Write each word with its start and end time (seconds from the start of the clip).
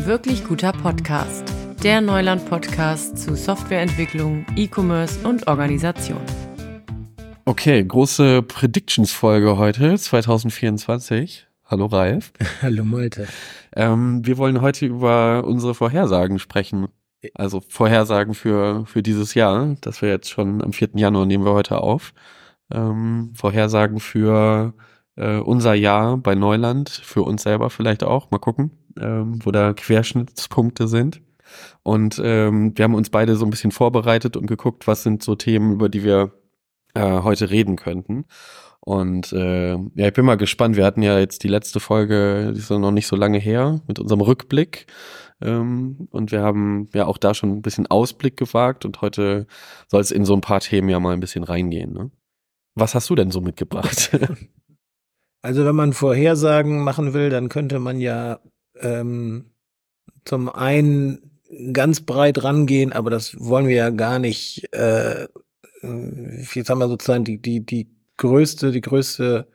Ein 0.00 0.06
wirklich 0.06 0.42
guter 0.46 0.72
Podcast. 0.72 1.44
Der 1.84 2.00
Neuland-Podcast 2.00 3.18
zu 3.18 3.36
Softwareentwicklung, 3.36 4.46
E-Commerce 4.56 5.28
und 5.28 5.46
Organisation. 5.46 6.22
Okay, 7.44 7.84
große 7.84 8.40
Predictions-Folge 8.40 9.58
heute, 9.58 9.98
2024. 9.98 11.46
Hallo 11.66 11.84
Ralf. 11.84 12.32
Hallo 12.62 12.82
Malte. 12.82 13.28
Ähm, 13.76 14.26
wir 14.26 14.38
wollen 14.38 14.62
heute 14.62 14.86
über 14.86 15.44
unsere 15.44 15.74
Vorhersagen 15.74 16.38
sprechen. 16.38 16.88
Also 17.34 17.60
Vorhersagen 17.60 18.32
für, 18.32 18.86
für 18.86 19.02
dieses 19.02 19.34
Jahr. 19.34 19.76
Das 19.82 20.00
wir 20.00 20.08
jetzt 20.08 20.30
schon 20.30 20.62
am 20.62 20.72
4. 20.72 20.92
Januar 20.94 21.26
nehmen 21.26 21.44
wir 21.44 21.52
heute 21.52 21.76
auf. 21.76 22.14
Ähm, 22.72 23.34
Vorhersagen 23.34 24.00
für 24.00 24.72
äh, 25.16 25.36
unser 25.36 25.74
Jahr 25.74 26.16
bei 26.16 26.34
Neuland, 26.34 26.88
für 26.88 27.20
uns 27.20 27.42
selber 27.42 27.68
vielleicht 27.68 28.02
auch. 28.02 28.30
Mal 28.30 28.38
gucken, 28.38 28.79
ähm, 28.98 29.38
wo 29.44 29.50
da 29.50 29.72
Querschnittspunkte 29.72 30.88
sind. 30.88 31.22
Und 31.82 32.20
ähm, 32.22 32.72
wir 32.76 32.84
haben 32.84 32.94
uns 32.94 33.10
beide 33.10 33.36
so 33.36 33.44
ein 33.44 33.50
bisschen 33.50 33.72
vorbereitet 33.72 34.36
und 34.36 34.46
geguckt, 34.46 34.86
was 34.86 35.02
sind 35.02 35.22
so 35.22 35.34
Themen, 35.34 35.72
über 35.72 35.88
die 35.88 36.04
wir 36.04 36.32
äh, 36.94 37.22
heute 37.22 37.50
reden 37.50 37.76
könnten. 37.76 38.24
Und 38.80 39.32
äh, 39.32 39.72
ja, 39.72 40.06
ich 40.06 40.12
bin 40.12 40.24
mal 40.24 40.36
gespannt. 40.36 40.76
Wir 40.76 40.84
hatten 40.84 41.02
ja 41.02 41.18
jetzt 41.18 41.42
die 41.42 41.48
letzte 41.48 41.80
Folge, 41.80 42.52
die 42.54 42.58
ist 42.58 42.70
noch 42.70 42.90
nicht 42.90 43.06
so 43.06 43.16
lange 43.16 43.38
her, 43.38 43.80
mit 43.86 43.98
unserem 43.98 44.22
Rückblick. 44.22 44.86
Ähm, 45.42 46.08
und 46.10 46.32
wir 46.32 46.42
haben 46.42 46.88
ja 46.94 47.06
auch 47.06 47.18
da 47.18 47.34
schon 47.34 47.50
ein 47.50 47.62
bisschen 47.62 47.86
Ausblick 47.86 48.36
gewagt 48.36 48.84
und 48.84 49.00
heute 49.00 49.46
soll 49.88 50.00
es 50.00 50.10
in 50.10 50.24
so 50.24 50.34
ein 50.34 50.40
paar 50.40 50.60
Themen 50.60 50.88
ja 50.88 51.00
mal 51.00 51.14
ein 51.14 51.20
bisschen 51.20 51.44
reingehen. 51.44 51.92
Ne? 51.92 52.10
Was 52.74 52.94
hast 52.94 53.10
du 53.10 53.14
denn 53.14 53.30
so 53.30 53.40
mitgebracht? 53.40 54.10
Also 55.42 55.64
wenn 55.64 55.74
man 55.74 55.94
Vorhersagen 55.94 56.84
machen 56.84 57.14
will, 57.14 57.30
dann 57.30 57.48
könnte 57.48 57.78
man 57.78 57.98
ja 57.98 58.40
ähm, 58.80 59.50
zum 60.24 60.48
einen 60.48 61.40
ganz 61.72 62.00
breit 62.00 62.42
rangehen, 62.44 62.92
aber 62.92 63.10
das 63.10 63.38
wollen 63.38 63.66
wir 63.66 63.76
ja 63.76 63.90
gar 63.90 64.18
nicht. 64.18 64.72
Äh, 64.72 65.28
jetzt 65.82 66.70
haben 66.70 66.78
wir 66.78 66.88
sozusagen 66.88 67.24
die, 67.24 67.40
die, 67.40 67.64
die 67.64 67.90
größte, 68.16 68.70
die 68.70 68.80
größte 68.80 69.48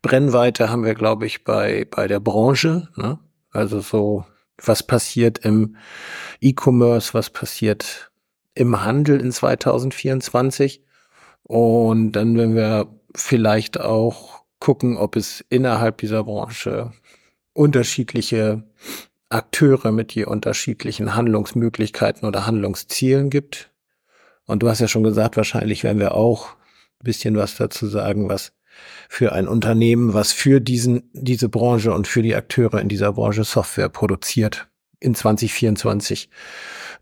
Brennweite 0.00 0.68
haben 0.68 0.84
wir, 0.84 0.94
glaube 0.94 1.26
ich, 1.26 1.44
bei, 1.44 1.86
bei 1.88 2.08
der 2.08 2.20
Branche. 2.20 2.88
Ne? 2.96 3.18
Also 3.50 3.80
so, 3.80 4.24
was 4.56 4.82
passiert 4.82 5.38
im 5.44 5.76
E-Commerce, 6.40 7.14
was 7.14 7.30
passiert 7.30 8.10
im 8.54 8.84
Handel 8.84 9.20
in 9.20 9.30
2024. 9.30 10.84
Und 11.44 12.12
dann, 12.12 12.36
wenn 12.36 12.54
wir 12.54 12.88
vielleicht 13.14 13.80
auch 13.80 14.42
gucken, 14.58 14.96
ob 14.96 15.16
es 15.16 15.44
innerhalb 15.48 15.98
dieser 15.98 16.24
Branche 16.24 16.92
unterschiedliche 17.52 18.62
Akteure 19.28 19.92
mit 19.92 20.12
je 20.12 20.24
unterschiedlichen 20.24 21.14
Handlungsmöglichkeiten 21.14 22.26
oder 22.26 22.46
Handlungszielen 22.46 23.30
gibt. 23.30 23.70
Und 24.44 24.62
du 24.62 24.68
hast 24.68 24.80
ja 24.80 24.88
schon 24.88 25.02
gesagt, 25.02 25.36
wahrscheinlich 25.36 25.84
werden 25.84 25.98
wir 25.98 26.14
auch 26.14 26.50
ein 26.50 27.04
bisschen 27.04 27.36
was 27.36 27.56
dazu 27.56 27.86
sagen, 27.86 28.28
was 28.28 28.52
für 29.08 29.32
ein 29.32 29.48
Unternehmen, 29.48 30.14
was 30.14 30.32
für 30.32 30.60
diesen, 30.60 31.10
diese 31.12 31.48
Branche 31.48 31.92
und 31.92 32.06
für 32.08 32.22
die 32.22 32.34
Akteure 32.34 32.80
in 32.80 32.88
dieser 32.88 33.12
Branche 33.12 33.44
Software 33.44 33.88
produziert, 33.88 34.68
in 34.98 35.14
2024 35.14 36.28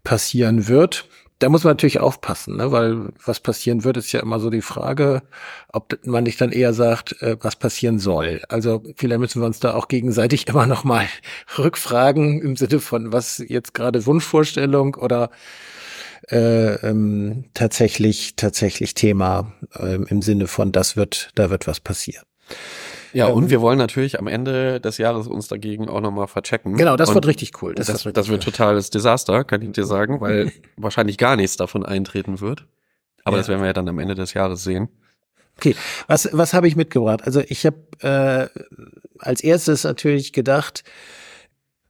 passieren 0.02 0.68
wird 0.68 1.08
da 1.40 1.48
muss 1.48 1.64
man 1.64 1.72
natürlich 1.72 2.00
aufpassen, 2.00 2.58
ne? 2.58 2.70
weil 2.70 3.08
was 3.24 3.40
passieren 3.40 3.82
wird, 3.82 3.96
ist 3.96 4.12
ja 4.12 4.20
immer 4.20 4.38
so 4.38 4.50
die 4.50 4.60
Frage, 4.60 5.22
ob 5.72 5.98
man 6.06 6.24
nicht 6.24 6.40
dann 6.40 6.52
eher 6.52 6.74
sagt, 6.74 7.20
äh, 7.22 7.36
was 7.40 7.56
passieren 7.56 7.98
soll. 7.98 8.42
Also 8.48 8.82
vielleicht 8.96 9.20
müssen 9.20 9.42
wir 9.42 9.46
uns 9.46 9.58
da 9.58 9.74
auch 9.74 9.88
gegenseitig 9.88 10.46
immer 10.48 10.66
noch 10.66 10.84
mal 10.84 11.06
rückfragen 11.58 12.40
im 12.42 12.56
Sinne 12.56 12.78
von, 12.78 13.12
was 13.12 13.42
jetzt 13.46 13.74
gerade 13.74 14.04
Wunschvorstellung 14.06 14.94
oder 14.96 15.30
äh, 16.30 16.74
ähm, 16.86 17.46
tatsächlich 17.54 18.36
tatsächlich 18.36 18.92
Thema 18.92 19.52
äh, 19.74 19.94
im 19.94 20.20
Sinne 20.20 20.46
von, 20.46 20.72
das 20.72 20.94
wird, 20.94 21.30
da 21.34 21.48
wird 21.48 21.66
was 21.66 21.80
passieren. 21.80 22.24
Ja, 23.12 23.28
ähm, 23.28 23.34
und 23.34 23.50
wir 23.50 23.60
wollen 23.60 23.78
natürlich 23.78 24.18
am 24.18 24.26
Ende 24.26 24.80
des 24.80 24.98
Jahres 24.98 25.26
uns 25.26 25.48
dagegen 25.48 25.88
auch 25.88 26.00
nochmal 26.00 26.28
verchecken. 26.28 26.76
Genau, 26.76 26.96
das 26.96 27.10
und 27.10 27.16
wird 27.16 27.26
richtig 27.26 27.62
cool. 27.62 27.74
Das, 27.74 27.86
das, 27.86 28.04
wird, 28.04 28.16
das 28.16 28.28
wird 28.28 28.42
totales 28.42 28.90
Desaster, 28.90 29.44
kann 29.44 29.62
ich 29.62 29.72
dir 29.72 29.84
sagen, 29.84 30.20
weil 30.20 30.52
wahrscheinlich 30.76 31.18
gar 31.18 31.36
nichts 31.36 31.56
davon 31.56 31.84
eintreten 31.84 32.40
wird. 32.40 32.66
Aber 33.24 33.36
ja. 33.36 33.40
das 33.40 33.48
werden 33.48 33.60
wir 33.60 33.66
ja 33.66 33.72
dann 33.72 33.88
am 33.88 33.98
Ende 33.98 34.14
des 34.14 34.34
Jahres 34.34 34.64
sehen. 34.64 34.88
Okay, 35.56 35.76
was, 36.06 36.28
was 36.32 36.54
habe 36.54 36.68
ich 36.68 36.76
mitgebracht? 36.76 37.22
Also 37.24 37.42
ich 37.46 37.66
habe 37.66 37.76
äh, 38.00 38.48
als 39.18 39.42
erstes 39.42 39.84
natürlich 39.84 40.32
gedacht, 40.32 40.84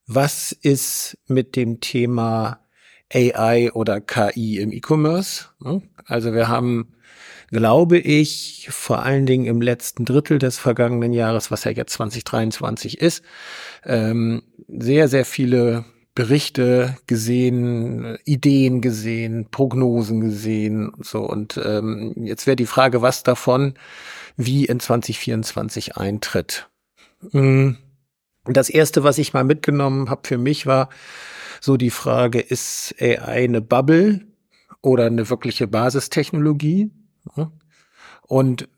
was 0.07 0.51
ist 0.51 1.19
mit 1.29 1.55
dem 1.55 1.81
Thema 1.81 2.59
AI 3.13 3.71
oder 3.73 4.01
KI 4.01 4.59
im 4.59 4.73
E-Commerce? 4.73 5.47
Also 6.05 6.33
wir 6.33 6.49
haben 6.49 6.95
glaube 7.51 7.99
ich, 7.99 8.69
vor 8.71 9.03
allen 9.03 9.27
Dingen 9.27 9.47
im 9.47 9.61
letzten 9.61 10.05
Drittel 10.05 10.39
des 10.39 10.59
vergangenen 10.59 11.13
Jahres, 11.13 11.51
was 11.51 11.65
ja 11.65 11.73
jetzt 11.73 11.95
2023 11.95 13.01
ist, 13.01 13.23
ähm, 13.85 14.43
sehr, 14.69 15.09
sehr 15.09 15.25
viele 15.25 15.85
Berichte 16.15 16.97
gesehen, 17.07 18.19
Ideen 18.25 18.81
gesehen, 18.81 19.49
Prognosen 19.51 20.21
gesehen 20.21 20.89
und 20.89 21.07
so. 21.07 21.21
Und 21.21 21.61
ähm, 21.65 22.15
jetzt 22.17 22.47
wäre 22.47 22.57
die 22.57 22.67
Frage, 22.67 23.03
was 23.03 23.23
davon 23.23 23.75
wie 24.37 24.65
in 24.65 24.81
2024 24.81 25.97
eintritt. 25.97 26.69
Hm. 27.31 27.79
Das 28.45 28.71
erste, 28.71 29.05
was 29.05 29.19
ich 29.19 29.35
mal 29.35 29.45
mitgenommen 29.45 30.09
habe 30.09 30.27
für 30.27 30.39
mich, 30.39 30.67
war 30.67 30.89
so 31.61 31.77
die 31.77 31.91
Frage, 31.91 32.41
ist 32.41 32.95
AI 33.01 33.45
eine 33.45 33.61
Bubble 33.61 34.23
oder 34.83 35.07
eine 35.07 35.29
wirkliche 35.29 35.67
Basistechnologie? 35.67 36.91
Und 38.23 38.69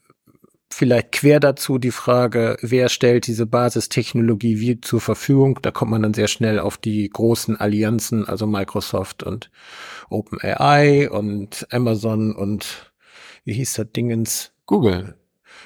vielleicht 0.70 1.12
quer 1.12 1.40
dazu 1.40 1.78
die 1.78 1.90
Frage, 1.90 2.56
wer 2.60 2.88
stellt 2.88 3.26
diese 3.26 3.46
Basistechnologie 3.46 4.58
wie 4.60 4.80
zur 4.80 5.00
Verfügung? 5.00 5.58
Da 5.62 5.70
kommt 5.70 5.90
man 5.90 6.02
dann 6.02 6.14
sehr 6.14 6.28
schnell 6.28 6.58
auf 6.58 6.76
die 6.78 7.08
großen 7.08 7.56
Allianzen, 7.56 8.26
also 8.26 8.46
Microsoft 8.46 9.22
und 9.22 9.50
OpenAI 10.08 11.10
und 11.10 11.66
Amazon 11.70 12.34
und 12.34 12.92
wie 13.44 13.54
hieß 13.54 13.74
das 13.74 13.92
Dingens? 13.92 14.52
Google. 14.66 15.16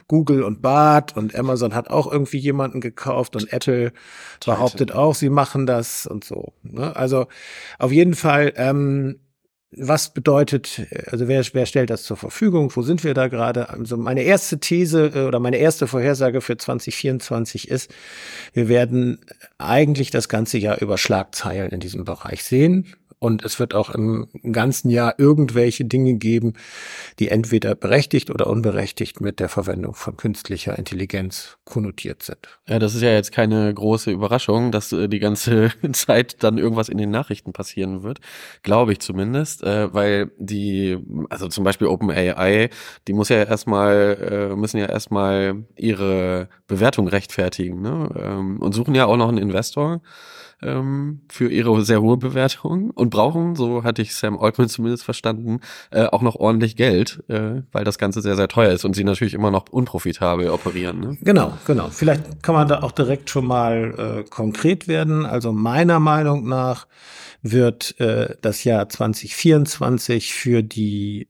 Google 0.08 0.42
und 0.42 0.62
Bart 0.62 1.16
und 1.16 1.34
Amazon 1.34 1.74
hat 1.74 1.90
auch 1.90 2.10
irgendwie 2.10 2.38
jemanden 2.38 2.80
gekauft 2.80 3.36
und 3.36 3.52
Apple 3.52 3.92
behauptet 4.44 4.92
auch, 4.92 5.14
sie 5.14 5.30
machen 5.30 5.66
das 5.66 6.06
und 6.06 6.24
so. 6.24 6.52
Ne? 6.62 6.94
Also 6.94 7.26
auf 7.78 7.92
jeden 7.92 8.14
Fall 8.14 8.52
ähm, 8.56 9.20
was 9.76 10.08
bedeutet, 10.12 10.86
also 11.10 11.28
wer, 11.28 11.44
wer 11.52 11.66
stellt 11.66 11.90
das 11.90 12.02
zur 12.02 12.16
Verfügung? 12.16 12.72
Wo 12.74 12.82
sind 12.82 13.04
wir 13.04 13.12
da 13.12 13.28
gerade? 13.28 13.68
Also 13.68 13.96
meine 13.96 14.22
erste 14.22 14.58
These 14.58 15.12
äh, 15.14 15.20
oder 15.26 15.38
meine 15.38 15.58
erste 15.58 15.86
Vorhersage 15.86 16.40
für 16.40 16.56
2024 16.56 17.68
ist, 17.68 17.94
wir 18.54 18.68
werden 18.68 19.18
eigentlich 19.58 20.10
das 20.10 20.28
ganze 20.28 20.58
Jahr 20.58 20.80
über 20.80 20.96
Schlagzeilen 20.96 21.70
in 21.70 21.80
diesem 21.80 22.04
Bereich 22.04 22.42
sehen. 22.42 22.86
Und 23.18 23.42
es 23.44 23.58
wird 23.58 23.74
auch 23.74 23.88
im 23.90 24.28
ganzen 24.52 24.90
Jahr 24.90 25.14
irgendwelche 25.18 25.86
Dinge 25.86 26.14
geben, 26.14 26.52
die 27.18 27.28
entweder 27.28 27.74
berechtigt 27.74 28.30
oder 28.30 28.46
unberechtigt 28.46 29.22
mit 29.22 29.40
der 29.40 29.48
Verwendung 29.48 29.94
von 29.94 30.18
künstlicher 30.18 30.78
Intelligenz 30.78 31.56
konnotiert 31.64 32.22
sind. 32.22 32.38
Ja, 32.68 32.78
das 32.78 32.94
ist 32.94 33.00
ja 33.00 33.12
jetzt 33.12 33.32
keine 33.32 33.72
große 33.72 34.10
Überraschung, 34.10 34.70
dass 34.70 34.92
äh, 34.92 35.08
die 35.08 35.18
ganze 35.18 35.72
Zeit 35.92 36.42
dann 36.42 36.58
irgendwas 36.58 36.90
in 36.90 36.98
den 36.98 37.10
Nachrichten 37.10 37.54
passieren 37.54 38.02
wird. 38.02 38.20
Glaube 38.62 38.92
ich 38.92 39.00
zumindest, 39.00 39.62
äh, 39.62 39.92
weil 39.94 40.30
die, 40.36 40.98
also 41.30 41.48
zum 41.48 41.64
Beispiel 41.64 41.86
OpenAI, 41.86 42.68
die 43.08 43.12
muss 43.14 43.30
ja 43.30 43.42
erstmal, 43.42 44.50
äh, 44.52 44.56
müssen 44.56 44.76
ja 44.76 44.86
erstmal 44.86 45.64
ihre 45.74 46.50
Bewertung 46.66 47.08
rechtfertigen 47.08 47.80
ne? 47.80 48.10
ähm, 48.14 48.58
und 48.60 48.74
suchen 48.74 48.94
ja 48.94 49.06
auch 49.06 49.16
noch 49.16 49.28
einen 49.28 49.38
Investor 49.38 50.02
ähm, 50.62 51.20
für 51.28 51.50
ihre 51.50 51.84
sehr 51.84 52.00
hohe 52.00 52.16
Bewertung 52.16 52.90
und 52.90 53.10
brauchen, 53.10 53.56
so 53.56 53.84
hatte 53.84 54.02
ich 54.02 54.14
Sam 54.14 54.38
Altman 54.38 54.68
zumindest 54.68 55.04
verstanden, 55.04 55.60
äh, 55.90 56.04
auch 56.06 56.22
noch 56.22 56.36
ordentlich 56.36 56.76
Geld, 56.76 57.22
äh, 57.28 57.62
weil 57.72 57.84
das 57.84 57.98
Ganze 57.98 58.22
sehr, 58.22 58.36
sehr 58.36 58.48
teuer 58.48 58.72
ist 58.72 58.84
und 58.84 58.94
sie 58.94 59.04
natürlich 59.04 59.34
immer 59.34 59.50
noch 59.50 59.66
unprofitabel 59.70 60.50
operieren. 60.50 61.00
Ne? 61.00 61.18
Genau, 61.20 61.52
genau. 61.66 61.88
Vielleicht 61.90 62.42
kann 62.42 62.54
man 62.54 62.68
da 62.68 62.82
auch 62.82 62.92
direkt 62.92 63.30
schon 63.30 63.46
mal 63.46 64.24
äh, 64.24 64.28
konkret 64.28 64.88
werden. 64.88 65.26
Also 65.26 65.52
meiner 65.52 66.00
Meinung 66.00 66.48
nach 66.48 66.86
wird 67.42 67.98
äh, 68.00 68.36
das 68.40 68.64
Jahr 68.64 68.88
2024 68.88 70.34
für 70.34 70.62
die 70.62 71.28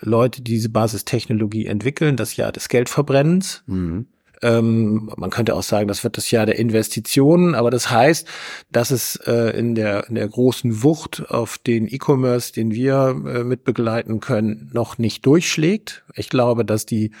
Leute, 0.00 0.42
die 0.42 0.52
diese 0.52 0.68
Basistechnologie 0.68 1.66
entwickeln, 1.66 2.16
das 2.16 2.36
Jahr 2.36 2.52
des 2.52 2.68
Geldverbrennens. 2.68 3.62
Mhm. 3.66 4.06
Ähm, 4.44 5.10
man 5.16 5.30
könnte 5.30 5.54
auch 5.54 5.62
sagen, 5.62 5.88
das 5.88 6.04
wird 6.04 6.16
das 6.16 6.30
Jahr 6.30 6.44
der 6.44 6.58
Investitionen, 6.58 7.54
aber 7.54 7.70
das 7.70 7.90
heißt, 7.90 8.28
dass 8.70 8.90
es 8.90 9.16
äh, 9.26 9.58
in, 9.58 9.74
der, 9.74 10.08
in 10.08 10.14
der 10.14 10.28
großen 10.28 10.82
Wucht 10.82 11.24
auf 11.30 11.58
den 11.58 11.88
E-Commerce, 11.88 12.52
den 12.52 12.72
wir 12.72 13.16
äh, 13.26 13.42
mit 13.42 13.64
begleiten 13.64 14.20
können, 14.20 14.70
noch 14.72 14.98
nicht 14.98 15.24
durchschlägt. 15.24 16.04
Ich 16.14 16.28
glaube, 16.28 16.64
dass 16.64 16.84
die 16.84 17.12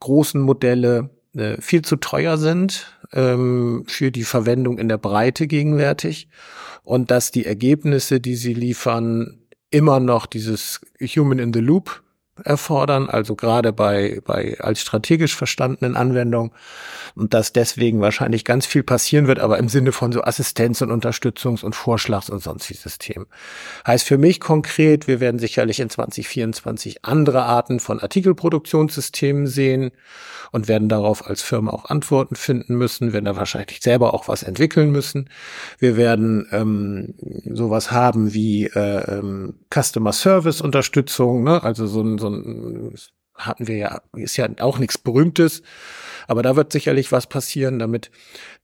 großen 0.00 0.40
Modelle 0.40 1.10
äh, 1.36 1.60
viel 1.60 1.82
zu 1.82 1.96
teuer 1.96 2.36
sind. 2.36 2.98
ähm, 3.12 3.84
für 3.86 4.10
die 4.10 4.24
Verwendung 4.24 4.78
in 4.78 4.88
der 4.88 4.98
Breite 4.98 5.46
gegenwärtig 5.46 6.28
und 6.82 7.10
dass 7.10 7.30
die 7.30 7.46
Ergebnisse, 7.46 8.20
die 8.20 8.34
sie 8.36 8.54
liefern, 8.54 9.38
immer 9.70 10.00
noch 10.00 10.26
dieses 10.26 10.80
Human 11.00 11.38
in 11.38 11.52
the 11.52 11.60
Loop 11.60 12.02
erfordern, 12.44 13.08
also 13.08 13.34
gerade 13.36 13.72
bei, 13.72 14.20
bei 14.24 14.56
als 14.60 14.80
strategisch 14.80 15.36
verstandenen 15.36 15.96
Anwendungen 15.96 16.52
und 17.14 17.34
dass 17.34 17.52
deswegen 17.52 18.00
wahrscheinlich 18.00 18.44
ganz 18.44 18.66
viel 18.66 18.82
passieren 18.82 19.26
wird, 19.26 19.38
aber 19.38 19.58
im 19.58 19.68
Sinne 19.68 19.92
von 19.92 20.12
so 20.12 20.22
Assistenz 20.22 20.80
und 20.82 20.90
Unterstützungs- 20.90 21.64
und 21.64 21.74
Vorschlags- 21.74 22.30
und 22.30 22.42
sonstigen 22.42 22.80
Systemen. 22.80 23.26
Heißt 23.86 24.06
für 24.06 24.18
mich 24.18 24.40
konkret, 24.40 25.06
wir 25.08 25.20
werden 25.20 25.38
sicherlich 25.38 25.80
in 25.80 25.90
2024 25.90 27.04
andere 27.04 27.42
Arten 27.42 27.80
von 27.80 28.00
Artikelproduktionssystemen 28.00 29.46
sehen 29.46 29.92
und 30.52 30.68
werden 30.68 30.88
darauf 30.88 31.26
als 31.26 31.42
Firma 31.42 31.72
auch 31.72 31.86
Antworten 31.86 32.36
finden 32.36 32.76
müssen, 32.76 33.12
werden 33.12 33.24
da 33.24 33.36
wahrscheinlich 33.36 33.80
selber 33.80 34.14
auch 34.14 34.28
was 34.28 34.42
entwickeln 34.42 34.92
müssen. 34.92 35.28
Wir 35.78 35.96
werden 35.96 36.46
ähm, 36.52 37.14
sowas 37.52 37.90
haben 37.90 38.34
wie 38.34 38.66
äh, 38.66 39.18
ähm, 39.18 39.54
Customer 39.72 40.12
Service 40.12 40.60
Unterstützung, 40.60 41.42
ne? 41.42 41.62
also 41.62 41.86
so 41.86 42.02
ein, 42.02 42.18
so 42.18 42.28
ein 42.28 42.31
hatten 43.34 43.66
wir 43.66 43.76
ja, 43.76 44.02
ist 44.14 44.36
ja 44.36 44.48
auch 44.60 44.78
nichts 44.78 44.98
Berühmtes, 44.98 45.62
aber 46.28 46.42
da 46.42 46.56
wird 46.56 46.72
sicherlich 46.72 47.12
was 47.12 47.26
passieren, 47.26 47.78
damit 47.78 48.10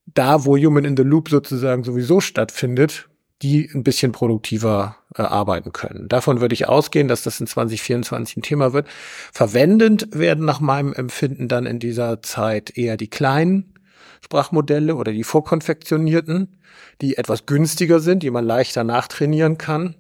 da, 0.07 0.45
wo 0.45 0.57
Human 0.57 0.85
in 0.85 0.97
the 0.97 1.03
Loop 1.03 1.29
sozusagen 1.29 1.85
sowieso 1.85 2.21
stattfindet, 2.21 3.09
die 3.43 3.71
ein 3.73 3.85
bisschen 3.85 4.13
produktiver 4.13 4.97
äh, 5.15 5.23
arbeiten 5.23 5.73
können. 5.73 6.09
Davon 6.09 6.41
würde 6.41 6.55
ich 6.55 6.69
ausgehen, 6.69 7.09
dass 7.09 7.23
das 7.23 7.41
in 7.41 7.47
2024 7.47 8.37
ein 8.37 8.43
Thema 8.43 8.73
wird. 8.73 8.89
Verwendend 9.33 10.09
werden 10.13 10.45
nach 10.45 10.61
meinem 10.61 10.93
Empfinden 10.93 11.47
dann 11.47 11.67
in 11.67 11.79
dieser 11.79 12.21
Zeit 12.23 12.77
eher 12.77 12.97
die 12.97 13.09
kleinen 13.09 13.75
Sprachmodelle 14.23 14.97
oder 14.97 15.13
die 15.13 15.23
vorkonfektionierten, 15.23 16.59
die 17.01 17.17
etwas 17.17 17.47
günstiger 17.47 18.01
sind, 18.01 18.25
die 18.25 18.31
man 18.31 18.45
leichter 18.45 18.83
nachtrainieren 18.83 19.57
kann. 19.57 19.95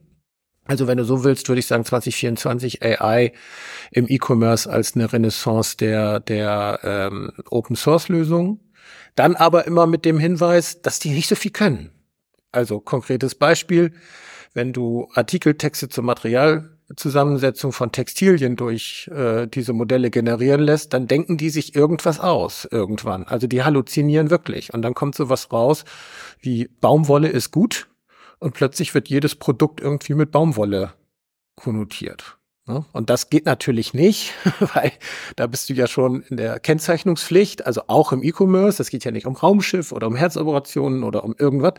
Also 0.69 0.87
wenn 0.87 0.99
du 0.99 1.05
so 1.05 1.25
willst, 1.25 1.49
würde 1.49 1.61
ich 1.61 1.67
sagen 1.67 1.85
2024 1.85 2.82
AI 2.82 3.32
im 3.91 4.06
E-Commerce 4.06 4.70
als 4.70 4.94
eine 4.94 5.11
Renaissance 5.11 5.79
der, 5.79 6.20
der 6.20 6.79
ähm, 6.82 7.32
Open-Source-Lösungen. 7.50 8.61
Dann 9.17 9.35
aber 9.35 9.67
immer 9.67 9.87
mit 9.87 10.05
dem 10.05 10.19
Hinweis, 10.19 10.82
dass 10.82 10.99
die 10.99 11.11
nicht 11.11 11.29
so 11.29 11.35
viel 11.35 11.53
können. 11.53 11.91
Also 12.53 12.81
konkretes 12.81 13.35
Beispiel, 13.35 13.93
wenn 14.53 14.75
du 14.75 15.09
Artikeltexte 15.15 15.88
zur 15.88 16.05
Materialzusammensetzung 16.05 17.73
von 17.73 17.91
Textilien 17.91 18.56
durch 18.56 19.11
äh, 19.12 19.47
diese 19.47 19.73
Modelle 19.73 20.11
generieren 20.11 20.61
lässt, 20.61 20.93
dann 20.93 21.09
denken 21.09 21.38
die 21.38 21.50
sich 21.50 21.75
irgendwas 21.76 22.21
aus 22.21 22.69
irgendwann. 22.71 23.25
Also 23.25 23.47
die 23.47 23.62
halluzinieren 23.62 24.29
wirklich. 24.29 24.75
Und 24.75 24.82
dann 24.82 24.93
kommt 24.93 25.14
sowas 25.14 25.50
raus 25.50 25.87
wie 26.41 26.69
Baumwolle 26.81 27.29
ist 27.29 27.53
gut 27.53 27.88
und 28.38 28.55
plötzlich 28.55 28.94
wird 28.94 29.08
jedes 29.08 29.35
Produkt 29.35 29.81
irgendwie 29.81 30.14
mit 30.14 30.31
Baumwolle 30.31 30.94
konnotiert. 31.56 32.38
Ne? 32.69 32.85
Und 32.93 33.08
das 33.08 33.31
geht 33.31 33.46
natürlich 33.46 33.94
nicht, 33.94 34.35
weil 34.75 34.93
da 35.37 35.46
bist 35.46 35.70
du 35.70 35.75
ja 35.75 35.87
schon 35.87 36.23
in 36.23 36.37
der 36.37 36.61
Kennzeichnungspflicht, 36.61 37.67
also 37.67 37.82
auch 37.87 38.12
im 38.12 38.23
E-Commerce. 38.23 38.76
Das 38.76 38.90
geht 38.90 39.05
ja 39.05 39.11
nicht 39.11 39.26
um 39.26 39.35
Raumschiff 39.35 39.90
oder 39.90 40.06
um 40.06 40.14
Herzoperationen 40.14 41.02
oder 41.02 41.25
um 41.25 41.35
irgendwas, 41.38 41.75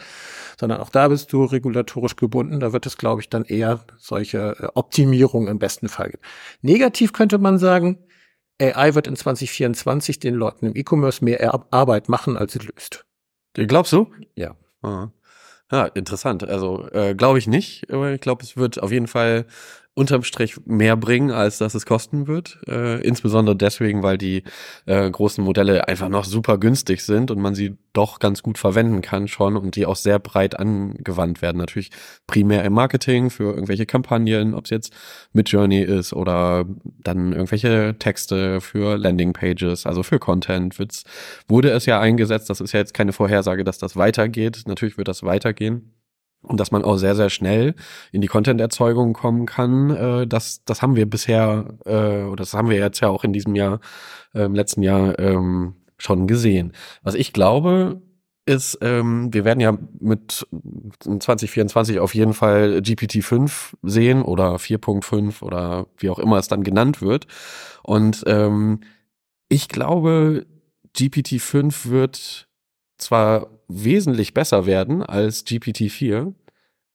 sondern 0.60 0.82
auch 0.82 0.90
da 0.90 1.08
bist 1.08 1.32
du 1.32 1.46
regulatorisch 1.46 2.16
gebunden. 2.16 2.60
Da 2.60 2.74
wird 2.74 2.88
es, 2.88 2.98
glaube 2.98 3.22
ich, 3.22 3.30
dann 3.30 3.46
eher 3.46 3.86
solche 3.98 4.58
äh, 4.60 4.68
Optimierungen 4.74 5.48
im 5.48 5.60
besten 5.60 5.90
Fall 5.90 6.10
geben. 6.10 6.24
Negativ 6.62 7.14
könnte 7.14 7.38
man 7.38 7.60
sagen, 7.60 8.00
AI 8.60 8.96
wird 8.96 9.08
in 9.08 9.16
2024 9.16 10.20
den 10.20 10.34
Leuten 10.34 10.66
im 10.66 10.76
E-Commerce 10.76 11.24
mehr 11.24 11.64
Arbeit 11.72 12.10
machen, 12.10 12.36
als 12.36 12.54
sie 12.54 12.60
löst. 12.60 13.06
Glaubst 13.54 13.94
du? 13.94 14.12
Ja. 14.36 14.56
Ah. 14.82 15.10
Ja, 15.72 15.86
interessant. 15.86 16.44
Also 16.48 16.88
äh, 16.92 17.14
glaube 17.14 17.38
ich 17.38 17.48
nicht, 17.48 17.92
aber 17.92 18.14
ich 18.14 18.22
glaube, 18.22 18.44
es 18.44 18.58
wird 18.58 18.82
auf 18.82 18.92
jeden 18.92 19.08
Fall 19.08 19.46
unterm 19.96 20.24
Strich 20.24 20.56
mehr 20.66 20.96
bringen, 20.96 21.32
als 21.32 21.58
dass 21.58 21.76
es 21.76 21.86
kosten 21.86 22.28
wird. 22.28 22.60
Äh, 22.68 23.02
insbesondere 23.02 23.56
deswegen, 23.56 24.02
weil 24.02 24.18
die 24.18 24.44
äh, 24.86 25.10
großen 25.10 25.44
Modelle 25.44 25.88
einfach 25.88 26.08
noch 26.08 26.24
super 26.24 26.58
günstig 26.58 27.04
sind 27.04 27.32
und 27.32 27.40
man 27.42 27.54
sie 27.54 27.78
doch 27.92 28.20
ganz 28.20 28.42
gut 28.42 28.58
verwenden 28.58 29.02
kann 29.02 29.28
schon 29.28 29.58
und 29.58 29.76
die 29.76 29.86
auch 29.86 29.98
sehr 29.98 30.20
breit 30.20 30.58
angewandt 30.58 31.42
werden. 31.42 31.58
Natürlich 31.58 31.90
primär 32.28 32.64
im 32.64 32.74
Marketing 32.74 33.30
für 33.30 33.54
irgendwelche 33.54 33.86
Kampagnen, 33.86 34.54
ob 34.54 34.66
es 34.66 34.70
jetzt 34.70 34.94
mit 35.34 35.50
Journey 35.50 35.82
ist 35.82 36.14
oder 36.14 36.66
dann 37.04 37.34
irgendwelche 37.34 37.96
Texte 38.00 38.62
für 38.62 38.98
Landingpages, 38.98 39.86
also 39.86 40.04
für 40.04 40.20
Content 40.20 40.80
wird's, 40.80 41.04
wurde 41.48 41.72
es 41.72 41.86
ja 41.86 42.00
eingesetzt. 42.00 42.50
Das 42.50 42.62
ist 42.62 42.72
ja 42.72 42.80
jetzt 42.80 42.94
keine 42.94 43.12
Vorhersage, 43.12 43.66
dass 43.66 43.80
das 43.80 43.98
weitergeht. 43.98 44.64
Natürlich 44.66 44.98
wird 44.98 45.10
das 45.10 45.24
weitergehen 45.24 45.94
und 46.42 46.60
dass 46.60 46.72
man 46.72 46.84
auch 46.84 46.98
sehr, 46.98 47.16
sehr 47.16 47.30
schnell 47.30 47.76
in 48.12 48.22
die 48.22 48.28
Content-Erzeugung 48.28 49.14
kommen 49.14 49.46
kann. 49.46 49.90
Äh, 49.90 50.28
das, 50.28 50.64
das 50.66 50.82
haben 50.82 50.96
wir 50.96 51.10
bisher, 51.10 51.66
äh, 51.86 52.24
oder 52.24 52.38
das 52.38 52.54
haben 52.54 52.70
wir 52.70 52.78
jetzt 52.78 53.02
ja 53.02 53.10
auch 53.10 53.24
in 53.24 53.34
diesem 53.34 53.56
Jahr, 53.56 53.80
äh, 54.34 54.44
im 54.44 54.56
letzten 54.56 54.84
Jahr 54.84 55.18
ähm, 55.20 55.76
schon 55.98 56.28
gesehen. 56.28 56.74
Was 57.04 57.16
ich 57.16 57.34
glaube, 57.34 58.02
ist, 58.46 58.80
ähm, 58.82 59.32
wir 59.32 59.46
werden 59.46 59.60
ja 59.60 59.78
mit 60.00 60.48
2024 61.02 62.00
auf 62.00 62.16
jeden 62.16 62.34
Fall 62.34 62.80
GPT-5 62.80 63.74
sehen 63.84 64.24
oder 64.24 64.56
4.5 64.56 65.44
oder 65.44 65.86
wie 65.98 66.10
auch 66.10 66.18
immer 66.18 66.38
es 66.38 66.48
dann 66.48 66.64
genannt 66.64 67.02
wird. 67.02 67.28
Und 67.84 68.24
ähm, 68.26 68.80
ich 69.50 69.68
glaube, 69.68 70.48
GPT-5 70.98 71.90
wird 71.90 72.48
zwar 72.98 73.59
wesentlich 73.70 74.34
besser 74.34 74.66
werden 74.66 75.02
als 75.04 75.46
GPT-4, 75.46 76.34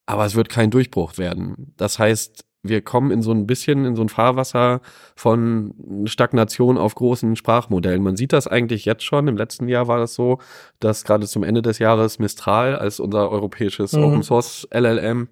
aber 0.07 0.27
es 0.27 0.35
wird 0.35 0.51
kein 0.51 0.71
Durchbruch 0.71 1.17
werden. 1.17 1.73
Das 1.77 1.99
heißt, 1.99 2.45
wir 2.63 2.83
kommen 2.83 3.11
in 3.11 3.23
so 3.23 3.31
ein 3.31 3.47
bisschen 3.47 3.85
in 3.85 3.95
so 3.95 4.03
ein 4.03 4.09
Fahrwasser 4.09 4.81
von 5.17 5.75
Stagnation 6.07 6.79
auf 6.79 6.95
großen 6.95 7.37
Sprachmodellen. 7.37 8.03
Man 8.03 8.17
sieht 8.17 8.33
das 8.33 8.47
eigentlich 8.49 8.87
jetzt 8.87 9.05
schon. 9.05 9.29
Im 9.29 9.37
letzten 9.37 9.69
Jahr 9.69 9.87
war 9.87 9.99
das 9.99 10.15
so, 10.15 10.39
dass 10.81 11.05
gerade 11.05 11.27
zum 11.27 11.43
Ende 11.43 11.63
des 11.63 11.79
Jahres 11.79 12.19
Mistral 12.19 12.75
als 12.77 13.01
unser 13.01 13.31
europäisches 13.31 13.93
mhm. 13.93 14.03
Open 14.03 14.23
Source 14.23 14.67
LLM 14.73 15.29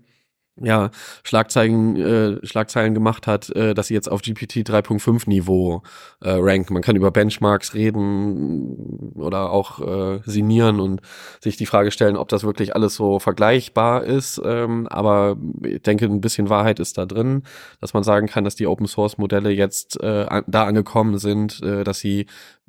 ja, 0.61 0.91
Schlagzeilen, 1.25 1.97
äh, 1.97 2.47
Schlagzeilen 2.47 2.93
gemacht 2.95 3.27
hat, 3.27 3.49
äh, 3.51 3.73
dass 3.75 3.87
sie 3.87 3.95
jetzt 3.95 4.11
auf 4.11 4.21
GPT 4.21 4.59
3.5 4.59 5.29
Niveau 5.29 5.83
äh, 6.21 6.31
ranken. 6.31 6.75
Man 6.75 6.83
kann 6.83 6.97
über 6.97 7.11
Benchmarks 7.11 7.73
reden 7.75 9.13
oder 9.15 9.51
auch 9.51 9.81
äh, 9.81 10.21
sinieren 10.25 10.79
und 10.79 11.01
sich 11.41 11.57
die 11.57 11.67
Frage 11.67 11.91
stellen, 11.91 12.17
ob 12.17 12.29
das 12.29 12.45
wirklich 12.45 12.75
alles 12.77 12.95
so 12.95 13.19
vergleichbar 13.19 14.05
ist. 14.05 14.41
Ähm, 14.45 14.87
aber 14.89 15.37
ich 15.63 15.83
denke, 15.83 16.05
ein 16.05 16.21
bisschen 16.21 16.51
Wahrheit 16.51 16.81
ist 16.81 16.99
da 16.99 17.07
drin, 17.07 17.45
dass 17.81 17.95
man 17.95 18.03
sagen 18.03 18.27
kann, 18.27 18.45
dass 18.45 18.55
die 18.55 18.67
Open 18.67 18.87
Source 18.87 19.17
Modelle 19.17 19.51
jetzt 19.51 20.01
äh, 20.03 20.43
da 20.47 20.65
angekommen 20.65 21.17
sind, 21.17 21.63
äh, 21.63 21.83
dass 21.83 21.99
sie 21.99 22.27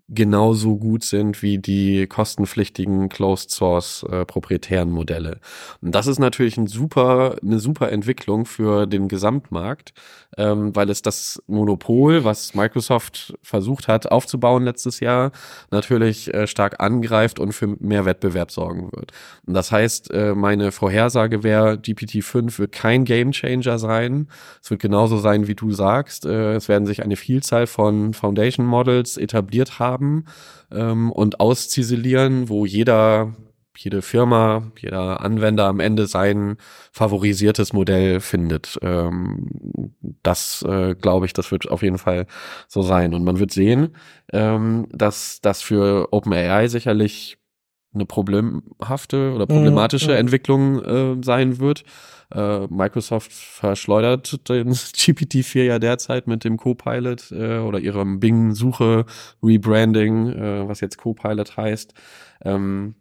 genauso 0.10 0.78
gut 0.78 1.04
sind 1.04 1.42
wie 1.42 1.58
die 1.60 2.08
kostenpflichtigen 2.08 3.08
Closed 3.08 3.52
Source 3.52 4.06
äh, 4.10 4.26
proprietären 4.26 4.92
Modelle. 4.92 5.40
Und 5.82 5.96
das 5.96 6.08
ist 6.08 6.20
natürlich 6.20 6.58
ein 6.58 6.68
super, 6.68 7.38
eine 7.42 7.60
super 7.60 7.92
Entwicklung 7.92 8.46
für 8.46 8.86
den 8.86 9.08
Gesamtmarkt, 9.08 9.94
ähm, 10.38 10.76
weil 10.76 10.90
es 10.90 11.02
das 11.02 11.42
Monopol, 11.48 12.26
was 12.26 12.54
Microsoft 12.54 13.34
versucht 13.42 13.88
hat 13.88 14.12
aufzubauen 14.12 14.66
letztes 14.66 15.00
Jahr, 15.00 15.32
natürlich 15.72 16.34
äh, 16.34 16.48
stark 16.48 16.82
angreift 16.82 17.40
und 17.40 17.54
für 17.54 17.68
mehr 17.80 18.04
Wettbewerb 18.06 18.52
sorgen 18.52 18.92
wird. 18.92 19.14
Und 19.46 19.54
das 19.54 19.72
heißt, 19.72 20.12
äh, 20.12 20.36
meine 20.36 20.74
Vorhersage 20.74 21.44
wäre, 21.44 21.76
GPT-5 21.76 22.60
wird 22.60 22.72
kein 22.74 23.06
Gamechanger 23.06 23.80
sein. 23.80 24.28
Es 24.62 24.70
wird 24.70 24.82
genauso 24.82 25.18
sein, 25.18 25.48
wie 25.48 25.56
du 25.56 25.72
sagst. 25.72 26.26
Äh, 26.26 26.56
es 26.56 26.68
werden 26.68 26.86
sich 26.86 27.04
eine 27.04 27.16
Vielzahl 27.16 27.68
von 27.68 28.14
Foundation 28.14 28.66
Models 28.66 29.16
etabliert 29.16 29.80
haben 29.80 29.93
haben 29.94 30.26
ähm, 30.72 31.12
und 31.12 31.40
ausziselieren, 31.40 32.50
wo 32.50 32.66
jeder, 32.66 33.36
jede 33.78 34.02
Firma, 34.02 34.72
jeder 34.80 35.22
Anwender 35.22 35.66
am 35.66 35.80
Ende 35.80 36.08
sein 36.08 36.58
favorisiertes 36.92 37.74
Modell 37.74 38.20
findet. 38.20 38.80
Ähm, 38.82 39.94
das 40.24 40.64
äh, 40.68 40.96
glaube 40.96 41.26
ich, 41.26 41.34
das 41.34 41.52
wird 41.52 41.70
auf 41.70 41.84
jeden 41.84 41.98
Fall 41.98 42.26
so 42.68 42.82
sein. 42.82 43.14
Und 43.14 43.24
man 43.24 43.40
wird 43.40 43.52
sehen, 43.52 43.96
ähm, 44.32 44.88
dass 44.92 45.40
das 45.42 45.62
für 45.62 46.10
OpenAI 46.12 46.68
sicherlich 46.68 47.38
eine 47.94 48.06
problemhafte 48.06 49.34
oder 49.34 49.46
problematische 49.46 50.12
mhm, 50.12 50.18
Entwicklung 50.18 50.84
äh, 50.84 51.24
sein 51.24 51.60
wird. 51.60 51.84
Äh, 52.34 52.68
Microsoft 52.68 53.32
verschleudert 53.32 54.50
den 54.50 54.70
GPT-4 54.74 55.64
ja 55.64 55.80
derzeit 55.80 56.28
mit 56.28 56.44
dem 56.44 56.58
Copilot 56.58 57.32
äh, 57.32 57.60
oder 57.60 57.80
ihrem 57.80 58.20
Bing-Suche 58.20 59.06
Rebranding, 59.44 60.30
äh, 60.30 60.68
was 60.68 60.82
jetzt 60.82 60.98
Copilot 60.98 61.58
heißt. 61.58 61.94
Ähm, 62.44 62.96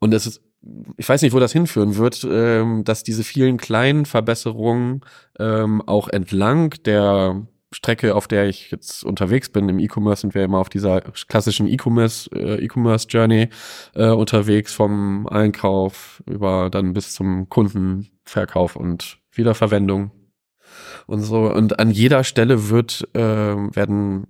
und 0.00 0.12
es 0.14 0.26
ist 0.26 0.42
ich 0.96 1.08
weiß 1.08 1.22
nicht, 1.22 1.32
wo 1.32 1.40
das 1.40 1.52
hinführen 1.52 1.96
wird, 1.96 2.24
ähm, 2.28 2.84
dass 2.84 3.02
diese 3.02 3.24
vielen 3.24 3.56
kleinen 3.56 4.06
Verbesserungen 4.06 5.00
ähm, 5.38 5.82
auch 5.82 6.08
entlang 6.08 6.70
der 6.84 7.44
Strecke, 7.72 8.14
auf 8.14 8.28
der 8.28 8.48
ich 8.48 8.70
jetzt 8.70 9.04
unterwegs 9.04 9.48
bin, 9.48 9.68
im 9.68 9.78
E-Commerce 9.78 10.22
sind 10.22 10.34
wir 10.34 10.44
immer 10.44 10.58
auf 10.58 10.68
dieser 10.68 11.00
klassischen 11.00 11.66
E-Commerce, 11.66 12.30
äh, 12.34 12.64
E-Commerce 12.64 13.06
Journey 13.08 13.48
äh, 13.94 14.08
unterwegs, 14.08 14.72
vom 14.72 15.26
Einkauf 15.26 16.22
über 16.28 16.70
dann 16.70 16.92
bis 16.92 17.12
zum 17.12 17.48
Kundenverkauf 17.48 18.76
und 18.76 19.18
Wiederverwendung 19.32 20.10
und 21.06 21.20
so. 21.20 21.50
Und 21.52 21.78
an 21.78 21.90
jeder 21.90 22.24
Stelle 22.24 22.68
wird, 22.68 23.08
äh, 23.14 23.20
werden 23.20 24.26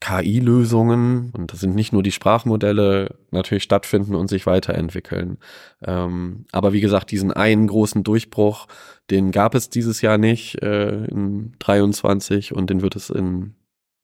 KI-Lösungen, 0.00 1.32
und 1.36 1.52
das 1.52 1.60
sind 1.60 1.74
nicht 1.74 1.92
nur 1.92 2.02
die 2.02 2.12
Sprachmodelle, 2.12 3.16
natürlich 3.30 3.64
stattfinden 3.64 4.14
und 4.14 4.28
sich 4.28 4.46
weiterentwickeln. 4.46 5.38
Ähm, 5.82 6.46
aber 6.52 6.72
wie 6.72 6.80
gesagt, 6.80 7.10
diesen 7.10 7.32
einen 7.32 7.66
großen 7.66 8.04
Durchbruch, 8.04 8.66
den 9.10 9.32
gab 9.32 9.54
es 9.54 9.70
dieses 9.70 10.00
Jahr 10.00 10.18
nicht 10.18 10.62
äh, 10.62 11.04
in 11.06 11.54
23 11.58 12.54
und 12.54 12.70
den 12.70 12.80
wird 12.82 12.94
es 12.94 13.10
in 13.10 13.54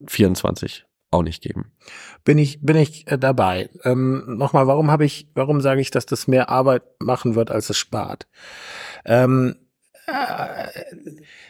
24 0.07 0.85
auch 1.15 1.23
nicht 1.23 1.43
geben. 1.43 1.73
Bin 2.25 2.39
ich 2.39 2.61
bin 2.61 2.77
ich 2.77 3.07
äh, 3.11 3.17
dabei. 3.17 3.71
Ähm, 3.85 4.25
Nochmal, 4.37 4.67
warum 4.67 4.91
habe 4.91 5.05
ich, 5.05 5.29
warum 5.35 5.61
sage 5.61 5.81
ich, 5.81 5.91
dass 5.91 6.07
das 6.07 6.27
mehr 6.27 6.49
Arbeit 6.49 6.83
machen 6.99 7.37
wird, 7.37 7.53
als 7.53 7.71
es 7.71 7.79
spart? 7.79 8.27
Ähm, 9.05 9.55
äh, 10.07 10.67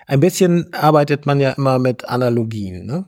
ein 0.07 0.21
bisschen 0.21 0.73
arbeitet 0.75 1.25
man 1.25 1.41
ja 1.41 1.53
immer 1.53 1.79
mit 1.79 2.07
Analogien. 2.07 2.85
Ne? 2.85 3.07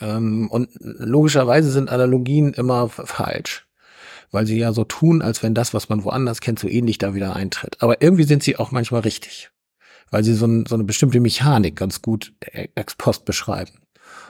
Ähm, 0.00 0.48
und 0.50 0.70
logischerweise 0.80 1.70
sind 1.70 1.90
Analogien 1.90 2.52
immer 2.52 2.88
falsch, 2.88 3.66
weil 4.30 4.46
sie 4.46 4.58
ja 4.58 4.72
so 4.72 4.84
tun, 4.84 5.22
als 5.22 5.42
wenn 5.42 5.54
das, 5.54 5.74
was 5.74 5.88
man 5.88 6.04
woanders 6.04 6.40
kennt, 6.40 6.58
so 6.58 6.68
ähnlich 6.68 6.98
da 6.98 7.14
wieder 7.14 7.36
eintritt. 7.36 7.76
Aber 7.80 8.02
irgendwie 8.02 8.24
sind 8.24 8.42
sie 8.42 8.56
auch 8.56 8.70
manchmal 8.70 9.02
richtig, 9.02 9.50
weil 10.10 10.24
sie 10.24 10.34
so, 10.34 10.46
ein, 10.46 10.66
so 10.66 10.74
eine 10.74 10.84
bestimmte 10.84 11.20
Mechanik 11.20 11.76
ganz 11.76 12.02
gut 12.02 12.32
e-, 12.40 12.68
ex 12.74 12.94
post 12.96 13.24
beschreiben. 13.24 13.72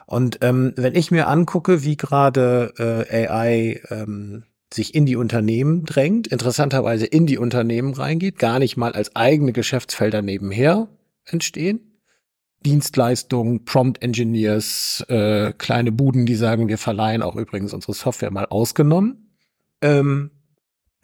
Und 0.06 0.38
ähm, 0.42 0.74
wenn 0.76 0.94
ich 0.94 1.10
mir 1.10 1.28
angucke, 1.28 1.82
wie 1.82 1.96
gerade 1.96 3.06
äh, 3.10 3.26
AI 3.26 3.80
ähm, 3.90 4.44
sich 4.72 4.94
in 4.94 5.06
die 5.06 5.16
Unternehmen 5.16 5.84
drängt, 5.84 6.26
interessanterweise 6.26 7.06
in 7.06 7.26
die 7.26 7.38
Unternehmen 7.38 7.94
reingeht, 7.94 8.38
gar 8.38 8.58
nicht 8.58 8.76
mal 8.76 8.92
als 8.92 9.14
eigene 9.16 9.52
Geschäftsfelder 9.52 10.20
nebenher 10.20 10.88
entstehen, 11.24 11.93
Dienstleistungen, 12.64 13.64
Prompt 13.64 14.02
Engineers, 14.02 15.04
äh, 15.08 15.52
kleine 15.52 15.92
Buden, 15.92 16.26
die 16.26 16.34
sagen, 16.34 16.68
wir 16.68 16.78
verleihen 16.78 17.22
auch 17.22 17.36
übrigens 17.36 17.72
unsere 17.72 17.94
Software 17.94 18.30
mal 18.30 18.46
ausgenommen. 18.46 19.36
Ähm, 19.82 20.30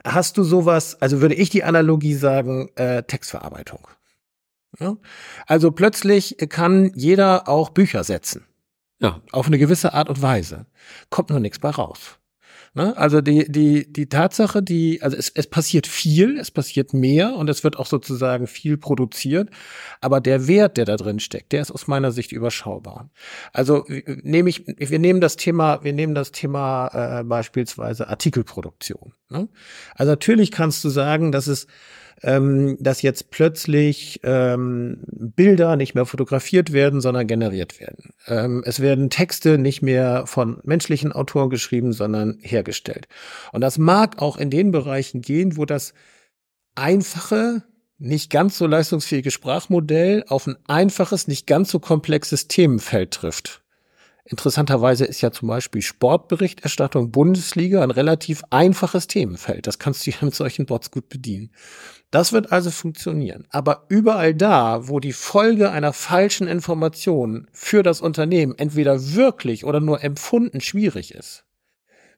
hast 0.03 0.37
du 0.37 0.43
sowas, 0.43 1.01
also 1.01 1.21
würde 1.21 1.35
ich 1.35 1.49
die 1.49 1.63
Analogie 1.63 2.15
sagen, 2.15 2.69
äh, 2.75 3.03
Textverarbeitung. 3.03 3.87
Ja? 4.79 4.97
Also 5.47 5.71
plötzlich 5.71 6.37
kann 6.49 6.91
jeder 6.95 7.47
auch 7.47 7.69
Bücher 7.69 8.03
setzen. 8.03 8.45
Ja. 8.99 9.21
Auf 9.31 9.47
eine 9.47 9.57
gewisse 9.57 9.93
Art 9.93 10.09
und 10.09 10.21
Weise. 10.21 10.67
Kommt 11.09 11.29
nur 11.29 11.39
nichts 11.39 11.59
bei 11.59 11.69
raus. 11.69 12.19
Ne? 12.73 12.95
Also 12.95 13.19
die, 13.19 13.51
die, 13.51 13.91
die 13.91 14.07
Tatsache, 14.07 14.63
die, 14.63 15.01
also 15.01 15.17
es, 15.17 15.29
es 15.29 15.47
passiert 15.47 15.87
viel, 15.87 16.37
es 16.37 16.51
passiert 16.51 16.93
mehr 16.93 17.35
und 17.35 17.49
es 17.49 17.65
wird 17.65 17.77
auch 17.77 17.85
sozusagen 17.85 18.47
viel 18.47 18.77
produziert, 18.77 19.49
aber 19.99 20.21
der 20.21 20.47
Wert, 20.47 20.77
der 20.77 20.85
da 20.85 20.95
drin 20.95 21.19
steckt, 21.19 21.51
der 21.51 21.61
ist 21.61 21.71
aus 21.71 21.87
meiner 21.87 22.11
Sicht 22.11 22.31
überschaubar. 22.31 23.09
Also 23.51 23.85
nehme 24.05 24.49
ich, 24.49 24.63
wir 24.65 24.99
nehmen 24.99 25.19
das 25.19 25.35
Thema, 25.35 25.83
wir 25.83 25.91
nehmen 25.91 26.15
das 26.15 26.31
Thema 26.31 27.19
äh, 27.19 27.23
beispielsweise 27.25 28.07
Artikelproduktion. 28.07 29.13
Ne? 29.29 29.49
Also 29.95 30.11
natürlich 30.11 30.51
kannst 30.51 30.81
du 30.85 30.89
sagen, 30.89 31.33
dass 31.33 31.47
es 31.47 31.67
ähm, 32.23 32.77
dass 32.79 33.01
jetzt 33.01 33.31
plötzlich 33.31 34.19
ähm, 34.23 35.03
Bilder 35.07 35.75
nicht 35.75 35.95
mehr 35.95 36.05
fotografiert 36.05 36.71
werden, 36.71 37.01
sondern 37.01 37.27
generiert 37.27 37.79
werden. 37.79 38.13
Ähm, 38.27 38.63
es 38.65 38.79
werden 38.79 39.09
Texte 39.09 39.57
nicht 39.57 39.81
mehr 39.81 40.27
von 40.27 40.59
menschlichen 40.63 41.11
Autoren 41.11 41.49
geschrieben, 41.49 41.93
sondern 41.93 42.37
hergestellt. 42.41 43.07
Und 43.51 43.61
das 43.61 43.77
mag 43.77 44.21
auch 44.21 44.37
in 44.37 44.49
den 44.49 44.71
Bereichen 44.71 45.21
gehen, 45.21 45.57
wo 45.57 45.65
das 45.65 45.93
einfache, 46.75 47.63
nicht 47.97 48.31
ganz 48.31 48.57
so 48.57 48.65
leistungsfähige 48.65 49.31
Sprachmodell 49.31 50.23
auf 50.27 50.47
ein 50.47 50.57
einfaches, 50.67 51.27
nicht 51.27 51.45
ganz 51.45 51.69
so 51.69 51.79
komplexes 51.79 52.47
Themenfeld 52.47 53.11
trifft. 53.11 53.60
Interessanterweise 54.25 55.05
ist 55.05 55.21
ja 55.21 55.31
zum 55.31 55.47
Beispiel 55.47 55.81
Sportberichterstattung 55.81 57.11
Bundesliga 57.11 57.81
ein 57.81 57.91
relativ 57.91 58.43
einfaches 58.49 59.07
Themenfeld. 59.07 59.65
Das 59.65 59.79
kannst 59.79 60.05
du 60.05 60.11
ja 60.11 60.17
mit 60.21 60.35
solchen 60.35 60.65
Bots 60.65 60.91
gut 60.91 61.09
bedienen. 61.09 61.51
Das 62.11 62.31
wird 62.31 62.51
also 62.51 62.71
funktionieren. 62.71 63.47
Aber 63.49 63.85
überall 63.89 64.35
da, 64.35 64.87
wo 64.87 64.99
die 64.99 65.13
Folge 65.13 65.71
einer 65.71 65.93
falschen 65.93 66.47
Information 66.47 67.47
für 67.51 67.83
das 67.83 68.01
Unternehmen 68.01 68.53
entweder 68.57 69.13
wirklich 69.15 69.65
oder 69.65 69.79
nur 69.79 70.03
empfunden 70.03 70.61
schwierig 70.61 71.13
ist, 71.13 71.45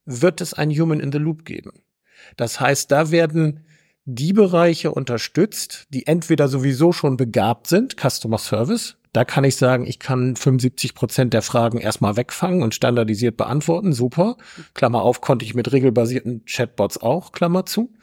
wird 0.06 0.42
es 0.42 0.54
ein 0.54 0.72
Human 0.72 1.00
in 1.00 1.12
the 1.12 1.20
Loop 1.20 1.46
geben. 1.46 1.72
Das 2.36 2.60
heißt, 2.60 2.92
da 2.92 3.12
werden 3.12 3.66
die 4.06 4.34
Bereiche 4.34 4.92
unterstützt, 4.92 5.88
die 5.90 6.08
entweder 6.08 6.48
sowieso 6.48 6.92
schon 6.92 7.18
begabt 7.18 7.68
sind, 7.68 7.96
Customer 8.00 8.38
Service, 8.38 8.98
da 9.14 9.26
kann 9.26 9.44
ich 9.44 9.56
sagen, 9.58 9.86
ich 9.86 10.00
kann 10.00 10.36
75 10.36 10.96
Prozent 10.96 11.34
der 11.36 11.44
Fragen 11.44 11.78
erstmal 11.78 12.18
wegfangen 12.18 12.64
und 12.64 12.74
standardisiert 12.74 13.38
beantworten. 13.38 13.94
Super. 13.94 14.38
Klammer 14.74 15.04
auf, 15.04 15.22
konnte 15.22 15.46
ich 15.46 15.54
mit 15.54 15.72
regelbasierten 15.72 16.46
Chatbots 16.46 16.98
auch, 16.98 17.32
Klammer 17.32 17.68
zu. 17.68 17.94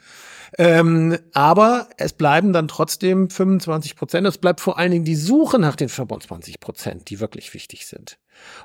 Ähm, 0.57 1.17
aber 1.33 1.89
es 1.97 2.13
bleiben 2.13 2.53
dann 2.53 2.69
trotzdem 2.69 3.29
25 3.29 3.97
Prozent. 3.97 4.25
Es 4.25 4.37
bleibt 4.37 4.61
vor 4.61 4.77
allen 4.77 4.91
Dingen 4.91 5.05
die 5.05 5.15
Suche 5.15 5.59
nach 5.59 5.75
den 5.75 5.89
25 5.89 6.61
Prozent, 6.61 7.09
die 7.09 7.19
wirklich 7.19 7.53
wichtig 7.53 7.87
sind. 7.87 8.17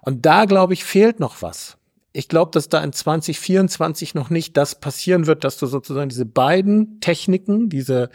Und 0.03 0.25
da, 0.25 0.45
glaube 0.45 0.73
ich, 0.73 0.85
fehlt 0.85 1.19
noch 1.19 1.43
was. 1.43 1.79
Ich 2.17 2.29
glaube, 2.29 2.51
dass 2.53 2.71
da 2.71 2.83
in 2.83 2.95
2024 2.95 4.15
noch 4.15 4.31
nicht 4.31 4.57
das 4.57 4.81
passieren 4.81 5.27
wird, 5.27 5.45
dass 5.45 5.59
du 5.59 5.67
sozusagen 5.67 6.09
diese 6.09 6.25
beiden 6.25 6.99
Techniken, 7.01 7.69
diese, 7.69 8.09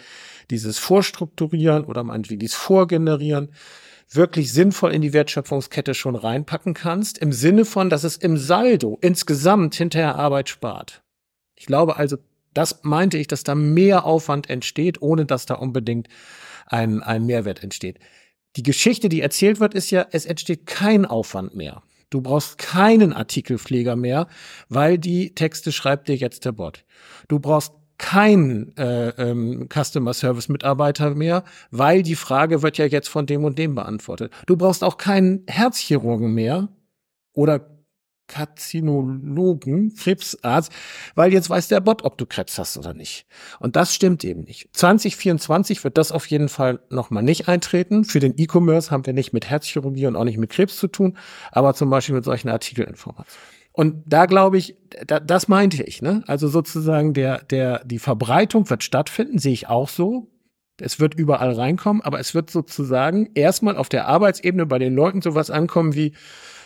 dieses 0.50 0.79
Vorstrukturieren 0.79 1.86
oder 1.86 2.03
meinetwegen 2.03 2.39
dieses 2.39 2.55
Vorgenerieren, 2.55 3.51
wirklich 4.10 4.51
sinnvoll 4.51 4.91
in 4.91 5.03
die 5.03 5.13
Wertschöpfungskette 5.13 5.93
schon 5.93 6.15
reinpacken 6.15 6.74
kannst, 6.74 7.20
im 7.20 7.31
Sinne 7.31 7.63
von, 7.63 7.91
dass 7.91 8.03
es 8.03 8.17
im 8.17 8.38
Saldo 8.38 8.98
insgesamt 9.01 9.75
hinterher 9.75 10.15
Arbeit 10.15 10.50
spart. 10.50 11.03
Ich 11.55 11.67
glaube 11.67 11.98
also, 11.98 12.17
das 12.55 12.79
meinte 12.81 13.20
ich, 13.20 13.27
dass 13.27 13.43
da 13.43 13.53
mehr 13.53 14.03
Aufwand 14.03 14.50
entsteht, 14.50 15.01
ohne 15.03 15.27
dass 15.27 15.46
da 15.46 15.53
unbedingt 15.53 16.08
ein, 16.65 17.03
ein 17.03 17.27
Mehrwert 17.27 17.62
entsteht. 17.62 18.00
Die 18.55 18.63
Geschichte, 18.63 19.10
die 19.10 19.22
erzählt 19.22 19.60
wird, 19.60 19.75
ist 19.75 19.91
ja, 19.91 20.08
es 20.12 20.25
entsteht 20.25 20.65
kein 20.65 21.05
Aufwand 21.05 21.55
mehr. 21.55 21.84
Du 22.12 22.22
brauchst 22.22 22.60
keinen 22.60 23.13
Artikelpfleger 23.13 23.96
mehr, 23.96 24.27
weil 24.70 25.00
die 25.00 25.34
Texte 25.34 25.72
schreibt 25.72 26.08
dir 26.10 26.15
jetzt 26.15 26.46
der 26.46 26.51
Bot. 26.51 26.86
Du 27.27 27.39
brauchst 27.39 27.74
keinen 27.98 28.75
äh, 28.77 29.10
ähm, 29.10 29.70
Customer 29.72 30.13
Service 30.13 30.50
Mitarbeiter 30.50 31.15
mehr, 31.15 31.44
weil 31.70 32.03
die 32.03 32.15
Frage 32.15 32.63
wird 32.63 32.77
ja 32.77 32.86
jetzt 32.86 33.08
von 33.08 33.25
dem 33.25 33.46
und 33.46 33.58
dem 33.58 33.75
beantwortet. 33.75 34.34
Du 34.46 34.58
brauchst 34.58 34.84
auch 34.84 34.98
keinen 34.98 35.44
Herzchirurgen 35.48 36.34
mehr 36.34 36.70
oder 37.34 37.80
Karzinologen, 38.28 39.94
Krebsarzt, 39.96 40.72
weil 41.16 41.34
jetzt 41.34 41.50
weiß 41.50 41.68
der 41.68 41.82
Bot, 41.82 42.04
ob 42.04 42.18
du 42.18 42.25
Krebs 42.25 42.58
hast 42.58 42.78
oder 42.78 42.94
nicht. 42.94 43.25
Und 43.60 43.75
das 43.75 43.94
stimmt 43.94 44.24
eben 44.24 44.44
nicht. 44.44 44.70
2024 44.74 45.84
wird 45.84 45.98
das 45.98 46.12
auf 46.12 46.25
jeden 46.28 46.48
Fall 46.48 46.80
nochmal 46.90 47.24
nicht 47.24 47.48
eintreten. 47.48 48.06
Für 48.06 48.20
den 48.20 48.34
E-Commerce 48.38 48.90
haben 48.90 49.06
wir 49.06 49.13
nicht 49.13 49.34
mit 49.34 49.50
Herzchirurgie 49.50 50.08
und 50.08 50.16
auch 50.16 50.24
nicht 50.24 50.38
mit 50.38 50.50
Krebs 50.50 50.78
zu 50.78 50.88
tun, 50.88 51.18
aber 51.51 51.74
zum 51.74 51.90
Beispiel 51.90 52.16
mit 52.16 52.24
solchen 52.24 52.50
Artikelinformationen. 52.50 53.42
Und 53.74 54.04
da 54.06 54.25
glaube 54.25 54.58
ich, 54.58 54.75
da, 55.08 55.20
das 55.20 55.48
meinte 55.48 55.84
ich, 55.84 56.01
ne? 56.01 56.24
Also 56.28 56.48
sozusagen 56.48 57.13
der, 57.13 57.44
der, 57.44 57.84
die 57.86 58.00
Verbreitung 58.00 58.70
wird 58.70 58.84
stattfinden, 58.84 59.40
sehe 59.40 59.54
ich 59.54 59.68
auch 59.68 59.90
so. 59.90 60.28
Es 60.80 61.00
wird 61.00 61.13
überall 61.13 61.54
reinkommen, 61.54 62.01
aber 62.01 62.20
es 62.20 62.34
wird 62.34 62.50
sozusagen 62.50 63.30
erstmal 63.36 63.78
auf 63.78 63.88
der 63.88 64.08
Arbeitsebene 64.08 64.66
bei 64.66 64.80
den 64.80 64.96
Leuten 64.96 65.22
sowas 65.22 65.51
ankommen 65.51 65.96
wie, 65.96 66.13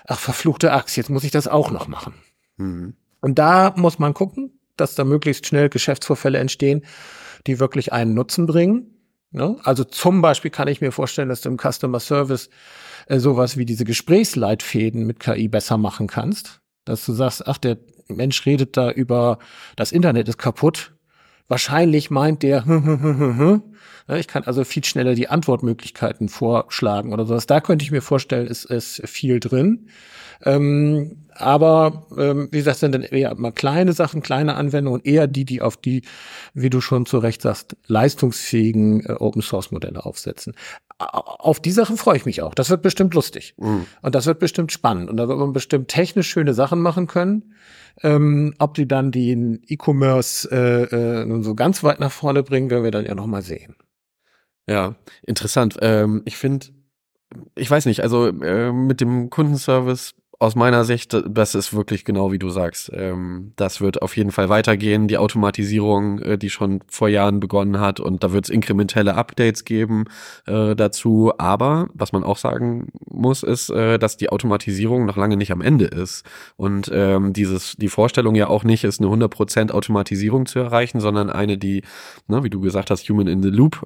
ach, 0.08 0.20
verfluchte 0.20 0.72
Axt, 0.72 0.98
jetzt 0.98 1.10
muss 1.10 1.24
ich 1.24 1.32
das 1.32 1.48
auch 1.48 1.72
noch 1.72 1.88
machen. 1.88 2.14
Mhm. 2.58 2.96
Und 3.22 3.40
da 3.40 3.74
muss 3.76 4.00
man 4.00 4.14
gucken, 4.14 4.60
dass 4.78 4.96
da 4.96 5.04
möglichst 5.04 5.48
schnell 5.48 5.70
Geschäftsvorfälle 5.70 6.38
entstehen, 6.38 6.84
die 7.48 7.60
wirklich 7.60 7.94
einen 7.94 8.14
Nutzen 8.14 8.46
bringen. 8.46 8.96
Ne? 9.32 9.58
Also 9.64 9.84
zum 9.84 10.22
Beispiel 10.22 10.52
kann 10.52 10.68
ich 10.68 10.82
mir 10.82 10.92
vorstellen, 10.92 11.30
dass 11.30 11.42
du 11.42 11.50
im 11.50 11.58
Customer 11.58 12.00
Service 12.00 12.50
äh, 13.08 13.20
sowas 13.20 13.58
wie 13.58 13.66
diese 13.66 13.86
Gesprächsleitfäden 13.86 15.06
mit 15.06 15.20
KI 15.20 15.48
besser 15.48 15.78
machen 15.78 16.08
kannst. 16.08 16.62
Dass 16.86 17.06
du 17.06 17.14
sagst, 17.14 17.48
ach, 17.48 17.58
der 17.58 17.78
Mensch 18.08 18.46
redet 18.46 18.78
da 18.78 18.92
über 18.92 19.40
das 19.76 19.92
Internet 19.92 20.30
ist 20.30 20.38
kaputt. 20.38 20.94
Wahrscheinlich 21.48 22.10
meint 22.10 22.44
der, 22.44 22.64
ich 24.08 24.28
kann 24.28 24.44
also 24.44 24.64
viel 24.64 24.84
schneller 24.84 25.16
die 25.16 25.30
Antwortmöglichkeiten 25.30 26.30
vorschlagen 26.30 27.14
oder 27.14 27.26
sowas. 27.26 27.48
Da 27.48 27.62
könnte 27.62 27.84
ich 27.84 27.92
mir 27.92 28.02
vorstellen, 28.02 28.48
ist, 28.48 28.66
ist 28.66 29.02
viel 29.08 29.40
drin. 29.40 29.88
Ähm, 30.44 31.26
aber 31.38 32.08
ähm, 32.18 32.48
wie 32.52 32.60
gesagt, 32.60 32.78
sind 32.80 32.94
dann 32.94 33.02
eher 33.02 33.36
mal 33.36 33.52
kleine 33.52 33.94
Sachen, 33.94 34.22
kleine 34.22 34.56
Anwendungen, 34.56 35.02
eher 35.04 35.28
die, 35.28 35.46
die 35.46 35.62
auf 35.62 35.76
die, 35.78 36.04
wie 36.54 36.70
du 36.70 36.82
schon 36.82 37.06
zu 37.06 37.18
Recht 37.18 37.42
sagst, 37.42 37.76
leistungsfähigen 37.88 39.06
äh, 39.06 39.14
Open 39.14 39.42
Source 39.42 39.72
Modelle 39.72 40.06
aufsetzen. 40.06 40.54
Auf 40.98 41.60
die 41.60 41.72
Sachen 41.72 41.98
freue 41.98 42.16
ich 42.16 42.26
mich 42.26 42.42
auch. 42.42 42.54
Das 42.54 42.70
wird 42.70 42.82
bestimmt 42.82 43.14
lustig. 43.14 43.54
Mhm. 43.58 43.86
Und 44.02 44.16
das 44.16 44.28
wird 44.28 44.40
bestimmt 44.40 44.72
spannend. 44.72 45.10
Und 45.10 45.18
da 45.18 45.28
wird 45.28 45.38
man 45.38 45.52
bestimmt 45.52 45.90
technisch 45.90 46.30
schöne 46.30 46.54
Sachen 46.54 46.80
machen 46.80 47.08
können. 47.08 47.54
Ähm, 48.02 48.54
ob 48.60 48.74
die 48.74 48.88
dann 48.88 49.12
den 49.12 49.62
E-Commerce 49.68 50.50
äh, 50.52 50.84
äh, 50.84 51.26
nun 51.26 51.44
so 51.44 51.56
ganz 51.56 51.84
weit 51.84 52.00
nach 52.00 52.12
vorne 52.12 52.44
bringen, 52.44 52.70
werden 52.70 52.84
wir 52.84 52.92
dann 52.92 53.06
ja 53.06 53.16
noch 53.16 53.26
mal 53.26 53.42
sehen. 53.42 53.75
Ja, 54.68 54.96
interessant. 55.26 55.78
Ähm, 55.82 56.22
ich 56.26 56.38
finde, 56.38 56.68
ich 57.56 57.70
weiß 57.70 57.86
nicht, 57.86 58.02
also 58.02 58.28
äh, 58.28 58.72
mit 58.72 59.02
dem 59.02 59.30
Kundenservice 59.30 60.16
aus 60.40 60.56
meiner 60.56 60.84
Sicht, 60.84 61.16
das 61.28 61.56
ist 61.56 61.74
wirklich 61.74 62.04
genau 62.04 62.32
wie 62.32 62.40
du 62.40 62.50
sagst. 62.50 62.92
Ähm, 62.94 63.54
das 63.56 63.80
wird 63.80 64.02
auf 64.02 64.18
jeden 64.18 64.32
Fall 64.32 64.50
weitergehen. 64.50 65.08
Die 65.08 65.18
Automatisierung, 65.18 66.20
äh, 66.20 66.38
die 66.38 66.50
schon 66.50 66.82
vor 66.88 67.08
Jahren 67.08 67.40
begonnen 67.40 67.80
hat, 67.80 68.00
und 68.00 68.24
da 68.24 68.34
wird 68.34 68.46
es 68.46 68.50
inkrementelle 68.50 69.16
Updates 69.16 69.64
geben 69.64 70.06
äh, 70.46 70.76
dazu. 70.76 71.32
Aber 71.38 71.88
was 71.94 72.12
man 72.12 72.24
auch 72.24 72.38
sagen 72.38 72.90
muss, 73.10 73.44
ist, 73.44 73.70
äh, 73.70 73.98
dass 73.98 74.18
die 74.18 74.30
Automatisierung 74.30 75.06
noch 75.06 75.16
lange 75.16 75.38
nicht 75.38 75.52
am 75.52 75.62
Ende 75.62 75.86
ist. 75.86 76.26
Und 76.58 76.92
ähm, 76.94 77.32
dieses, 77.32 77.76
die 77.78 77.88
Vorstellung 77.88 78.36
ja 78.36 78.48
auch 78.48 78.66
nicht 78.66 78.84
ist, 78.84 79.00
eine 79.00 79.10
100% 79.10 79.72
Automatisierung 79.72 80.48
zu 80.48 80.60
erreichen, 80.60 81.00
sondern 81.00 81.30
eine, 81.30 81.58
die, 81.58 81.84
ne, 82.28 82.44
wie 82.44 82.50
du 82.50 82.60
gesagt 82.60 82.92
hast, 82.92 83.08
Human 83.08 83.28
in 83.28 83.42
the 83.42 83.50
Loop 83.50 83.86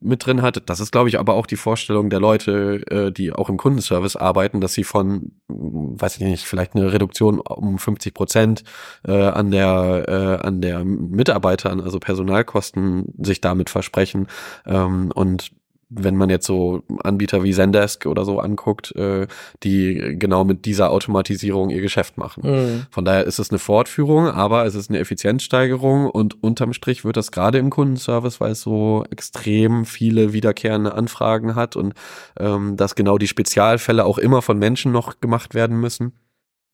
mit 0.00 0.26
drin 0.26 0.42
hat. 0.42 0.62
Das 0.68 0.80
ist, 0.80 0.90
glaube 0.90 1.08
ich, 1.08 1.18
aber 1.18 1.34
auch 1.34 1.46
die 1.46 1.56
Vorstellung 1.56 2.10
der 2.10 2.20
Leute, 2.20 3.12
die 3.16 3.32
auch 3.32 3.48
im 3.48 3.56
Kundenservice 3.56 4.16
arbeiten, 4.16 4.60
dass 4.60 4.74
sie 4.74 4.84
von 4.84 5.32
weiß 5.72 6.16
ich 6.16 6.22
nicht, 6.22 6.44
vielleicht 6.44 6.74
eine 6.74 6.92
Reduktion 6.92 7.40
um 7.40 7.78
50 7.78 8.14
Prozent 8.14 8.64
äh, 9.06 9.12
an 9.12 9.50
der 9.50 10.04
äh, 10.08 10.46
an 10.46 10.60
der 10.60 10.84
Mitarbeitern, 10.84 11.80
also 11.80 11.98
Personalkosten, 11.98 13.14
sich 13.18 13.40
damit 13.40 13.70
versprechen. 13.70 14.26
Ähm, 14.66 15.12
und 15.14 15.52
wenn 15.90 16.16
man 16.16 16.30
jetzt 16.30 16.46
so 16.46 16.82
Anbieter 17.02 17.42
wie 17.42 17.52
Zendesk 17.52 18.06
oder 18.06 18.24
so 18.24 18.38
anguckt, 18.38 18.94
äh, 18.94 19.26
die 19.64 20.16
genau 20.18 20.44
mit 20.44 20.64
dieser 20.64 20.90
Automatisierung 20.90 21.70
ihr 21.70 21.80
Geschäft 21.80 22.16
machen. 22.16 22.42
Mhm. 22.44 22.86
Von 22.90 23.04
daher 23.04 23.24
ist 23.24 23.40
es 23.40 23.50
eine 23.50 23.58
Fortführung, 23.58 24.28
aber 24.28 24.64
es 24.64 24.76
ist 24.76 24.88
eine 24.88 25.00
Effizienzsteigerung 25.00 26.08
und 26.08 26.42
unterm 26.42 26.72
Strich 26.72 27.04
wird 27.04 27.16
das 27.16 27.32
gerade 27.32 27.58
im 27.58 27.70
Kundenservice, 27.70 28.40
weil 28.40 28.52
es 28.52 28.62
so 28.62 29.04
extrem 29.10 29.84
viele 29.84 30.32
wiederkehrende 30.32 30.94
Anfragen 30.94 31.56
hat 31.56 31.74
und 31.74 31.94
ähm, 32.38 32.76
dass 32.76 32.94
genau 32.94 33.18
die 33.18 33.28
Spezialfälle 33.28 34.04
auch 34.04 34.18
immer 34.18 34.42
von 34.42 34.58
Menschen 34.58 34.92
noch 34.92 35.20
gemacht 35.20 35.54
werden 35.54 35.80
müssen 35.80 36.12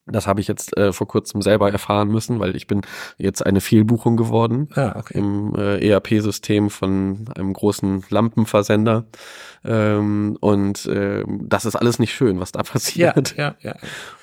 das 0.06 0.26
habe 0.26 0.40
ich 0.40 0.46
jetzt 0.46 0.76
äh, 0.76 0.92
vor 0.92 1.08
kurzem 1.08 1.42
selber 1.42 1.70
erfahren 1.70 2.08
müssen, 2.08 2.38
weil 2.38 2.54
ich 2.54 2.66
bin 2.66 2.82
jetzt 3.18 3.44
eine 3.44 3.60
Fehlbuchung 3.60 4.16
geworden 4.16 4.68
ah, 4.74 4.94
okay. 4.96 5.18
im 5.18 5.54
äh, 5.56 5.86
ERP-System 5.88 6.70
von 6.70 7.26
einem 7.34 7.52
großen 7.52 8.04
Lampenversender. 8.08 9.04
Ähm, 9.64 10.38
und 10.40 10.86
äh, 10.86 11.24
das 11.26 11.64
ist 11.64 11.74
alles 11.74 11.98
nicht 11.98 12.14
schön, 12.14 12.38
was 12.38 12.52
da 12.52 12.62
passiert. 12.62 13.36
Ja, 13.36 13.56
ja, 13.60 13.72
ja. 13.72 13.76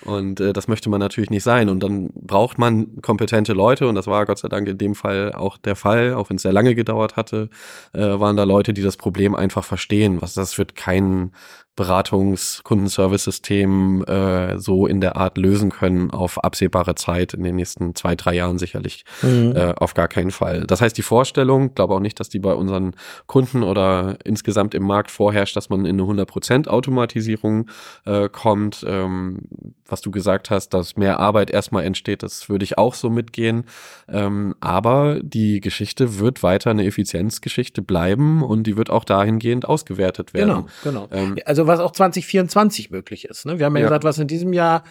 Und 0.05 0.39
äh, 0.39 0.53
das 0.53 0.69
möchte 0.69 0.89
man 0.89 1.01
natürlich 1.01 1.29
nicht 1.29 1.43
sein. 1.43 1.67
Und 1.67 1.81
dann 1.83 2.11
braucht 2.13 2.57
man 2.57 3.01
kompetente 3.01 3.51
Leute, 3.51 3.87
und 3.87 3.95
das 3.95 4.07
war 4.07 4.25
Gott 4.25 4.39
sei 4.39 4.47
Dank 4.47 4.67
in 4.69 4.77
dem 4.77 4.95
Fall 4.95 5.33
auch 5.33 5.57
der 5.57 5.75
Fall, 5.75 6.13
auch 6.13 6.29
wenn 6.29 6.37
es 6.37 6.43
sehr 6.43 6.53
lange 6.53 6.75
gedauert 6.75 7.17
hatte, 7.17 7.49
äh, 7.91 7.99
waren 7.99 8.37
da 8.37 8.45
Leute, 8.45 8.73
die 8.73 8.81
das 8.81 8.95
Problem 8.95 9.35
einfach 9.35 9.65
verstehen. 9.65 10.21
Was 10.21 10.33
das 10.33 10.57
wird 10.57 10.75
kein 10.75 11.31
Beratungs-, 11.75 12.61
Kundenservice-System 12.63 14.03
äh, 14.05 14.59
so 14.59 14.85
in 14.85 15.01
der 15.01 15.17
Art 15.17 15.37
lösen 15.37 15.71
können 15.71 16.11
auf 16.11 16.43
absehbare 16.43 16.95
Zeit 16.95 17.33
in 17.33 17.43
den 17.43 17.55
nächsten 17.55 17.95
zwei, 17.95 18.15
drei 18.15 18.35
Jahren 18.35 18.59
sicherlich 18.59 19.05
mhm. 19.21 19.53
äh, 19.55 19.73
auf 19.77 19.95
gar 19.95 20.07
keinen 20.07 20.31
Fall. 20.31 20.65
Das 20.67 20.81
heißt, 20.81 20.97
die 20.97 21.01
Vorstellung, 21.01 21.73
glaube 21.73 21.95
auch 21.95 21.99
nicht, 21.99 22.19
dass 22.19 22.29
die 22.29 22.39
bei 22.39 22.53
unseren 22.53 22.95
Kunden 23.25 23.63
oder 23.63 24.17
insgesamt 24.23 24.75
im 24.75 24.83
Markt 24.83 25.09
vorherrscht, 25.09 25.55
dass 25.55 25.69
man 25.69 25.85
in 25.85 25.99
eine 25.99 26.23
100% 26.23 26.67
Automatisierung 26.67 27.69
äh, 28.05 28.29
kommt. 28.29 28.85
Ähm, 28.87 29.39
was 29.87 30.01
du 30.01 30.11
gesagt 30.11 30.49
hast, 30.49 30.69
dass 30.69 30.95
mehr 30.95 31.19
Arbeit 31.19 31.51
erstmal 31.51 31.83
entsteht, 31.83 32.23
das 32.23 32.49
würde 32.49 32.63
ich 32.63 32.77
auch 32.77 32.93
so 32.93 33.09
mitgehen. 33.09 33.65
Ähm, 34.07 34.55
aber 34.59 35.19
die 35.21 35.59
Geschichte 35.59 36.19
wird 36.19 36.43
weiter 36.43 36.71
eine 36.71 36.85
Effizienzgeschichte 36.85 37.81
bleiben 37.81 38.43
und 38.43 38.63
die 38.63 38.77
wird 38.77 38.89
auch 38.89 39.05
dahingehend 39.05 39.67
ausgewertet 39.67 40.33
werden. 40.33 40.65
Genau, 40.83 41.07
genau. 41.07 41.07
Ähm, 41.11 41.37
also 41.45 41.62
also 41.63 41.67
was 41.67 41.79
auch 41.79 41.91
2024 41.91 42.91
möglich 42.91 43.25
ist. 43.25 43.45
Ne? 43.45 43.59
Wir 43.59 43.65
haben 43.65 43.75
ja, 43.75 43.81
ja, 43.81 43.87
gesagt, 43.87 44.03
was 44.03 44.17
in 44.17 44.27
diesem 44.27 44.53
Jahr 44.53 44.83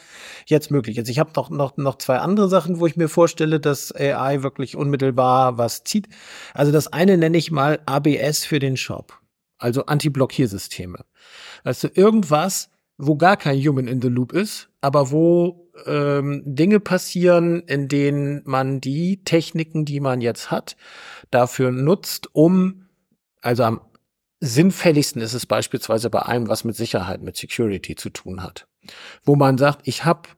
jetzt 0.47 0.71
möglich 0.71 0.99
ist. 0.99 1.09
Ich 1.09 1.19
habe 1.19 1.31
noch, 1.37 1.51
noch, 1.51 1.77
noch 1.77 1.99
zwei 1.99 2.19
andere 2.19 2.49
Sachen, 2.49 2.81
wo 2.81 2.87
ich 2.87 2.97
mir 2.97 3.09
vorstelle, 3.09 3.61
dass 3.61 3.95
AI 3.95 4.43
wirklich 4.43 4.77
unmittelbar 4.77 5.59
was 5.59 5.85
zieht. 5.85 6.09
Also 6.55 6.73
das 6.73 6.93
eine 6.93 7.17
nenne 7.19 7.37
ich 7.37 7.51
mal 7.51 7.81
ABS 7.87 8.45
für 8.45 8.59
den 8.59 8.77
Shop, 8.77 9.19
also 9.59 9.87
Anti-Blockiersysteme. 9.87 11.05
Also 11.65 11.89
irgendwas, 11.93 12.71
wo 12.99 13.17
gar 13.17 13.37
kein 13.37 13.59
Human 13.59 13.89
in 13.89 14.01
the 14.01 14.09
Loop 14.09 14.33
ist, 14.33 14.69
aber 14.81 15.11
wo 15.11 15.71
ähm, 15.87 16.43
Dinge 16.45 16.81
passieren, 16.81 17.63
in 17.67 17.89
denen 17.89 18.43
man 18.45 18.81
die 18.81 19.25
Techniken, 19.25 19.85
die 19.85 20.01
man 20.01 20.21
jetzt 20.21 20.51
hat, 20.51 20.77
dafür 21.31 21.71
nutzt, 21.71 22.29
um 22.35 22.87
also 23.43 23.65
am 23.65 23.81
sinnfälligsten 24.42 25.22
ist 25.22 25.35
es 25.35 25.46
beispielsweise 25.46 26.11
bei 26.11 26.18
allem, 26.18 26.48
was 26.48 26.64
mit 26.64 26.74
Sicherheit, 26.74 27.22
mit 27.22 27.37
Security 27.37 27.94
zu 27.94 28.11
tun 28.11 28.42
hat. 28.42 28.66
Wo 29.24 29.37
man 29.37 29.57
sagt, 29.57 29.87
ich 29.87 30.05
habe 30.05 30.28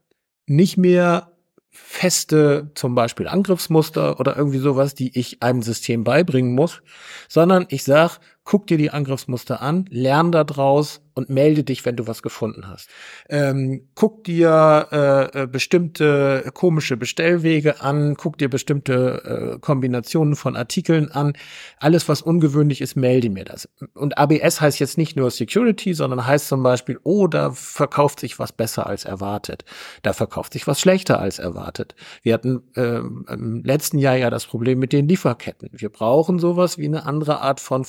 nicht 0.46 0.76
mehr 0.76 1.32
feste 1.70 2.70
zum 2.74 2.94
Beispiel 2.94 3.26
Angriffsmuster 3.26 4.20
oder 4.20 4.36
irgendwie 4.36 4.58
sowas, 4.58 4.94
die 4.94 5.18
ich 5.18 5.42
einem 5.42 5.62
System 5.62 6.04
beibringen 6.04 6.54
muss, 6.54 6.82
sondern 7.28 7.64
ich 7.70 7.82
sage, 7.82 8.18
guck 8.44 8.66
dir 8.66 8.78
die 8.78 8.90
Angriffsmuster 8.90 9.60
an, 9.62 9.86
lern 9.90 10.30
da 10.30 10.44
draus 10.44 11.00
und 11.14 11.30
melde 11.30 11.62
dich, 11.62 11.84
wenn 11.84 11.96
du 11.96 12.06
was 12.06 12.22
gefunden 12.22 12.68
hast. 12.68 12.90
Ähm, 13.28 13.88
guck 13.94 14.24
dir 14.24 14.88
äh, 14.90 15.42
äh, 15.42 15.46
bestimmte 15.46 16.50
komische 16.52 16.96
Bestellwege 16.96 17.80
an, 17.80 18.16
guck 18.16 18.36
dir 18.36 18.50
bestimmte 18.50 19.54
äh, 19.54 19.58
Kombinationen 19.60 20.34
von 20.34 20.56
Artikeln 20.56 21.10
an. 21.12 21.34
Alles, 21.78 22.08
was 22.08 22.20
ungewöhnlich 22.20 22.80
ist, 22.80 22.96
melde 22.96 23.30
mir 23.30 23.44
das. 23.44 23.68
Und 23.94 24.18
ABS 24.18 24.60
heißt 24.60 24.80
jetzt 24.80 24.98
nicht 24.98 25.16
nur 25.16 25.30
Security, 25.30 25.94
sondern 25.94 26.26
heißt 26.26 26.48
zum 26.48 26.62
Beispiel, 26.62 26.98
oh, 27.04 27.28
da 27.28 27.52
verkauft 27.52 28.20
sich 28.20 28.38
was 28.38 28.52
besser 28.52 28.86
als 28.86 29.04
erwartet. 29.04 29.64
Da 30.02 30.12
verkauft 30.12 30.52
sich 30.52 30.66
was 30.66 30.80
schlechter 30.80 31.20
als 31.20 31.38
erwartet. 31.38 31.94
Wir 32.22 32.34
hatten 32.34 32.62
äh, 32.74 32.98
im 33.32 33.62
letzten 33.64 33.98
Jahr 33.98 34.16
ja 34.16 34.30
das 34.30 34.46
Problem 34.46 34.80
mit 34.80 34.92
den 34.92 35.06
Lieferketten. 35.06 35.70
Wir 35.72 35.90
brauchen 35.90 36.40
sowas 36.40 36.76
wie 36.76 36.86
eine 36.86 37.06
andere 37.06 37.40
Art 37.40 37.60
von 37.60 37.84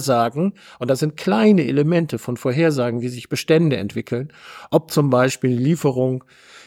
Vorhersagen. 0.00 0.54
Und 0.78 0.90
das 0.90 1.00
sind 1.00 1.16
kleine 1.16 1.66
Elemente 1.66 2.18
von 2.18 2.36
Vorhersagen 2.36 3.00
wie 3.00 3.08
sich 3.08 3.28
Bestände 3.28 3.76
entwickeln, 3.76 4.32
ob 4.70 4.90
zum 4.90 5.10
Beispiel 5.10 5.50
Lieferung, 5.50 6.24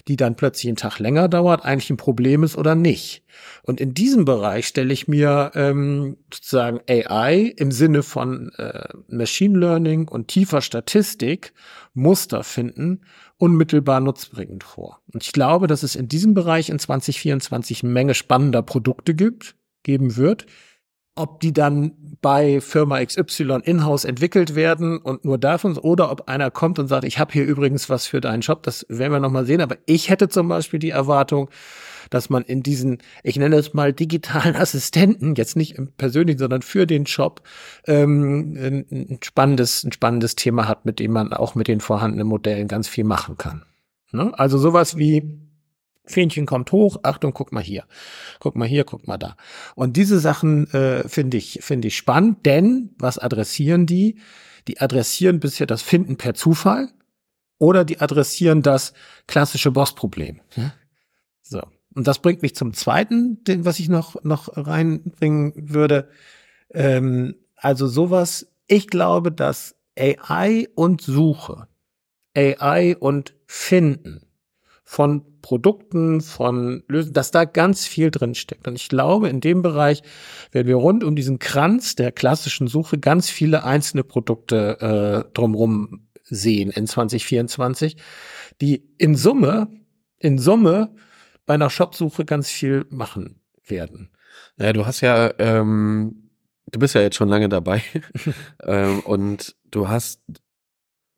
die 0.07 0.17
dann 0.17 0.35
plötzlich 0.35 0.67
einen 0.67 0.75
Tag 0.75 0.99
länger 0.99 1.29
dauert, 1.29 1.63
eigentlich 1.63 1.89
ein 1.89 1.97
Problem 1.97 2.43
ist 2.43 2.57
oder 2.57 2.75
nicht. 2.75 3.23
Und 3.63 3.79
in 3.79 3.93
diesem 3.93 4.25
Bereich 4.25 4.67
stelle 4.67 4.93
ich 4.93 5.07
mir 5.07 5.51
ähm, 5.55 6.17
sozusagen 6.31 6.81
AI 6.89 7.53
im 7.57 7.71
Sinne 7.71 8.03
von 8.03 8.51
äh, 8.57 8.87
Machine 9.07 9.57
Learning 9.57 10.07
und 10.07 10.27
tiefer 10.27 10.61
Statistik 10.61 11.53
Muster 11.93 12.43
finden, 12.43 13.01
unmittelbar 13.37 14.01
nutzbringend 14.01 14.63
vor. 14.63 15.01
Und 15.13 15.23
ich 15.23 15.31
glaube, 15.31 15.67
dass 15.67 15.83
es 15.83 15.95
in 15.95 16.07
diesem 16.07 16.33
Bereich 16.33 16.69
in 16.69 16.79
2024 16.79 17.83
eine 17.83 17.93
Menge 17.93 18.13
spannender 18.13 18.61
Produkte 18.61 19.13
gibt, 19.13 19.55
geben 19.83 20.17
wird, 20.17 20.45
ob 21.15 21.39
die 21.39 21.53
dann 21.53 21.93
bei 22.21 22.61
Firma 22.61 23.03
XY 23.03 23.59
in-house 23.63 24.05
entwickelt 24.05 24.55
werden 24.55 24.97
und 24.97 25.25
nur 25.25 25.37
davon 25.37 25.77
oder 25.77 26.09
ob 26.09 26.27
einer 26.27 26.49
kommt 26.49 26.79
und 26.79 26.87
sagt, 26.87 27.03
ich 27.03 27.19
habe 27.19 27.33
hier 27.33 27.45
übrigens 27.45 27.89
was 27.89 28.07
für 28.07 28.21
deinen 28.21 28.41
Shop, 28.41 28.63
das 28.63 28.85
werden 28.89 29.11
wir 29.11 29.19
noch 29.19 29.29
mal 29.29 29.45
sehen. 29.45 29.61
Aber 29.61 29.77
ich 29.85 30.09
hätte 30.09 30.29
zum 30.29 30.47
Beispiel 30.47 30.79
die 30.79 30.89
Erwartung, 30.89 31.49
dass 32.09 32.29
man 32.29 32.43
in 32.43 32.63
diesen, 32.63 32.99
ich 33.23 33.37
nenne 33.37 33.57
es 33.57 33.73
mal 33.73 33.93
digitalen 33.93 34.55
Assistenten, 34.57 35.35
jetzt 35.35 35.55
nicht 35.55 35.75
im 35.75 35.91
persönlichen, 35.91 36.39
sondern 36.39 36.61
für 36.61 36.87
den 36.87 37.05
Shop, 37.05 37.41
ähm, 37.85 38.55
ein, 38.57 39.19
spannendes, 39.21 39.83
ein 39.83 39.91
spannendes 39.91 40.35
Thema 40.35 40.67
hat, 40.67 40.85
mit 40.85 40.99
dem 40.99 41.11
man 41.11 41.33
auch 41.33 41.55
mit 41.55 41.67
den 41.67 41.79
vorhandenen 41.79 42.27
Modellen 42.27 42.67
ganz 42.67 42.87
viel 42.87 43.03
machen 43.03 43.37
kann. 43.37 43.63
Ne? 44.11 44.31
Also 44.37 44.57
sowas 44.57 44.97
wie 44.97 45.39
Fähnchen 46.05 46.45
kommt 46.45 46.71
hoch, 46.71 46.97
Achtung, 47.03 47.33
guck 47.33 47.51
mal 47.51 47.63
hier, 47.63 47.85
guck 48.39 48.55
mal 48.55 48.67
hier, 48.67 48.83
guck 48.83 49.07
mal 49.07 49.17
da. 49.17 49.37
Und 49.75 49.95
diese 49.95 50.19
Sachen 50.19 50.71
äh, 50.73 51.07
finde 51.07 51.37
ich 51.37 51.59
finde 51.61 51.87
ich 51.87 51.95
spannend, 51.95 52.45
denn 52.45 52.93
was 52.97 53.17
adressieren 53.17 53.85
die? 53.85 54.19
Die 54.67 54.79
adressieren 54.79 55.39
bisher 55.39 55.67
das 55.67 55.81
Finden 55.81 56.17
per 56.17 56.33
Zufall 56.33 56.89
oder 57.57 57.85
die 57.85 58.01
adressieren 58.01 58.61
das 58.61 58.93
klassische 59.27 59.71
Bossproblem. 59.71 60.41
Ja? 60.55 60.73
So 61.41 61.61
und 61.95 62.07
das 62.07 62.19
bringt 62.19 62.41
mich 62.41 62.55
zum 62.55 62.73
zweiten, 62.73 63.43
den 63.43 63.65
was 63.65 63.79
ich 63.79 63.89
noch 63.89 64.23
noch 64.23 64.49
reinbringen 64.55 65.53
würde. 65.55 66.09
Ähm, 66.71 67.35
also 67.55 67.87
sowas. 67.87 68.47
Ich 68.67 68.87
glaube, 68.87 69.31
dass 69.31 69.75
AI 69.97 70.67
und 70.75 71.01
Suche, 71.01 71.67
AI 72.35 72.95
und 72.97 73.35
Finden 73.45 74.25
von 74.83 75.32
Produkten, 75.43 76.21
von 76.21 76.83
Lösungen, 76.87 77.13
dass 77.13 77.29
da 77.29 77.45
ganz 77.45 77.85
viel 77.85 78.09
drin 78.09 78.33
steckt. 78.33 78.67
Und 78.67 78.75
ich 78.75 78.89
glaube, 78.89 79.29
in 79.29 79.41
dem 79.41 79.61
Bereich 79.61 80.01
werden 80.51 80.67
wir 80.67 80.77
rund 80.77 81.03
um 81.03 81.15
diesen 81.15 81.37
Kranz 81.37 81.93
der 81.93 82.11
klassischen 82.11 82.65
Suche 82.65 82.97
ganz 82.97 83.29
viele 83.29 83.63
einzelne 83.63 84.03
Produkte 84.03 84.79
äh, 85.27 85.31
drumherum 85.33 86.07
sehen 86.23 86.71
in 86.71 86.87
2024, 86.87 87.97
die 88.61 88.89
in 88.97 89.15
Summe, 89.15 89.67
in 90.17 90.39
Summe 90.39 90.95
bei 91.45 91.53
einer 91.53 91.69
Shopsuche 91.69 92.25
ganz 92.25 92.49
viel 92.49 92.85
machen 92.89 93.41
werden. 93.67 94.09
Ja, 94.57 94.73
du 94.73 94.85
hast 94.85 95.01
ja, 95.01 95.31
ähm, 95.39 96.29
du 96.71 96.79
bist 96.79 96.95
ja 96.95 97.01
jetzt 97.01 97.17
schon 97.17 97.29
lange 97.29 97.49
dabei 97.49 97.83
ähm, 98.63 99.01
und 99.01 99.55
du 99.69 99.89
hast 99.89 100.21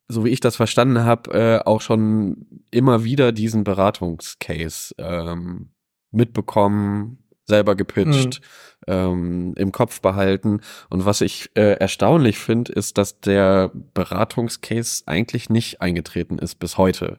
so 0.08 0.24
wie 0.24 0.30
ich 0.30 0.40
das 0.40 0.56
verstanden 0.56 1.04
habe, 1.04 1.32
äh, 1.32 1.58
auch 1.64 1.80
schon 1.80 2.46
immer 2.70 3.04
wieder 3.04 3.32
diesen 3.32 3.64
Beratungscase 3.64 4.94
ähm, 4.98 5.70
mitbekommen, 6.10 7.18
selber 7.44 7.76
gepitcht, 7.76 8.40
mhm. 8.86 8.92
ähm, 8.92 9.54
im 9.56 9.72
Kopf 9.72 10.00
behalten. 10.00 10.60
Und 10.90 11.04
was 11.04 11.20
ich 11.20 11.50
äh, 11.54 11.78
erstaunlich 11.78 12.38
finde, 12.38 12.72
ist, 12.72 12.98
dass 12.98 13.20
der 13.20 13.70
Beratungscase 13.94 15.04
eigentlich 15.06 15.48
nicht 15.48 15.80
eingetreten 15.80 16.38
ist 16.38 16.56
bis 16.56 16.76
heute. 16.76 17.18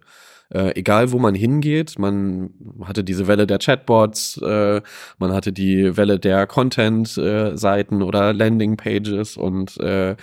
Äh, 0.49 0.75
egal 0.79 1.11
wo 1.11 1.19
man 1.19 1.35
hingeht, 1.35 1.99
man 1.99 2.51
hatte 2.85 3.03
diese 3.03 3.27
Welle 3.27 3.47
der 3.47 3.59
Chatbots, 3.59 4.37
äh, 4.41 4.81
man 5.17 5.33
hatte 5.33 5.51
die 5.51 5.97
Welle 5.97 6.19
der 6.19 6.47
Content-Seiten 6.47 8.01
äh, 8.01 8.03
oder 8.03 8.33
Landing-Pages 8.33 9.35
und 9.35 9.77
äh, 9.79 10.15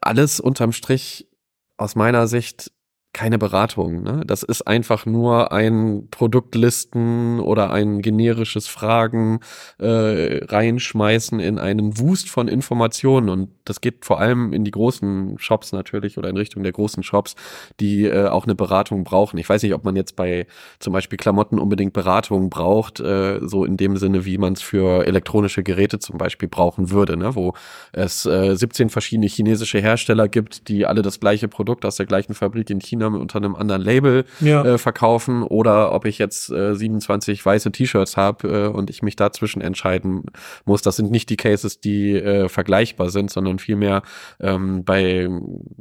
alles 0.00 0.40
unterm 0.40 0.72
Strich 0.72 1.28
aus 1.76 1.94
meiner 1.94 2.26
Sicht 2.26 2.72
keine 3.12 3.38
Beratung. 3.38 4.02
Ne? 4.02 4.22
Das 4.26 4.42
ist 4.42 4.62
einfach 4.62 5.04
nur 5.04 5.52
ein 5.52 6.08
Produktlisten 6.10 7.40
oder 7.40 7.70
ein 7.70 8.00
generisches 8.00 8.68
Fragen 8.68 9.40
äh, 9.78 10.42
reinschmeißen 10.44 11.38
in 11.38 11.58
einen 11.58 11.98
Wust 11.98 12.30
von 12.30 12.48
Informationen. 12.48 13.28
Und 13.28 13.50
das 13.66 13.82
geht 13.82 14.06
vor 14.06 14.18
allem 14.18 14.54
in 14.54 14.64
die 14.64 14.70
großen 14.70 15.38
Shops 15.38 15.72
natürlich 15.72 16.16
oder 16.16 16.30
in 16.30 16.38
Richtung 16.38 16.62
der 16.62 16.72
großen 16.72 17.02
Shops, 17.02 17.36
die 17.80 18.04
äh, 18.04 18.28
auch 18.28 18.44
eine 18.44 18.54
Beratung 18.54 19.04
brauchen. 19.04 19.36
Ich 19.36 19.48
weiß 19.48 19.62
nicht, 19.62 19.74
ob 19.74 19.84
man 19.84 19.94
jetzt 19.94 20.16
bei 20.16 20.46
zum 20.78 20.94
Beispiel 20.94 21.18
Klamotten 21.18 21.58
unbedingt 21.58 21.92
Beratung 21.92 22.48
braucht, 22.48 23.00
äh, 23.00 23.40
so 23.42 23.66
in 23.66 23.76
dem 23.76 23.98
Sinne, 23.98 24.24
wie 24.24 24.38
man 24.38 24.54
es 24.54 24.62
für 24.62 25.06
elektronische 25.06 25.62
Geräte 25.62 25.98
zum 25.98 26.16
Beispiel 26.16 26.48
brauchen 26.48 26.90
würde, 26.90 27.18
ne? 27.18 27.34
wo 27.34 27.52
es 27.92 28.24
äh, 28.24 28.56
17 28.56 28.88
verschiedene 28.88 29.26
chinesische 29.26 29.80
Hersteller 29.80 30.28
gibt, 30.28 30.68
die 30.68 30.86
alle 30.86 31.02
das 31.02 31.20
gleiche 31.20 31.48
Produkt 31.48 31.84
aus 31.84 31.96
der 31.96 32.06
gleichen 32.06 32.32
Fabrik 32.32 32.70
in 32.70 32.80
China 32.80 33.01
Namen 33.02 33.20
unter 33.20 33.38
einem 33.38 33.54
anderen 33.54 33.82
Label 33.82 34.24
ja. 34.40 34.64
äh, 34.64 34.78
verkaufen 34.78 35.42
oder 35.42 35.92
ob 35.92 36.04
ich 36.04 36.18
jetzt 36.18 36.50
äh, 36.50 36.74
27 36.74 37.44
weiße 37.44 37.72
T-Shirts 37.72 38.16
habe 38.16 38.48
äh, 38.48 38.66
und 38.68 38.90
ich 38.90 39.02
mich 39.02 39.16
dazwischen 39.16 39.60
entscheiden 39.60 40.24
muss. 40.64 40.82
Das 40.82 40.96
sind 40.96 41.10
nicht 41.10 41.30
die 41.30 41.36
Cases, 41.36 41.80
die 41.80 42.14
äh, 42.14 42.48
vergleichbar 42.48 43.10
sind, 43.10 43.30
sondern 43.30 43.58
vielmehr 43.58 44.02
ähm, 44.40 44.84
bei 44.84 45.28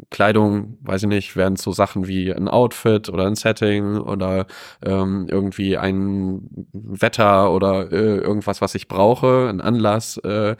Kleidung, 0.09 0.77
weiß 0.81 1.03
ich 1.03 1.09
nicht, 1.09 1.35
werden 1.35 1.55
so 1.55 1.71
Sachen 1.71 2.07
wie 2.07 2.33
ein 2.33 2.47
Outfit 2.47 3.09
oder 3.09 3.25
ein 3.25 3.35
Setting 3.35 3.97
oder 3.97 4.45
ähm, 4.83 5.27
irgendwie 5.29 5.77
ein 5.77 6.67
Wetter 6.73 7.51
oder 7.51 7.91
äh, 7.91 8.17
irgendwas, 8.17 8.61
was 8.61 8.75
ich 8.75 8.87
brauche, 8.87 9.47
ein 9.49 9.61
Anlass, 9.61 10.17
äh, 10.23 10.51
äh 10.51 10.55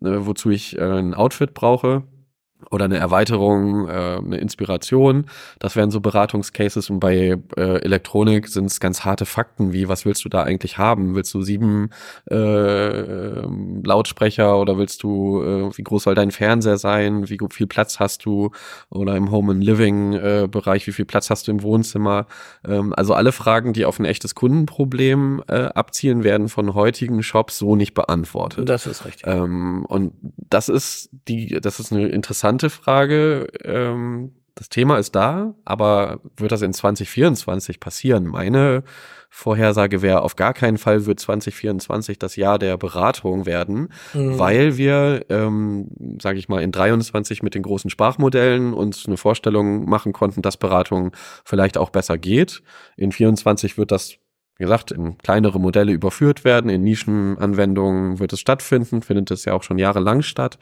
wozu 0.00 0.50
ich 0.50 0.78
äh, 0.78 0.82
ein 0.82 1.14
Outfit 1.14 1.54
brauche 1.54 2.04
oder 2.70 2.86
eine 2.86 2.96
Erweiterung, 2.96 3.88
äh, 3.88 3.92
eine 3.92 4.38
Inspiration. 4.38 5.26
Das 5.58 5.76
wären 5.76 5.90
so 5.90 6.00
Beratungscases 6.00 6.90
und 6.90 7.00
bei 7.00 7.36
äh, 7.56 7.82
Elektronik 7.82 8.48
sind 8.48 8.66
es 8.66 8.80
ganz 8.80 9.04
harte 9.04 9.26
Fakten, 9.26 9.72
wie 9.72 9.88
was 9.88 10.04
willst 10.04 10.24
du 10.24 10.28
da 10.28 10.42
eigentlich 10.42 10.78
haben? 10.78 11.14
Willst 11.14 11.32
du 11.34 11.42
sieben 11.42 11.90
äh, 12.30 13.42
Lautsprecher 13.84 14.58
oder 14.58 14.78
willst 14.78 15.02
du, 15.02 15.42
äh, 15.42 15.76
wie 15.76 15.82
groß 15.82 16.04
soll 16.04 16.14
dein 16.14 16.30
Fernseher 16.30 16.78
sein? 16.78 17.28
Wie 17.28 17.38
viel 17.50 17.66
Platz 17.66 18.00
hast 18.00 18.24
du? 18.24 18.50
Oder 18.90 19.16
im 19.16 19.30
Home 19.30 19.52
and 19.52 19.64
Living 19.64 20.14
äh, 20.14 20.48
Bereich, 20.50 20.86
wie 20.86 20.92
viel 20.92 21.04
Platz 21.04 21.30
hast 21.30 21.48
du 21.48 21.52
im 21.52 21.62
Wohnzimmer? 21.62 22.26
Ähm, 22.66 22.94
also 22.96 23.14
alle 23.14 23.32
Fragen, 23.32 23.74
die 23.74 23.84
auf 23.84 23.98
ein 23.98 24.06
echtes 24.06 24.34
Kundenproblem 24.34 25.42
äh, 25.48 25.66
abzielen, 25.66 26.24
werden 26.24 26.48
von 26.48 26.74
heutigen 26.74 27.22
Shops 27.22 27.58
so 27.58 27.76
nicht 27.76 27.94
beantwortet. 27.94 28.68
Das 28.68 28.86
ist 28.86 29.04
richtig. 29.04 29.26
Ähm, 29.26 29.84
und 29.86 30.12
das 30.22 30.68
ist 30.68 31.10
die, 31.28 31.60
das 31.60 31.80
ist 31.80 31.92
eine 31.92 32.08
interessante 32.08 32.45
interessante 32.50 32.70
Frage. 32.70 33.46
Ähm, 33.64 34.32
das 34.54 34.70
Thema 34.70 34.96
ist 34.96 35.14
da, 35.14 35.54
aber 35.66 36.20
wird 36.38 36.50
das 36.50 36.62
in 36.62 36.72
2024 36.72 37.78
passieren? 37.78 38.24
Meine 38.24 38.84
Vorhersage 39.28 40.00
wäre, 40.00 40.22
auf 40.22 40.34
gar 40.34 40.54
keinen 40.54 40.78
Fall 40.78 41.04
wird 41.04 41.20
2024 41.20 42.18
das 42.18 42.36
Jahr 42.36 42.58
der 42.58 42.78
Beratung 42.78 43.44
werden, 43.44 43.90
mhm. 44.14 44.38
weil 44.38 44.78
wir, 44.78 45.26
ähm, 45.28 45.88
sage 46.22 46.38
ich 46.38 46.48
mal, 46.48 46.62
in 46.62 46.72
23 46.72 47.42
mit 47.42 47.54
den 47.54 47.62
großen 47.62 47.90
Sprachmodellen 47.90 48.72
uns 48.72 49.06
eine 49.06 49.18
Vorstellung 49.18 49.86
machen 49.86 50.14
konnten, 50.14 50.40
dass 50.40 50.56
Beratung 50.56 51.12
vielleicht 51.44 51.76
auch 51.76 51.90
besser 51.90 52.16
geht. 52.16 52.62
In 52.96 53.12
24 53.12 53.76
wird 53.76 53.90
das 53.90 54.16
wie 54.58 54.64
gesagt, 54.64 54.90
in 54.90 55.18
kleinere 55.18 55.60
Modelle 55.60 55.92
überführt 55.92 56.44
werden, 56.44 56.70
in 56.70 56.82
Nischenanwendungen 56.82 58.18
wird 58.18 58.32
es 58.32 58.40
stattfinden, 58.40 59.02
findet 59.02 59.30
es 59.30 59.44
ja 59.44 59.52
auch 59.52 59.62
schon 59.62 59.78
jahrelang 59.78 60.22
statt. 60.22 60.58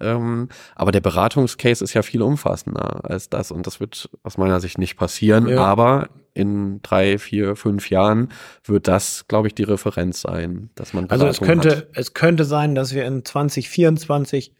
Ähm, 0.00 0.48
aber 0.74 0.92
der 0.92 1.00
Beratungscase 1.00 1.82
ist 1.82 1.94
ja 1.94 2.02
viel 2.02 2.20
umfassender 2.20 3.08
als 3.08 3.30
das 3.30 3.50
und 3.50 3.66
das 3.66 3.80
wird 3.80 4.10
aus 4.22 4.36
meiner 4.36 4.60
Sicht 4.60 4.78
nicht 4.78 4.96
passieren. 4.96 5.48
Ja. 5.48 5.64
Aber 5.64 6.08
in 6.34 6.80
drei, 6.82 7.18
vier, 7.18 7.56
fünf 7.56 7.90
Jahren 7.90 8.28
wird 8.64 8.86
das, 8.86 9.26
glaube 9.28 9.48
ich, 9.48 9.54
die 9.54 9.64
Referenz 9.64 10.20
sein, 10.20 10.70
dass 10.74 10.92
man 10.92 11.08
Beratung 11.08 11.28
Also 11.28 11.42
es 11.42 11.46
könnte, 11.46 11.76
hat. 11.76 11.86
es 11.94 12.14
könnte 12.14 12.44
sein, 12.44 12.74
dass 12.74 12.94
wir 12.94 13.06
in 13.06 13.24
2024 13.24 14.54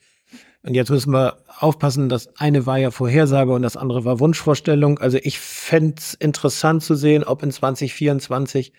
und 0.63 0.75
jetzt 0.75 0.91
müssen 0.91 1.13
wir 1.13 1.39
aufpassen, 1.61 2.09
das 2.09 2.29
eine 2.37 2.67
war 2.67 2.79
ja 2.79 2.91
Vorhersage 2.91 3.53
und 3.53 3.63
das 3.63 3.77
andere 3.77 4.05
war 4.05 4.21
Wunschvorstellung. 4.21 4.99
Also 4.99 5.19
ich 5.23 5.39
fände 5.39 5.95
es 5.99 6.15
interessant 6.15 6.83
zu 6.83 6.95
sehen, 6.95 7.25
ob 7.25 7.43
in 7.43 7.53
2024 7.53 8.73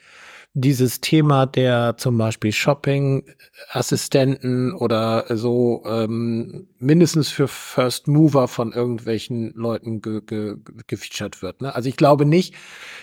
dieses 0.53 0.99
Thema 0.99 1.45
der 1.45 1.95
zum 1.97 2.17
Beispiel 2.17 2.51
Shopping-Assistenten 2.51 4.73
oder 4.73 5.25
so 5.37 5.83
ähm, 5.85 6.67
mindestens 6.79 7.29
für 7.29 7.47
First 7.47 8.07
Mover 8.07 8.47
von 8.47 8.73
irgendwelchen 8.73 9.53
Leuten 9.53 10.01
ge 10.01 10.21
ge 10.25 10.55
gefeatured 10.87 11.41
wird. 11.41 11.61
Ne? 11.61 11.75
Also 11.75 11.87
ich 11.87 11.97
glaube 11.97 12.25
nicht, 12.25 12.55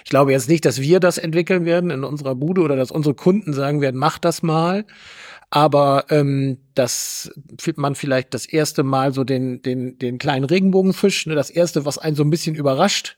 ich 0.04 0.11
glaube 0.11 0.32
jetzt 0.32 0.48
nicht, 0.48 0.64
dass 0.64 0.80
wir 0.80 0.98
das 0.98 1.18
entwickeln 1.18 1.64
werden 1.64 1.90
in 1.90 2.04
unserer 2.04 2.35
Bude 2.35 2.62
oder 2.62 2.76
dass 2.76 2.90
unsere 2.90 3.14
Kunden 3.14 3.52
sagen 3.52 3.80
werden, 3.80 3.96
mach 3.96 4.18
das 4.18 4.42
mal 4.42 4.85
aber 5.50 6.06
ähm, 6.11 6.59
dass 6.74 7.30
man 7.76 7.94
vielleicht 7.94 8.35
das 8.35 8.46
erste 8.46 8.82
Mal 8.82 9.12
so 9.12 9.24
den, 9.24 9.62
den, 9.62 9.98
den 9.98 10.18
kleinen 10.18 10.44
Regenbogenfisch, 10.44 11.26
ne, 11.26 11.35
das 11.35 11.50
erste, 11.50 11.85
was 11.85 11.98
einen 11.98 12.16
so 12.16 12.24
ein 12.24 12.30
bisschen 12.30 12.56
überrascht, 12.56 13.16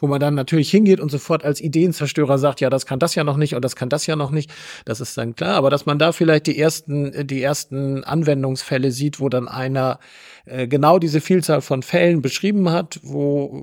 wo 0.00 0.06
man 0.06 0.18
dann 0.18 0.34
natürlich 0.34 0.70
hingeht 0.70 0.98
und 0.98 1.10
sofort 1.10 1.44
als 1.44 1.60
Ideenzerstörer 1.60 2.38
sagt, 2.38 2.60
ja, 2.60 2.70
das 2.70 2.86
kann 2.86 2.98
das 2.98 3.14
ja 3.14 3.22
noch 3.22 3.36
nicht 3.36 3.54
und 3.54 3.64
das 3.64 3.76
kann 3.76 3.88
das 3.88 4.06
ja 4.06 4.16
noch 4.16 4.30
nicht. 4.30 4.50
Das 4.84 5.00
ist 5.00 5.16
dann 5.16 5.36
klar. 5.36 5.54
Aber 5.54 5.70
dass 5.70 5.86
man 5.86 5.98
da 5.98 6.12
vielleicht 6.12 6.46
die 6.46 6.58
ersten, 6.58 7.26
die 7.26 7.42
ersten 7.42 8.02
Anwendungsfälle 8.02 8.90
sieht, 8.90 9.20
wo 9.20 9.28
dann 9.28 9.46
einer 9.46 10.00
äh, 10.46 10.66
genau 10.66 10.98
diese 10.98 11.20
Vielzahl 11.20 11.60
von 11.60 11.82
Fällen 11.82 12.22
beschrieben 12.22 12.70
hat, 12.70 12.98
wo, 13.02 13.62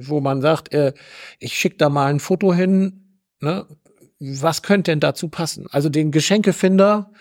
wo 0.00 0.20
man 0.20 0.42
sagt, 0.42 0.72
äh, 0.74 0.92
ich 1.38 1.54
schicke 1.54 1.76
da 1.78 1.88
mal 1.88 2.06
ein 2.06 2.20
Foto 2.20 2.52
hin, 2.52 3.20
ne? 3.40 3.66
was 4.20 4.62
könnte 4.62 4.90
denn 4.90 5.00
dazu 5.00 5.28
passen? 5.28 5.66
Also 5.70 5.88
den 5.88 6.10
Geschenkefinder, 6.10 7.12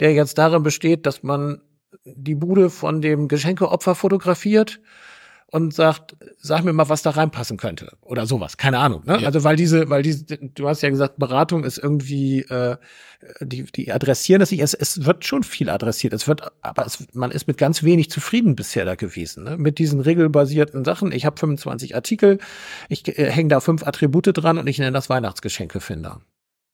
der 0.00 0.14
jetzt 0.14 0.38
darin 0.38 0.62
besteht, 0.62 1.06
dass 1.06 1.22
man 1.22 1.60
die 2.04 2.34
Bude 2.34 2.70
von 2.70 3.00
dem 3.00 3.28
Geschenkeopfer 3.28 3.94
fotografiert 3.94 4.80
und 5.50 5.72
sagt, 5.72 6.16
sag 6.38 6.64
mir 6.64 6.72
mal, 6.72 6.88
was 6.88 7.02
da 7.02 7.10
reinpassen 7.10 7.56
könnte 7.56 7.96
oder 8.02 8.26
sowas, 8.26 8.56
keine 8.56 8.78
Ahnung. 8.78 9.02
Ne? 9.04 9.20
Ja. 9.20 9.26
Also 9.26 9.44
weil 9.44 9.56
diese, 9.56 9.88
weil 9.88 10.02
diese, 10.02 10.24
du 10.24 10.68
hast 10.68 10.82
ja 10.82 10.90
gesagt, 10.90 11.18
Beratung 11.18 11.64
ist 11.64 11.78
irgendwie, 11.78 12.40
äh, 12.40 12.76
die, 13.40 13.64
die 13.64 13.92
adressieren 13.92 14.40
das 14.40 14.50
nicht. 14.50 14.60
Es, 14.60 14.74
es 14.74 15.04
wird 15.04 15.24
schon 15.24 15.42
viel 15.42 15.70
adressiert. 15.70 16.12
Es 16.12 16.26
wird, 16.28 16.42
aber 16.62 16.86
es, 16.86 17.06
man 17.14 17.30
ist 17.30 17.46
mit 17.46 17.58
ganz 17.58 17.82
wenig 17.82 18.10
zufrieden 18.10 18.56
bisher 18.56 18.84
da 18.84 18.94
gewesen. 18.96 19.44
Ne? 19.44 19.56
Mit 19.56 19.78
diesen 19.78 20.00
regelbasierten 20.00 20.84
Sachen. 20.84 21.12
Ich 21.12 21.24
habe 21.24 21.38
25 21.38 21.94
Artikel, 21.94 22.38
ich 22.88 23.06
äh, 23.18 23.30
hänge 23.30 23.48
da 23.48 23.60
fünf 23.60 23.86
Attribute 23.86 24.30
dran 24.32 24.58
und 24.58 24.66
ich 24.66 24.78
nenne 24.78 24.92
das 24.92 25.08
Weihnachtsgeschenkefinder. 25.08 26.20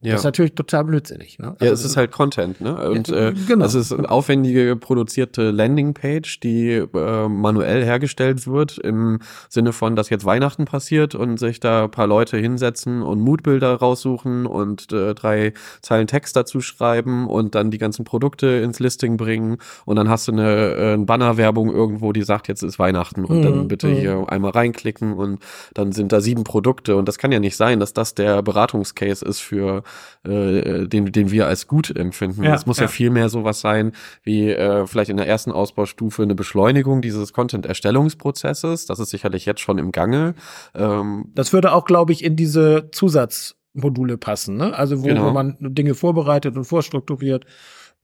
Ja. 0.02 0.12
Das 0.12 0.22
ist 0.22 0.24
natürlich 0.24 0.54
total 0.54 0.84
blödsinnig. 0.84 1.38
Ne? 1.38 1.50
Also 1.52 1.64
ja, 1.64 1.70
es 1.70 1.84
ist 1.84 1.96
halt 1.96 2.10
Content, 2.10 2.60
ne? 2.60 2.90
Und 2.90 3.08
äh, 3.08 3.32
genau. 3.46 3.64
es 3.64 3.74
ist 3.74 3.92
eine 3.92 4.10
aufwendige 4.10 4.74
produzierte 4.74 5.52
Landingpage, 5.52 6.40
die 6.40 6.70
äh, 6.72 7.28
manuell 7.28 7.84
hergestellt 7.84 8.48
wird 8.48 8.78
im 8.78 9.20
Sinne 9.48 9.72
von, 9.72 9.94
dass 9.94 10.10
jetzt 10.10 10.24
Weihnachten 10.24 10.64
passiert 10.64 11.14
und 11.14 11.38
sich 11.38 11.60
da 11.60 11.86
paar 11.86 12.08
Leute 12.08 12.36
hinsetzen 12.36 13.00
und 13.00 13.20
Moodbilder 13.20 13.74
raussuchen 13.74 14.46
und 14.46 14.92
äh, 14.92 15.14
drei 15.14 15.54
Zeilen 15.82 16.08
Text 16.08 16.34
dazu 16.34 16.60
schreiben 16.60 17.28
und 17.28 17.54
dann 17.54 17.70
die 17.70 17.78
ganzen 17.78 18.04
Produkte 18.04 18.48
ins 18.48 18.80
Listing 18.80 19.16
bringen 19.16 19.58
und 19.84 19.94
dann 19.94 20.08
hast 20.08 20.26
du 20.26 20.32
eine, 20.32 20.74
äh, 20.74 20.92
eine 20.94 21.04
Bannerwerbung 21.04 21.72
irgendwo, 21.72 22.12
die 22.12 22.24
sagt, 22.24 22.48
jetzt 22.48 22.64
ist 22.64 22.80
Weihnachten 22.80 23.24
und 23.24 23.38
mhm. 23.38 23.42
dann 23.42 23.68
bitte 23.68 23.86
mhm. 23.86 23.94
hier 23.94 24.24
einmal 24.28 24.50
reinklicken 24.50 25.12
und 25.12 25.38
dann 25.74 25.92
sind 25.92 26.10
da 26.10 26.20
sieben 26.20 26.42
Produkte 26.42 26.96
und 26.96 27.06
das 27.06 27.18
kann 27.18 27.30
ja 27.30 27.38
nicht 27.38 27.56
sein, 27.56 27.78
dass 27.78 27.92
das 27.92 28.16
der 28.16 28.42
Beratungscase 28.42 29.24
ist 29.24 29.38
für 29.38 29.84
äh, 30.24 30.86
den, 30.86 31.12
den 31.12 31.30
wir 31.30 31.46
als 31.46 31.66
gut 31.66 31.94
empfinden. 31.94 32.44
Es 32.44 32.66
muss 32.66 32.78
ja. 32.78 32.84
ja 32.84 32.88
viel 32.88 33.10
mehr 33.10 33.28
sowas 33.28 33.60
sein, 33.60 33.92
wie 34.22 34.50
äh, 34.50 34.86
vielleicht 34.86 35.10
in 35.10 35.16
der 35.16 35.26
ersten 35.26 35.50
Ausbaustufe 35.50 36.22
eine 36.22 36.34
Beschleunigung 36.34 37.02
dieses 37.02 37.32
Content-Erstellungsprozesses. 37.32 38.86
Das 38.86 38.98
ist 38.98 39.10
sicherlich 39.10 39.46
jetzt 39.46 39.60
schon 39.60 39.78
im 39.78 39.92
Gange. 39.92 40.34
Ähm, 40.74 41.26
das 41.34 41.52
würde 41.52 41.72
auch, 41.72 41.84
glaube 41.84 42.12
ich, 42.12 42.24
in 42.24 42.36
diese 42.36 42.90
Zusatzmodule 42.92 44.16
passen, 44.18 44.56
ne? 44.56 44.76
Also 44.76 45.02
wo, 45.02 45.06
genau. 45.06 45.26
wo 45.26 45.30
man 45.30 45.56
Dinge 45.60 45.94
vorbereitet 45.94 46.56
und 46.56 46.64
vorstrukturiert. 46.64 47.44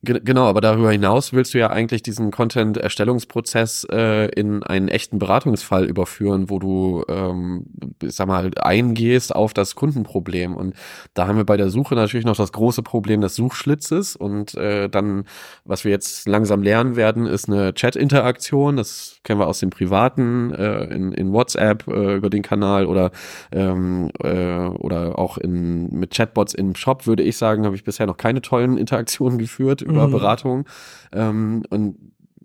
Genau, 0.03 0.45
aber 0.45 0.61
darüber 0.61 0.93
hinaus 0.93 1.33
willst 1.33 1.55
du 1.55 1.59
ja 1.59 1.71
eigentlich 1.71 2.05
diesen 2.05 2.31
Content-Erstellungsprozess 2.31 3.85
äh, 3.91 4.27
in 4.29 4.63
einen 4.63 4.87
echten 4.87 5.19
Beratungsfall 5.19 5.87
überführen, 5.87 6.49
wo 6.51 6.61
du, 6.61 7.05
ähm, 7.09 7.67
ich 8.01 8.15
sag 8.15 8.29
mal, 8.29 8.49
eingehst 8.61 9.35
auf 9.35 9.55
das 9.55 9.75
Kundenproblem. 9.75 10.55
Und 10.55 10.77
da 11.15 11.27
haben 11.27 11.37
wir 11.37 11.45
bei 11.45 11.57
der 11.57 11.69
Suche 11.69 11.97
natürlich 11.97 12.25
noch 12.25 12.37
das 12.37 12.53
große 12.53 12.85
Problem 12.85 13.21
des 13.21 13.35
Suchschlitzes. 13.35 14.15
Und 14.15 14.55
äh, 14.55 14.89
dann, 14.89 15.25
was 15.65 15.83
wir 15.83 15.91
jetzt 15.91 16.29
langsam 16.29 16.63
lernen 16.63 16.95
werden, 16.95 17.27
ist 17.27 17.49
eine 17.49 17.75
Chat-Interaktion. 17.75 18.77
Das 18.77 19.19
kennen 19.25 19.41
wir 19.41 19.49
aus 19.49 19.59
dem 19.59 19.71
Privaten, 19.71 20.53
äh, 20.55 20.85
in, 20.95 21.11
in 21.11 21.33
WhatsApp 21.33 21.89
äh, 21.89 22.15
über 22.15 22.31
den 22.31 22.43
Kanal 22.43 22.87
oder, 22.87 23.11
ähm, 23.51 24.13
äh, 24.23 24.59
oder 24.69 25.19
auch 25.19 25.39
in, 25.39 25.91
mit 25.91 26.13
Chatbots 26.15 26.55
im 26.55 26.77
Shop, 26.77 27.09
würde 27.09 27.25
ich 27.25 27.37
sagen, 27.37 27.65
habe 27.65 27.75
ich 27.75 27.83
bisher 27.83 28.07
noch 28.07 28.17
keine 28.17 28.43
tollen 28.43 28.79
Interaktionen 28.79 29.39
geführt 29.39 29.88
über 29.89 30.07
mhm. 30.07 30.13
Beratung. 30.13 30.65
Ähm, 31.13 31.65
und 31.71 31.97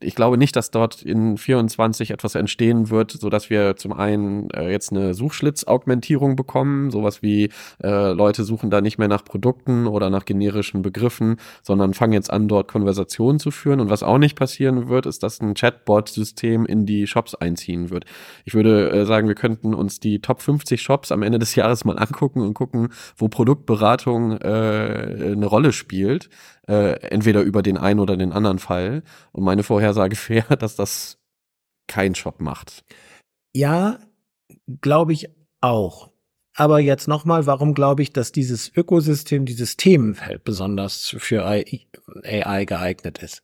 ich 0.04 0.16
glaube 0.16 0.38
nicht, 0.38 0.56
dass 0.56 0.72
dort 0.72 1.02
in 1.02 1.38
24 1.38 2.12
etwas 2.12 2.36
entstehen 2.36 2.90
wird, 2.90 3.12
so 3.12 3.30
dass 3.30 3.50
wir 3.50 3.76
zum 3.76 3.94
einen 3.94 4.50
äh, 4.52 4.70
jetzt 4.70 4.92
eine 4.92 5.14
Suchschlitz-Augmentierung 5.14 6.36
bekommen, 6.36 6.92
sowas 6.92 7.22
wie 7.22 7.50
äh, 7.82 8.12
Leute 8.12 8.44
suchen 8.44 8.70
da 8.70 8.82
nicht 8.82 8.98
mehr 8.98 9.08
nach 9.08 9.24
Produkten 9.24 9.88
oder 9.88 10.10
nach 10.10 10.26
generischen 10.26 10.82
Begriffen, 10.82 11.38
sondern 11.62 11.94
fangen 11.94 12.14
jetzt 12.14 12.32
an, 12.32 12.48
dort 12.48 12.68
Konversationen 12.68 13.40
zu 13.40 13.52
führen. 13.52 13.80
Und 13.80 13.90
was 13.90 14.04
auch 14.04 14.18
nicht 14.18 14.36
passieren 14.36 14.90
wird, 14.90 15.06
ist, 15.06 15.24
dass 15.24 15.42
ein 15.42 15.54
Chatbot-System 15.54 16.66
in 16.66 16.86
die 16.86 17.08
Shops 17.08 17.36
einziehen 17.36 17.90
wird. 17.90 18.06
Ich 18.46 18.54
würde 18.54 18.92
äh, 18.92 19.06
sagen, 19.06 19.28
wir 19.28 19.36
könnten 19.36 19.74
uns 19.74 20.00
die 20.00 20.20
Top 20.20 20.42
50 20.42 20.82
Shops 20.82 21.12
am 21.12 21.24
Ende 21.24 21.40
des 21.40 21.56
Jahres 21.56 21.86
mal 21.86 21.98
angucken 21.98 22.42
und 22.42 22.54
gucken, 22.54 22.90
wo 23.16 23.28
Produktberatung 23.28 24.34
äh, 24.34 25.34
eine 25.34 25.46
Rolle 25.46 25.72
spielt 25.72 26.30
äh, 26.68 26.94
entweder 27.10 27.42
über 27.42 27.62
den 27.62 27.78
einen 27.78 28.00
oder 28.00 28.18
den 28.18 28.32
anderen 28.32 28.60
Fall. 28.60 29.04
Und 29.32 29.44
meine 29.44 29.64
Vorhersage 29.64 30.18
wäre, 30.28 30.58
dass 30.58 30.76
das 30.76 31.20
kein 31.88 32.16
Shop 32.16 32.40
macht. 32.40 32.84
Ja, 33.54 34.00
glaube 34.82 35.14
ich 35.14 35.30
auch. 35.62 36.12
Aber 36.56 36.80
jetzt 36.80 37.08
nochmal, 37.08 37.46
warum 37.48 37.74
glaube 37.74 38.04
ich, 38.04 38.14
dass 38.14 38.32
dieses 38.32 38.72
Ökosystem, 38.76 39.46
dieses 39.46 39.76
Themenfeld 39.76 40.44
besonders 40.44 41.16
für 41.18 41.46
AI 41.46 42.66
geeignet 42.66 43.18
ist? 43.20 43.44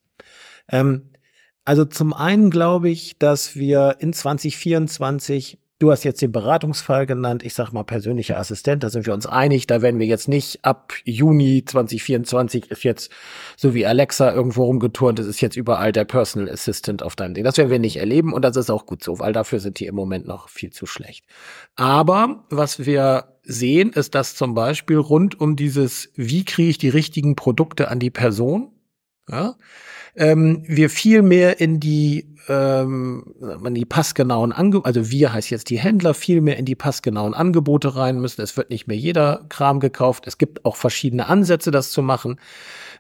Ähm, 0.68 1.10
also 1.66 1.86
zum 1.86 2.14
einen 2.14 2.52
glaube 2.52 2.90
ich, 2.90 3.18
dass 3.18 3.56
wir 3.56 3.98
in 4.00 4.14
2024 4.14 5.60
Du 5.80 5.92
hast 5.92 6.04
jetzt 6.04 6.22
den 6.22 6.34
Beratungsfall 6.34 7.06
genannt. 7.06 7.42
Ich 7.42 7.54
sag 7.54 7.72
mal 7.72 7.84
persönlicher 7.84 8.38
Assistent. 8.38 8.84
Da 8.84 8.90
sind 8.90 9.06
wir 9.06 9.14
uns 9.14 9.26
einig. 9.26 9.66
Da 9.66 9.82
werden 9.82 9.98
wir 9.98 10.08
jetzt 10.08 10.28
nicht 10.28 10.66
ab 10.66 10.94
Juni 11.06 11.64
2024 11.66 12.70
ist 12.70 12.84
jetzt 12.84 13.10
so 13.56 13.74
wie 13.74 13.86
Alexa 13.86 14.34
irgendwo 14.34 14.66
rumgeturnt. 14.66 15.20
Es 15.20 15.28
ist 15.28 15.40
jetzt 15.40 15.56
überall 15.56 15.94
der 15.94 16.04
Personal 16.04 16.50
Assistant 16.50 17.02
auf 17.02 17.16
deinem 17.16 17.34
Ding. 17.34 17.46
Das 17.46 17.58
werden 17.58 17.70
wir 17.70 17.80
nicht 17.80 17.96
erleben 17.96 18.34
und 18.34 18.42
das 18.42 18.58
ist 18.58 18.70
auch 18.70 18.86
gut 18.86 19.02
so, 19.02 19.20
weil 19.20 19.32
dafür 19.32 19.62
sind 19.62 19.80
die 19.80 19.86
im 19.86 19.96
Moment 19.96 20.28
noch 20.28 20.50
viel 20.50 20.72
zu 20.72 20.86
schlecht. 20.86 21.24
Aber 21.78 22.44
was 22.50 22.86
wir 22.86 23.40
sehen, 23.44 23.94
ist, 23.94 24.16
dass 24.16 24.36
zum 24.36 24.56
Beispiel 24.56 24.98
rund 24.98 25.40
um 25.40 25.56
dieses, 25.56 26.12
wie 26.16 26.44
kriege 26.44 26.72
ich 26.72 26.78
die 26.78 26.90
richtigen 26.90 27.38
Produkte 27.38 27.88
an 27.88 28.00
die 28.00 28.12
Person, 28.12 28.74
ja, 29.30 29.56
ähm, 30.16 30.64
wir 30.68 30.90
viel 30.90 31.22
mehr 31.22 31.60
in 31.60 31.80
die, 31.80 32.28
ähm, 32.48 33.34
in 33.66 33.76
die 33.76 33.86
passgenauen 33.86 34.52
Angebote, 34.52 34.86
also 34.86 35.12
wir 35.12 35.34
heißt 35.34 35.50
jetzt 35.50 35.70
die 35.70 35.80
Händler, 35.80 36.14
viel 36.14 36.42
mehr 36.42 36.58
in 36.58 36.66
die 36.66 36.76
passgenauen 36.76 37.34
Angebote 37.34 37.96
rein 37.96 38.20
müssen. 38.20 38.42
Es 38.42 38.58
wird 38.58 38.70
nicht 38.70 38.88
mehr 38.88 38.98
jeder 38.98 39.46
Kram 39.50 39.80
gekauft. 39.80 40.26
Es 40.28 40.38
gibt 40.38 40.66
auch 40.66 40.76
verschiedene 40.76 41.28
Ansätze, 41.28 41.72
das 41.72 41.92
zu 41.92 42.02
machen, 42.02 42.40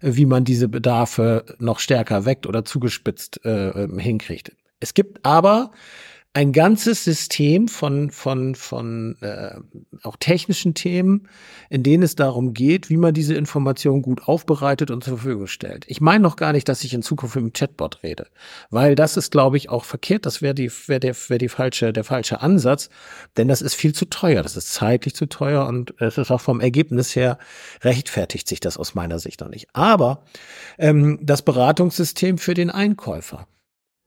wie 0.01 0.25
man 0.25 0.43
diese 0.43 0.67
Bedarfe 0.67 1.45
noch 1.59 1.79
stärker 1.79 2.25
weckt 2.25 2.47
oder 2.47 2.65
zugespitzt 2.65 3.43
äh, 3.45 3.69
ähm, 3.69 3.99
hinkriegt. 3.99 4.51
Es 4.79 4.93
gibt 4.93 5.25
aber 5.25 5.71
ein 6.33 6.53
ganzes 6.53 7.03
System 7.03 7.67
von, 7.67 8.11
von, 8.11 8.53
von 8.53 9.17
äh, 9.21 9.55
auch 10.03 10.15
technischen 10.17 10.75
Themen, 10.75 11.27
in 11.71 11.81
denen 11.81 12.03
es 12.03 12.15
darum 12.15 12.53
geht, 12.53 12.89
wie 12.91 12.97
man 12.97 13.15
diese 13.15 13.33
Informationen 13.33 14.03
gut 14.03 14.27
aufbereitet 14.27 14.91
und 14.91 15.03
zur 15.03 15.17
Verfügung 15.17 15.47
stellt. 15.47 15.85
Ich 15.87 16.01
meine 16.01 16.21
noch 16.21 16.35
gar 16.35 16.53
nicht, 16.53 16.69
dass 16.69 16.83
ich 16.83 16.93
in 16.93 17.01
Zukunft 17.01 17.35
mit 17.35 17.45
dem 17.45 17.53
Chatbot 17.53 18.03
rede, 18.03 18.27
weil 18.69 18.93
das 18.93 19.17
ist, 19.17 19.31
glaube 19.31 19.57
ich, 19.57 19.69
auch 19.69 19.83
verkehrt. 19.85 20.27
Das 20.27 20.43
wäre 20.43 20.53
die, 20.53 20.71
wäre 20.87 20.99
der, 20.99 21.15
wäre 21.15 21.39
die 21.39 21.49
falsche, 21.49 21.91
der 21.93 22.03
falsche 22.03 22.41
Ansatz, 22.41 22.89
denn 23.35 23.47
das 23.47 23.63
ist 23.63 23.73
viel 23.73 23.95
zu 23.95 24.05
teuer. 24.05 24.43
Das 24.43 24.55
ist 24.55 24.71
zeitlich 24.71 25.15
zu 25.15 25.25
teuer 25.25 25.65
und 25.65 25.95
es 25.99 26.19
ist 26.19 26.29
auch 26.29 26.41
vom 26.41 26.59
Ergebnis 26.61 27.15
her 27.15 27.39
rechtfertigt 27.81 28.47
sich 28.47 28.59
das 28.59 28.77
aus 28.77 28.93
meiner 28.93 29.17
Sicht 29.17 29.41
noch 29.41 29.49
nicht. 29.49 29.67
Aber 29.73 30.25
ähm, 30.77 31.17
das 31.23 31.41
Beratungssystem 31.41 32.37
für 32.37 32.53
den 32.53 32.69
Einkäufer 32.69 33.47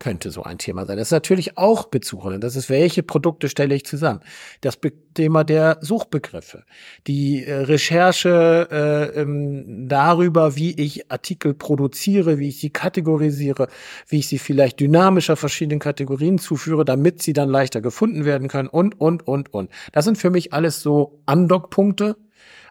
könnte 0.02 0.32
so 0.32 0.42
ein 0.42 0.58
Thema 0.58 0.84
sein. 0.84 0.96
Das 0.96 1.08
ist 1.08 1.12
natürlich 1.12 1.56
auch 1.56 1.86
Bezug. 1.86 2.28
Das 2.40 2.56
ist, 2.56 2.68
welche 2.68 3.04
Produkte 3.04 3.48
stelle 3.48 3.76
ich 3.76 3.84
zusammen? 3.84 4.20
Das 4.60 4.76
Be 4.76 4.92
Thema 5.14 5.44
der 5.44 5.76
Suchbegriffe, 5.82 6.64
die 7.06 7.44
äh, 7.44 7.52
Recherche 7.54 8.68
äh, 8.70 9.20
ähm, 9.20 9.86
darüber, 9.86 10.56
wie 10.56 10.72
ich 10.72 11.10
Artikel 11.10 11.52
produziere, 11.52 12.38
wie 12.38 12.48
ich 12.48 12.60
sie 12.60 12.70
kategorisiere, 12.70 13.68
wie 14.08 14.20
ich 14.20 14.26
sie 14.26 14.38
vielleicht 14.38 14.80
dynamischer 14.80 15.36
verschiedenen 15.36 15.80
Kategorien 15.80 16.38
zuführe, 16.38 16.86
damit 16.86 17.22
sie 17.22 17.34
dann 17.34 17.50
leichter 17.50 17.82
gefunden 17.82 18.24
werden 18.24 18.48
können 18.48 18.68
und, 18.68 18.98
und, 18.98 19.28
und, 19.28 19.52
und. 19.52 19.70
Das 19.92 20.06
sind 20.06 20.16
für 20.16 20.30
mich 20.30 20.54
alles 20.54 20.80
so 20.80 21.20
Andockpunkte, 21.26 22.16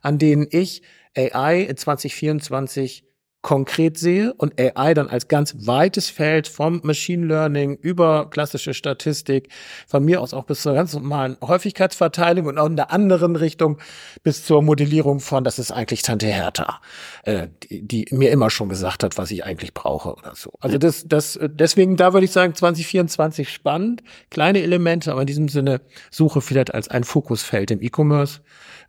an 0.02 0.18
denen 0.18 0.48
ich 0.50 0.82
AI 1.16 1.62
in 1.62 1.78
2024 1.78 3.06
konkret 3.42 3.98
sehe 3.98 4.34
und 4.34 4.60
AI 4.60 4.94
dann 4.94 5.08
als 5.08 5.28
ganz 5.28 5.56
weites 5.66 6.10
Feld 6.10 6.48
vom 6.48 6.80
Machine 6.84 7.26
Learning 7.26 7.76
über 7.82 8.30
klassische 8.30 8.74
Statistik, 8.76 9.50
von 9.88 10.06
mir 10.06 10.22
aus 10.22 10.34
auch 10.34 10.44
bis 10.44 10.62
zur 10.62 10.74
ganz 10.76 10.94
normalen 10.94 11.38
Häufigkeitsverteilung 11.42 12.46
und 12.46 12.60
auch 12.60 12.68
in 12.68 12.76
der 12.76 12.92
anderen 12.92 13.36
Richtung 13.36 13.80
bis 14.24 14.46
zur 14.46 14.62
Modellierung 14.62 15.20
von, 15.20 15.44
das 15.44 15.58
ist 15.58 15.72
eigentlich 15.72 16.04
Tante 16.04 16.28
Hertha, 16.28 16.82
äh, 17.24 17.48
die, 17.64 17.86
die 17.86 18.06
mir 18.12 18.30
immer 18.30 18.52
schon 18.52 18.70
gesagt 18.70 19.04
hat, 19.04 19.18
was 19.18 19.32
ich 19.32 19.44
eigentlich 19.44 19.74
brauche 19.74 20.14
oder 20.14 20.36
so. 20.36 20.54
Also 20.60 20.78
das, 20.78 21.06
das, 21.08 21.40
deswegen, 21.42 21.98
da 21.98 22.14
würde 22.14 22.26
ich 22.26 22.32
sagen, 22.32 22.54
2024 22.54 23.50
spannend, 23.50 24.04
kleine 24.30 24.62
Elemente, 24.62 25.12
aber 25.12 25.22
in 25.22 25.28
diesem 25.28 25.50
Sinne 25.50 25.82
Suche 26.12 26.42
vielleicht 26.42 26.74
als 26.74 26.90
ein 26.90 27.04
Fokusfeld 27.04 27.72
im 27.72 27.82
E-Commerce 27.82 28.42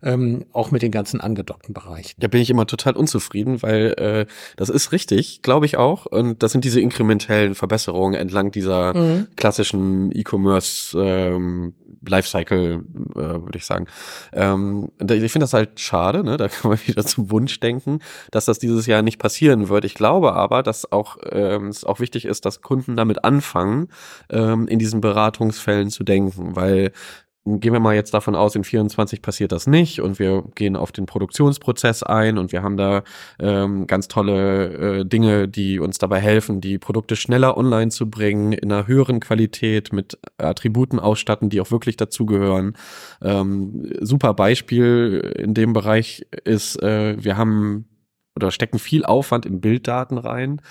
ähm, 0.03 0.45
auch 0.53 0.71
mit 0.71 0.81
den 0.81 0.91
ganzen 0.91 1.21
angedockten 1.21 1.73
Bereichen. 1.73 2.15
Da 2.19 2.27
bin 2.27 2.41
ich 2.41 2.49
immer 2.49 2.67
total 2.67 2.95
unzufrieden, 2.95 3.61
weil 3.61 3.93
äh, 3.97 4.25
das 4.57 4.69
ist 4.69 4.91
richtig, 4.91 5.41
glaube 5.41 5.65
ich 5.65 5.77
auch. 5.77 6.05
Und 6.05 6.43
das 6.43 6.51
sind 6.51 6.63
diese 6.63 6.81
inkrementellen 6.81 7.55
Verbesserungen 7.55 8.19
entlang 8.19 8.51
dieser 8.51 8.95
mhm. 8.95 9.27
klassischen 9.35 10.11
E-Commerce 10.15 10.97
ähm, 10.97 11.73
Lifecycle, 12.07 12.83
äh, 13.15 13.15
würde 13.15 13.57
ich 13.57 13.65
sagen. 13.65 13.87
Ähm, 14.33 14.89
ich 14.99 15.31
finde 15.31 15.43
das 15.43 15.53
halt 15.53 15.79
schade, 15.79 16.23
ne? 16.23 16.37
da 16.37 16.47
kann 16.49 16.71
man 16.71 16.79
wieder 16.85 17.05
zum 17.05 17.31
Wunsch 17.31 17.59
denken, 17.59 17.99
dass 18.31 18.45
das 18.45 18.59
dieses 18.59 18.85
Jahr 18.85 19.01
nicht 19.01 19.19
passieren 19.19 19.69
wird. 19.69 19.85
Ich 19.85 19.93
glaube 19.93 20.33
aber, 20.33 20.63
dass 20.63 20.91
auch 20.91 21.17
ähm, 21.31 21.67
es 21.67 21.83
auch 21.83 21.99
wichtig 21.99 22.25
ist, 22.25 22.45
dass 22.45 22.61
Kunden 22.61 22.95
damit 22.95 23.23
anfangen, 23.23 23.87
ähm, 24.29 24.67
in 24.67 24.79
diesen 24.79 25.01
Beratungsfällen 25.01 25.89
zu 25.89 26.03
denken, 26.03 26.55
weil 26.55 26.91
gehen 27.45 27.73
wir 27.73 27.79
mal 27.79 27.95
jetzt 27.95 28.13
davon 28.13 28.35
aus, 28.35 28.55
in 28.55 28.63
24 28.63 29.21
passiert 29.21 29.51
das 29.51 29.67
nicht 29.67 29.99
und 29.99 30.17
wir 30.17 30.43
gehen 30.55 30.75
auf 30.75 30.91
den 30.91 31.05
Produktionsprozess 31.05 32.01
ein 32.03 32.37
und 32.37 32.51
wir 32.53 32.63
haben 32.63 32.77
da 32.77 33.03
ähm, 33.39 33.85
ganz 33.85 34.07
tolle 34.07 34.99
äh, 35.01 35.05
Dinge, 35.05 35.49
die 35.49 35.79
uns 35.79 35.97
dabei 35.97 36.21
helfen, 36.21 36.61
die 36.61 36.77
Produkte 36.77 37.15
schneller 37.15 37.57
online 37.57 37.91
zu 37.91 38.09
bringen, 38.09 38.53
in 38.53 38.71
einer 38.71 38.87
höheren 38.87 39.19
Qualität, 39.19 39.91
mit 39.91 40.17
Attributen 40.37 40.99
ausstatten, 40.99 41.49
die 41.49 41.59
auch 41.59 41.71
wirklich 41.71 41.97
dazugehören. 41.97 42.77
Ähm, 43.21 43.91
super 43.99 44.33
Beispiel 44.33 45.33
in 45.37 45.53
dem 45.53 45.73
Bereich 45.73 46.25
ist, 46.45 46.81
äh, 46.81 47.21
wir 47.21 47.35
haben 47.35 47.85
oder 48.35 48.51
stecken 48.51 48.79
viel 48.79 49.05
Aufwand 49.05 49.45
in 49.45 49.61
Bilddaten 49.61 50.17
rein 50.17 50.61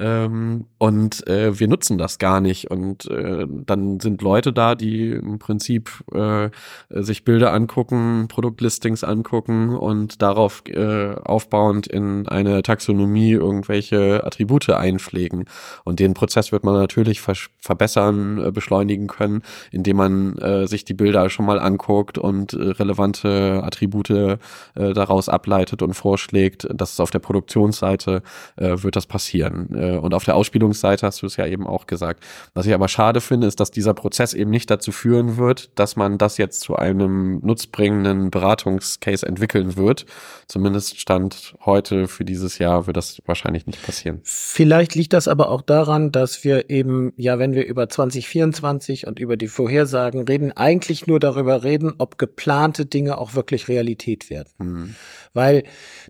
ähm, 0.00 0.66
und 0.78 1.26
äh, 1.28 1.58
wir 1.60 1.68
nutzen 1.68 1.98
das 1.98 2.18
gar 2.18 2.40
nicht. 2.40 2.70
Und 2.70 3.06
äh, 3.10 3.46
dann 3.48 4.00
sind 4.00 4.22
Leute 4.22 4.52
da, 4.52 4.74
die 4.74 5.10
im 5.10 5.38
Prinzip 5.38 6.02
äh, 6.12 6.50
sich 6.88 7.24
Bilder 7.24 7.52
angucken, 7.52 8.26
Produktlistings 8.28 9.04
angucken 9.04 9.76
und 9.76 10.22
darauf 10.22 10.62
äh, 10.66 11.14
aufbauend 11.14 11.86
in 11.86 12.26
eine 12.26 12.62
Taxonomie 12.62 13.32
irgendwelche 13.32 14.24
Attribute 14.24 14.70
einpflegen. 14.70 15.44
Und 15.84 16.00
den 16.00 16.14
Prozess 16.14 16.52
wird 16.52 16.64
man 16.64 16.74
natürlich 16.74 17.20
ver 17.20 17.34
verbessern, 17.58 18.38
äh, 18.44 18.50
beschleunigen 18.50 19.06
können, 19.06 19.42
indem 19.70 19.96
man 19.96 20.38
äh, 20.38 20.66
sich 20.66 20.84
die 20.84 20.94
Bilder 20.94 21.30
schon 21.30 21.46
mal 21.46 21.58
anguckt 21.58 22.18
und 22.18 22.54
äh, 22.54 22.70
relevante 22.70 23.62
Attribute 23.62 24.10
äh, 24.10 24.38
daraus 24.74 25.28
ableitet 25.28 25.82
und 25.82 25.94
vorschlägt, 25.94 26.66
dass 26.72 26.92
es 26.92 27.00
auf 27.00 27.11
der 27.14 27.18
Produktionsseite 27.20 28.22
äh, 28.56 28.82
wird 28.82 28.96
das 28.96 29.06
passieren. 29.06 29.68
Äh, 29.74 29.96
und 29.98 30.14
auf 30.14 30.24
der 30.24 30.36
Ausspielungsseite 30.36 31.06
hast 31.06 31.22
du 31.22 31.26
es 31.26 31.36
ja 31.36 31.46
eben 31.46 31.66
auch 31.66 31.86
gesagt. 31.86 32.24
Was 32.54 32.66
ich 32.66 32.74
aber 32.74 32.88
schade 32.88 33.20
finde, 33.20 33.46
ist, 33.46 33.60
dass 33.60 33.70
dieser 33.70 33.94
Prozess 33.94 34.34
eben 34.34 34.50
nicht 34.50 34.70
dazu 34.70 34.92
führen 34.92 35.36
wird, 35.36 35.78
dass 35.78 35.96
man 35.96 36.18
das 36.18 36.38
jetzt 36.38 36.60
zu 36.60 36.76
einem 36.76 37.40
nutzbringenden 37.42 38.30
Beratungscase 38.30 39.26
entwickeln 39.26 39.76
wird. 39.76 40.06
Zumindest 40.46 41.00
stand 41.00 41.54
heute 41.64 42.08
für 42.08 42.24
dieses 42.24 42.58
Jahr 42.58 42.86
wird 42.86 42.96
das 42.96 43.22
wahrscheinlich 43.26 43.66
nicht 43.66 43.82
passieren. 43.82 44.20
Vielleicht 44.22 44.94
liegt 44.94 45.12
das 45.12 45.28
aber 45.28 45.50
auch 45.50 45.62
daran, 45.62 46.12
dass 46.12 46.44
wir 46.44 46.70
eben, 46.70 47.12
ja, 47.16 47.38
wenn 47.38 47.54
wir 47.54 47.66
über 47.66 47.88
2024 47.88 49.06
und 49.06 49.18
über 49.18 49.36
die 49.36 49.48
Vorhersagen 49.48 50.22
reden, 50.24 50.52
eigentlich 50.52 51.06
nur 51.06 51.20
darüber 51.20 51.64
reden, 51.64 51.94
ob 51.98 52.18
geplante 52.18 52.86
Dinge 52.86 53.18
auch 53.18 53.34
wirklich 53.34 53.68
Realität 53.68 54.30
werden. 54.30 54.48
Mhm. 54.58 54.94
Weil 55.34 55.64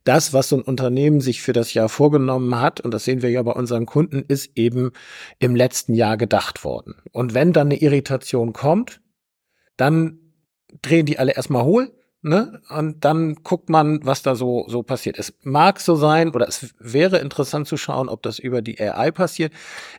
das, 0.05 0.33
was 0.33 0.49
so 0.49 0.57
ein 0.57 0.63
Unternehmen 0.63 1.21
sich 1.21 1.43
für 1.43 1.53
das 1.53 1.75
Jahr 1.75 1.89
vorgenommen 1.89 2.59
hat, 2.61 2.81
und 2.81 2.93
das 2.93 3.05
sehen 3.05 3.23
wir 3.23 3.31
ja 3.31 3.43
bei 3.43 3.53
unseren 3.53 3.87
Kunden, 3.87 4.25
ist 4.27 4.51
eben 4.57 4.93
im 5.39 5.55
letzten 5.55 5.95
Jahr 5.95 6.17
gedacht 6.17 6.65
worden. 6.65 6.97
Und 7.13 7.35
wenn 7.35 7.53
dann 7.53 7.69
eine 7.69 7.81
Irritation 7.81 8.53
kommt, 8.53 9.01
dann 9.77 10.19
drehen 10.83 11.07
die 11.07 11.19
alle 11.19 11.35
erstmal 11.35 11.65
hohl 11.65 11.93
Ne? 12.25 12.61
Und 12.69 13.05
dann 13.05 13.35
guckt 13.43 13.69
man, 13.69 13.99
was 14.05 14.23
da 14.23 14.37
so, 14.37 14.65
so 14.69 14.85
passiert. 14.85 15.19
Es 15.19 15.35
mag 15.43 15.81
so 15.81 15.97
sein, 15.97 16.31
oder 16.31 16.47
es 16.47 16.73
wäre 16.79 17.19
interessant 17.19 17.67
zu 17.67 17.77
schauen, 17.77 18.09
ob 18.09 18.23
das 18.23 18.39
über 18.39 18.63
die 18.63 18.81
AI 18.81 19.11
passiert. 19.11 19.53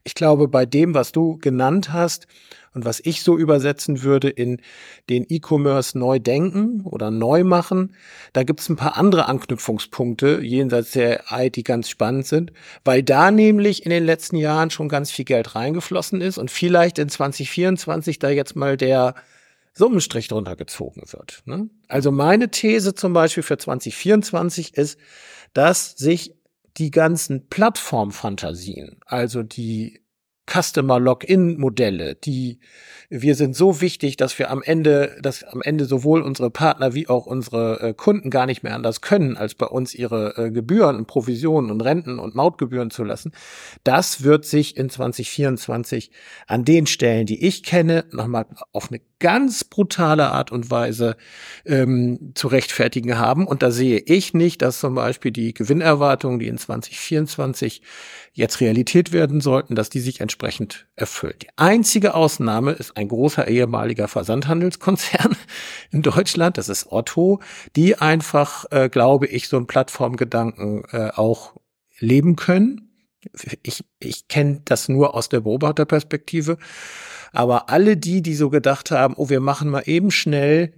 Ich 0.06 0.16
glaube, 0.16 0.48
bei 0.48 0.66
dem, 0.66 0.94
was 0.94 1.12
du 1.12 1.38
genannt 1.38 1.92
hast 1.92 2.28
und 2.74 2.86
was 2.86 3.02
ich 3.04 3.24
so 3.24 3.38
übersetzen 3.38 4.04
würde 4.04 4.30
in 4.30 4.62
den 5.10 5.26
E-Commerce 5.28 5.98
neu 5.98 6.18
denken 6.18 6.86
oder 6.86 7.12
neu 7.12 7.44
machen, 7.44 7.94
da 8.32 8.44
gibt 8.44 8.62
es 8.62 8.70
ein 8.70 8.78
paar 8.78 8.96
andere 8.96 9.28
Anknüpfungspunkte 9.28 10.40
jenseits 10.42 10.92
der 10.92 11.30
AI, 11.30 11.50
die 11.50 11.64
ganz 11.64 11.90
spannend 11.90 12.26
sind, 12.26 12.54
weil 12.86 13.04
da 13.04 13.32
nämlich 13.32 13.86
in 13.86 13.90
den 13.90 14.06
letzten 14.06 14.38
Jahren 14.38 14.70
schon 14.70 14.88
ganz 14.88 15.12
viel 15.12 15.26
Geld 15.26 15.56
reingeflossen 15.56 16.22
ist 16.22 16.38
und 16.38 16.50
vielleicht 16.50 17.00
in 17.00 17.10
2024 17.10 18.18
da 18.18 18.30
jetzt 18.30 18.56
mal 18.56 18.78
der 18.78 19.16
Summenstrich 19.74 20.28
drunter 20.28 20.56
gezogen 20.56 21.04
wird. 21.12 21.42
Ne? 21.46 21.70
Also 21.88 22.12
meine 22.12 22.50
These 22.50 22.94
zum 22.94 23.14
Beispiel 23.14 23.44
für 23.44 23.58
2024 23.58 24.76
ist, 24.76 25.00
dass 25.54 25.92
sich 25.92 26.36
die 26.78 26.92
ganzen 26.92 27.48
Plattformfantasien, 27.50 29.00
also 29.06 29.44
die 29.44 30.04
Customer 30.46 31.00
Login 31.00 31.58
Modelle, 31.58 32.16
die 32.16 32.60
wir 33.10 33.36
sind 33.36 33.56
so 33.56 33.80
wichtig, 33.80 34.18
dass 34.18 34.38
wir 34.40 34.50
am 34.50 34.62
Ende, 34.62 35.16
dass 35.22 35.44
am 35.44 35.62
Ende 35.62 35.86
sowohl 35.86 36.22
unsere 36.22 36.50
Partner 36.50 36.94
wie 36.94 37.08
auch 37.08 37.26
unsere 37.26 37.80
äh, 37.80 37.94
Kunden 37.94 38.30
gar 38.30 38.46
nicht 38.46 38.64
mehr 38.64 38.76
anders 38.76 39.02
können, 39.02 39.38
als 39.38 39.56
bei 39.56 39.68
uns 39.68 39.94
ihre 39.94 40.36
äh, 40.36 40.52
Gebühren 40.52 40.98
und 40.98 41.08
Provisionen 41.08 41.72
und 41.72 41.82
Renten 41.82 42.20
und 42.20 42.36
Mautgebühren 42.36 42.90
zu 42.90 43.04
lassen. 43.04 43.32
Das 43.84 44.24
wird 44.24 44.46
sich 44.46 44.76
in 44.76 44.90
2024 44.90 46.12
an 46.48 46.66
den 46.66 46.88
Stellen, 46.88 47.26
die 47.26 47.46
ich 47.46 47.64
kenne, 47.64 48.06
nochmal 48.12 48.48
auf 48.72 48.90
eine 48.90 49.00
ganz 49.24 49.64
brutale 49.64 50.32
Art 50.32 50.52
und 50.52 50.70
Weise 50.70 51.16
ähm, 51.66 52.34
zu 52.36 52.50
rechtfertigen 52.50 53.18
haben. 53.18 53.48
Und 53.48 53.64
da 53.64 53.72
sehe 53.72 54.00
ich 54.00 54.34
nicht, 54.34 54.62
dass 54.62 54.82
zum 54.82 54.96
Beispiel 54.96 55.32
die 55.32 55.54
Gewinnerwartungen, 55.54 56.40
die 56.40 56.50
in 56.50 56.58
2024 56.58 57.82
jetzt 58.34 58.60
Realität 58.60 59.14
werden 59.14 59.40
sollten, 59.40 59.76
dass 59.76 59.90
die 59.90 60.02
sich 60.02 60.20
entsprechend 60.20 60.88
erfüllen. 60.98 61.36
Die 61.42 61.48
einzige 61.56 62.16
Ausnahme 62.16 62.74
ist 62.74 62.98
ein 62.98 63.08
großer 63.08 63.48
ehemaliger 63.48 64.10
Versandhandelskonzern 64.10 65.38
in 65.92 66.02
Deutschland, 66.02 66.58
das 66.58 66.68
ist 66.68 66.92
Otto, 66.92 67.40
die 67.78 67.96
einfach, 67.96 68.66
äh, 68.72 68.90
glaube 68.90 69.28
ich, 69.28 69.48
so 69.48 69.56
einen 69.56 69.68
Plattformgedanken 69.68 70.84
äh, 70.92 71.12
auch 71.16 71.54
leben 71.98 72.36
können. 72.36 72.93
Ich, 73.64 73.84
ich 74.00 74.28
kenne 74.28 74.62
das 74.66 74.90
nur 74.90 75.16
aus 75.16 75.30
der 75.30 75.42
Beobachterperspektive. 75.42 76.58
Aber 77.32 77.70
alle 77.70 77.98
die, 77.98 78.22
die 78.22 78.36
so 78.36 78.50
gedacht 78.50 78.92
haben, 78.92 79.16
oh, 79.18 79.30
wir 79.30 79.40
machen 79.40 79.70
mal 79.70 79.84
eben 79.86 80.12
schnell 80.12 80.74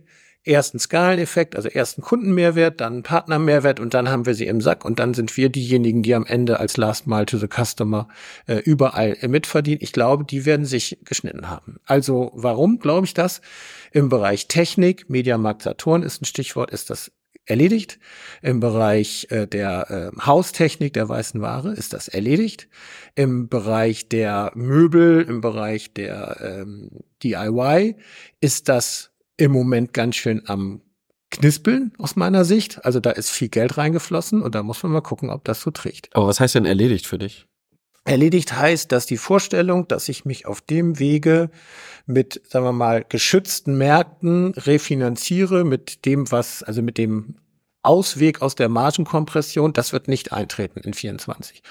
ersten 0.46 0.80
Skaleneffekt, 0.80 1.56
also 1.56 1.70
ersten 1.70 2.02
Kundenmehrwert, 2.02 2.80
dann 2.80 3.04
Partnermehrwert 3.04 3.80
und 3.80 3.94
dann 3.94 4.10
haben 4.10 4.26
wir 4.26 4.36
sie 4.36 4.46
im 4.46 4.62
Sack 4.62 4.86
und 4.86 5.00
dann 5.00 5.14
sind 5.14 5.36
wir 5.36 5.50
diejenigen, 5.50 6.04
die 6.04 6.14
am 6.14 6.26
Ende 6.26 6.60
als 6.60 6.78
Last 6.78 7.08
Mile 7.08 7.26
to 7.26 7.38
the 7.38 7.48
Customer 7.48 8.08
äh, 8.46 8.58
überall 8.58 9.18
äh, 9.20 9.28
mitverdienen. 9.28 9.80
Ich 9.82 9.92
glaube, 9.92 10.24
die 10.24 10.46
werden 10.46 10.66
sich 10.66 11.00
geschnitten 11.04 11.50
haben. 11.50 11.78
Also 11.86 12.32
warum 12.36 12.80
glaube 12.80 13.06
ich 13.06 13.14
das? 13.14 13.42
Im 13.92 14.10
Bereich 14.10 14.48
Technik, 14.48 15.10
Mediamarkt 15.10 15.64
Saturn 15.64 16.04
ist 16.04 16.22
ein 16.22 16.26
Stichwort, 16.26 16.72
ist 16.72 16.90
das 16.90 17.12
erledigt. 17.46 18.00
Im 18.42 18.60
Bereich 18.60 19.28
äh, 19.30 19.48
der 19.48 20.12
äh, 20.16 20.22
Haustechnik 20.22 20.94
der 20.94 21.08
weißen 21.08 21.42
Ware 21.42 21.74
ist 21.74 21.94
das 21.94 22.08
erledigt. 22.08 22.68
Im 23.16 23.50
Bereich 23.50 24.10
der 24.10 24.52
Möbel, 24.56 25.22
im 25.22 25.42
Bereich 25.42 25.94
der 25.94 26.38
ähm, 26.42 26.90
DIY 27.24 27.96
ist 28.42 28.70
das 28.70 29.12
im 29.38 29.52
Moment 29.52 29.94
ganz 29.94 30.16
schön 30.16 30.44
am 30.48 30.82
Knispeln 31.32 31.92
aus 31.98 32.16
meiner 32.16 32.46
Sicht. 32.46 32.86
Also 32.86 33.00
da 33.00 33.12
ist 33.12 33.30
viel 33.30 33.50
Geld 33.50 33.78
reingeflossen 33.78 34.42
und 34.42 34.56
da 34.56 34.64
muss 34.64 34.82
man 34.84 34.92
mal 34.92 35.02
gucken, 35.02 35.30
ob 35.30 35.44
das 35.44 35.62
so 35.62 35.72
trägt. 35.72 36.16
Aber 36.16 36.28
was 36.28 36.40
heißt 36.40 36.56
denn 36.56 36.66
erledigt 36.66 37.08
für 37.08 37.18
dich? 37.18 37.46
Erledigt 38.06 38.56
heißt, 38.56 38.92
dass 38.92 39.08
die 39.08 39.18
Vorstellung, 39.18 39.88
dass 39.88 40.10
ich 40.10 40.26
mich 40.26 40.46
auf 40.46 40.62
dem 40.62 41.00
Wege 41.00 41.50
mit, 42.06 42.40
sagen 42.48 42.64
wir 42.64 42.72
mal, 42.72 43.04
geschützten 43.04 43.80
Märkten 43.80 44.54
refinanziere, 44.54 45.64
mit 45.64 46.06
dem, 46.06 46.32
was, 46.32 46.62
also 46.62 46.84
mit 46.84 47.00
dem 47.00 47.38
Ausweg 47.82 48.44
aus 48.44 48.54
der 48.54 48.70
Margenkompression, 48.70 49.74
das 49.74 49.92
wird 49.92 50.08
nicht 50.08 50.34
eintreten 50.34 50.82
in 50.82 50.94
24. 50.94 51.64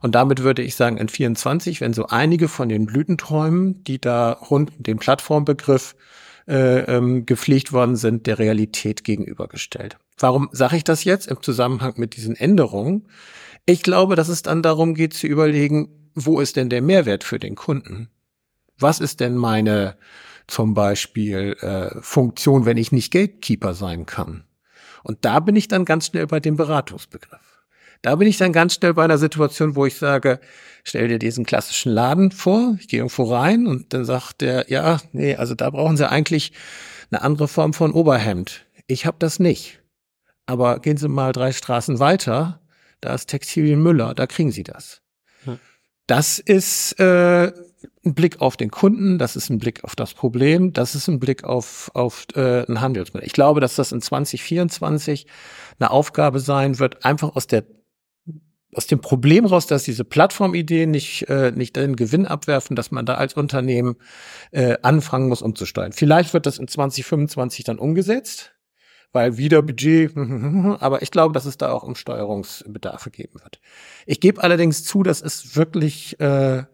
Und 0.00 0.14
damit 0.14 0.44
würde 0.44 0.62
ich 0.62 0.76
sagen, 0.76 0.96
in 0.96 1.08
24, 1.08 1.80
wenn 1.80 1.92
so 1.92 2.06
einige 2.06 2.46
von 2.46 2.68
den 2.68 2.86
Blütenträumen, 2.86 3.82
die 3.82 4.00
da 4.00 4.32
rund 4.32 4.70
den 4.78 4.98
Plattformbegriff 4.98 5.96
äh, 6.46 6.80
ähm, 6.80 7.26
gepflegt 7.26 7.72
worden 7.72 7.96
sind, 7.96 8.28
der 8.28 8.38
Realität 8.38 9.02
gegenübergestellt. 9.02 9.98
Warum 10.20 10.48
sage 10.52 10.76
ich 10.76 10.84
das 10.84 11.04
jetzt 11.04 11.28
im 11.28 11.42
Zusammenhang 11.42 11.94
mit 11.96 12.16
diesen 12.16 12.36
Änderungen? 12.36 13.08
Ich 13.64 13.82
glaube, 13.82 14.16
dass 14.16 14.28
es 14.28 14.42
dann 14.42 14.62
darum 14.62 14.94
geht 14.94 15.14
zu 15.14 15.26
überlegen, 15.26 16.10
wo 16.14 16.40
ist 16.40 16.56
denn 16.56 16.68
der 16.68 16.82
Mehrwert 16.82 17.24
für 17.24 17.38
den 17.38 17.54
Kunden? 17.54 18.10
Was 18.78 19.00
ist 19.00 19.20
denn 19.20 19.36
meine 19.36 19.96
zum 20.46 20.74
Beispiel 20.74 21.56
äh, 21.60 22.00
Funktion, 22.02 22.66
wenn 22.66 22.76
ich 22.76 22.92
nicht 22.92 23.12
Gatekeeper 23.12 23.74
sein 23.74 24.06
kann? 24.06 24.44
Und 25.02 25.24
da 25.24 25.40
bin 25.40 25.56
ich 25.56 25.68
dann 25.68 25.84
ganz 25.84 26.06
schnell 26.06 26.26
bei 26.26 26.40
dem 26.40 26.56
Beratungsbegriff. 26.56 27.64
Da 28.02 28.16
bin 28.16 28.28
ich 28.28 28.38
dann 28.38 28.52
ganz 28.52 28.74
schnell 28.74 28.94
bei 28.94 29.04
einer 29.04 29.18
Situation, 29.18 29.76
wo 29.76 29.86
ich 29.86 29.96
sage, 29.96 30.40
stell 30.84 31.08
dir 31.08 31.18
diesen 31.18 31.44
klassischen 31.44 31.92
Laden 31.92 32.30
vor, 32.30 32.76
ich 32.80 32.88
gehe 32.88 33.00
irgendwo 33.00 33.24
rein 33.24 33.66
und 33.66 33.92
dann 33.92 34.04
sagt 34.04 34.40
der, 34.40 34.70
ja, 34.70 35.00
nee, 35.12 35.36
also 35.36 35.54
da 35.54 35.70
brauchen 35.70 35.96
Sie 35.96 36.08
eigentlich 36.08 36.52
eine 37.10 37.22
andere 37.22 37.48
Form 37.48 37.74
von 37.74 37.92
Oberhemd. 37.92 38.66
Ich 38.86 39.04
habe 39.04 39.16
das 39.18 39.38
nicht. 39.38 39.79
Aber 40.50 40.80
gehen 40.80 40.96
Sie 40.96 41.06
mal 41.06 41.30
drei 41.30 41.52
Straßen 41.52 42.00
weiter, 42.00 42.60
da 43.00 43.14
ist 43.14 43.28
Textilien 43.28 43.80
Müller, 43.80 44.14
da 44.14 44.26
kriegen 44.26 44.50
Sie 44.50 44.64
das. 44.64 45.00
Hm. 45.44 45.60
Das 46.08 46.40
ist 46.40 46.98
äh, 46.98 47.52
ein 48.04 48.14
Blick 48.16 48.40
auf 48.40 48.56
den 48.56 48.72
Kunden, 48.72 49.18
das 49.18 49.36
ist 49.36 49.48
ein 49.48 49.60
Blick 49.60 49.84
auf 49.84 49.94
das 49.94 50.12
Problem, 50.12 50.72
das 50.72 50.96
ist 50.96 51.06
ein 51.06 51.20
Blick 51.20 51.44
auf, 51.44 51.92
auf 51.94 52.26
äh, 52.34 52.68
ein 52.68 52.80
Handelsmodell. 52.80 53.28
Ich 53.28 53.32
glaube, 53.32 53.60
dass 53.60 53.76
das 53.76 53.92
in 53.92 54.00
2024 54.00 55.28
eine 55.78 55.92
Aufgabe 55.92 56.40
sein 56.40 56.80
wird, 56.80 57.04
einfach 57.04 57.36
aus 57.36 57.46
der 57.46 57.64
aus 58.74 58.86
dem 58.86 59.00
Problem 59.00 59.46
raus, 59.46 59.66
dass 59.66 59.82
diese 59.82 60.04
Plattformideen 60.04 60.90
nicht, 60.92 61.28
äh, 61.28 61.52
nicht 61.52 61.74
den 61.74 61.96
Gewinn 61.96 62.26
abwerfen, 62.26 62.76
dass 62.76 62.92
man 62.92 63.04
da 63.04 63.14
als 63.14 63.34
Unternehmen 63.34 63.96
äh, 64.52 64.76
anfangen 64.82 65.28
muss 65.28 65.42
umzusteuern. 65.42 65.92
Vielleicht 65.92 66.34
wird 66.34 66.46
das 66.46 66.58
in 66.58 66.68
2025 66.68 67.64
dann 67.64 67.80
umgesetzt, 67.80 68.52
weil 69.12 69.36
wieder 69.36 69.62
Budget, 69.62 70.16
aber 70.16 71.02
ich 71.02 71.10
glaube, 71.10 71.32
dass 71.34 71.44
es 71.44 71.58
da 71.58 71.72
auch 71.72 71.82
Umsteuerungsbedarfe 71.82 73.10
geben 73.10 73.40
wird. 73.42 73.60
Ich 74.06 74.20
gebe 74.20 74.42
allerdings 74.42 74.84
zu, 74.84 75.02
dass 75.02 75.22
es 75.22 75.56
wirklich 75.56 76.18
äh, 76.20 76.64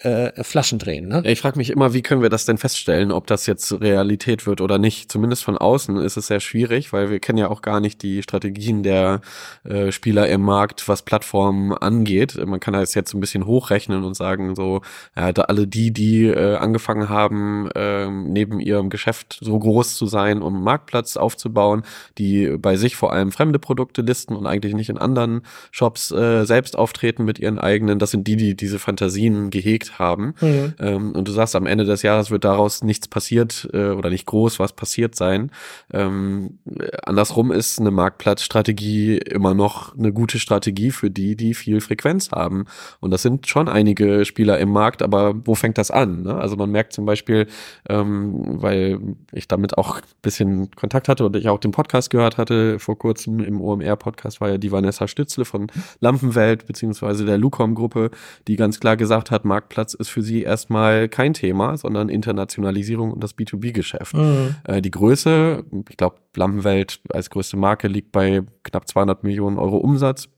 äh, 0.00 0.42
Flaschen 0.42 0.78
drehen. 0.78 1.08
Ne? 1.08 1.22
Ich 1.24 1.40
frage 1.40 1.56
mich 1.56 1.70
immer, 1.70 1.94
wie 1.94 2.02
können 2.02 2.20
wir 2.20 2.28
das 2.28 2.44
denn 2.44 2.58
feststellen, 2.58 3.12
ob 3.12 3.26
das 3.26 3.46
jetzt 3.46 3.80
Realität 3.80 4.46
wird 4.46 4.60
oder 4.60 4.78
nicht. 4.78 5.10
Zumindest 5.10 5.44
von 5.44 5.56
außen 5.56 5.96
ist 5.98 6.16
es 6.16 6.26
sehr 6.26 6.40
schwierig, 6.40 6.92
weil 6.92 7.10
wir 7.10 7.20
kennen 7.20 7.38
ja 7.38 7.48
auch 7.48 7.62
gar 7.62 7.80
nicht 7.80 8.02
die 8.02 8.22
Strategien 8.22 8.82
der 8.82 9.20
äh, 9.62 9.92
Spieler 9.92 10.28
im 10.28 10.42
Markt, 10.42 10.88
was 10.88 11.02
Plattformen 11.02 11.72
angeht. 11.72 12.36
Man 12.44 12.58
kann 12.60 12.74
das 12.74 12.94
jetzt 12.94 13.14
ein 13.14 13.20
bisschen 13.20 13.46
hochrechnen 13.46 14.04
und 14.04 14.14
sagen, 14.14 14.56
so, 14.56 14.82
ja, 15.16 15.32
da 15.32 15.42
alle 15.42 15.66
die, 15.66 15.92
die 15.92 16.26
äh, 16.26 16.56
angefangen 16.56 17.08
haben, 17.08 17.70
äh, 17.74 18.10
neben 18.10 18.58
ihrem 18.58 18.90
Geschäft 18.90 19.38
so 19.40 19.58
groß 19.58 19.94
zu 19.94 20.06
sein, 20.06 20.42
um 20.42 20.56
einen 20.56 20.64
Marktplatz 20.64 21.16
aufzubauen, 21.16 21.82
die 22.18 22.56
bei 22.58 22.76
sich 22.76 22.96
vor 22.96 23.12
allem 23.12 23.30
fremde 23.30 23.60
Produkte 23.60 24.02
listen 24.02 24.34
und 24.34 24.46
eigentlich 24.46 24.74
nicht 24.74 24.88
in 24.88 24.98
anderen 24.98 25.42
Shops 25.70 26.10
äh, 26.10 26.44
selbst 26.44 26.76
auftreten 26.76 27.24
mit 27.24 27.38
ihren 27.38 27.58
eigenen, 27.60 27.98
das 28.00 28.10
sind 28.10 28.26
die, 28.26 28.36
die 28.36 28.56
diese 28.56 28.78
Fantasien 28.78 29.50
gehegt 29.50 29.83
gelegt 29.84 29.98
haben. 29.98 30.34
Mhm. 30.40 30.74
Ähm, 30.78 31.12
und 31.12 31.28
du 31.28 31.32
sagst, 31.32 31.56
am 31.56 31.66
Ende 31.66 31.84
des 31.84 32.02
Jahres 32.02 32.30
wird 32.30 32.44
daraus 32.44 32.82
nichts 32.82 33.08
passiert 33.08 33.68
äh, 33.72 33.90
oder 33.90 34.10
nicht 34.10 34.26
groß 34.26 34.58
was 34.58 34.72
passiert 34.72 35.14
sein. 35.14 35.50
Ähm, 35.92 36.58
andersrum 37.02 37.52
ist 37.52 37.80
eine 37.80 37.90
Marktplatzstrategie 37.90 39.18
immer 39.18 39.54
noch 39.54 39.96
eine 39.96 40.12
gute 40.12 40.38
Strategie 40.38 40.90
für 40.90 41.10
die, 41.10 41.36
die 41.36 41.54
viel 41.54 41.80
Frequenz 41.80 42.30
haben. 42.30 42.66
Und 43.00 43.10
das 43.10 43.22
sind 43.22 43.46
schon 43.46 43.68
einige 43.68 44.24
Spieler 44.24 44.58
im 44.58 44.70
Markt, 44.70 45.02
aber 45.02 45.34
wo 45.44 45.54
fängt 45.54 45.78
das 45.78 45.90
an? 45.90 46.22
Ne? 46.22 46.34
Also 46.34 46.56
man 46.56 46.70
merkt 46.70 46.92
zum 46.92 47.06
Beispiel, 47.06 47.46
ähm, 47.88 48.62
weil 48.62 48.98
ich 49.32 49.48
damit 49.48 49.78
auch 49.78 49.96
ein 49.96 50.02
bisschen 50.22 50.70
Kontakt 50.72 51.08
hatte 51.08 51.24
und 51.26 51.36
ich 51.36 51.48
auch 51.48 51.58
den 51.58 51.72
Podcast 51.72 52.10
gehört 52.10 52.38
hatte 52.38 52.78
vor 52.78 52.98
kurzem 52.98 53.40
im 53.40 53.60
OMR-Podcast 53.60 54.40
war 54.40 54.48
ja 54.48 54.58
die 54.58 54.72
Vanessa 54.72 55.08
Stützle 55.08 55.44
von 55.44 55.66
Lampenwelt 56.00 56.66
beziehungsweise 56.66 57.24
der 57.24 57.38
Lucom-Gruppe, 57.38 58.10
die 58.48 58.56
ganz 58.56 58.80
klar 58.80 58.96
gesagt 58.96 59.30
hat, 59.30 59.44
Marktplatz 59.44 59.73
Marktplatz 59.74 59.94
ist 59.94 60.08
für 60.08 60.22
sie 60.22 60.42
erstmal 60.42 61.08
kein 61.08 61.34
Thema, 61.34 61.76
sondern 61.76 62.08
Internationalisierung 62.08 63.12
und 63.12 63.22
das 63.22 63.36
B2B-Geschäft. 63.36 64.14
Mhm. 64.14 64.54
Äh, 64.64 64.80
die 64.80 64.90
Größe, 64.90 65.64
ich 65.88 65.96
glaube, 65.96 66.16
Lampenwelt 66.36 67.00
als 67.10 67.30
größte 67.30 67.56
Marke 67.56 67.88
liegt 67.88 68.12
bei 68.12 68.42
knapp 68.62 68.88
200 68.88 69.24
Millionen 69.24 69.58
Euro 69.58 69.78
Umsatz 69.78 70.28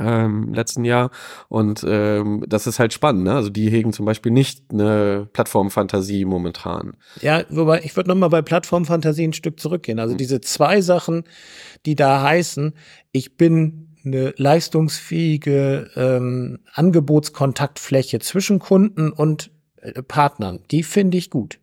ähm, 0.00 0.52
letzten 0.52 0.84
Jahr. 0.84 1.10
Und 1.48 1.84
ähm, 1.86 2.44
das 2.46 2.66
ist 2.66 2.78
halt 2.78 2.92
spannend. 2.92 3.24
Ne? 3.24 3.34
Also 3.34 3.50
die 3.50 3.70
hegen 3.70 3.92
zum 3.92 4.06
Beispiel 4.06 4.32
nicht 4.32 4.62
eine 4.70 5.28
Plattformfantasie 5.32 6.24
momentan. 6.24 6.92
Ja, 7.20 7.42
wobei 7.48 7.80
ich 7.82 7.96
würde 7.96 8.10
nochmal 8.10 8.30
bei 8.30 8.42
Plattformfantasie 8.42 9.26
ein 9.26 9.32
Stück 9.32 9.58
zurückgehen. 9.58 9.98
Also 9.98 10.14
mhm. 10.14 10.18
diese 10.18 10.40
zwei 10.40 10.82
Sachen, 10.82 11.24
die 11.86 11.96
da 11.96 12.22
heißen, 12.22 12.74
ich 13.12 13.36
bin 13.36 13.87
eine 14.08 14.34
leistungsfähige 14.36 15.90
ähm, 15.96 16.58
Angebotskontaktfläche 16.72 18.18
zwischen 18.18 18.58
Kunden 18.58 19.10
und 19.10 19.50
äh, 19.76 20.02
Partnern. 20.02 20.60
Die 20.70 20.82
finde 20.82 21.18
ich 21.18 21.30
gut. 21.30 21.58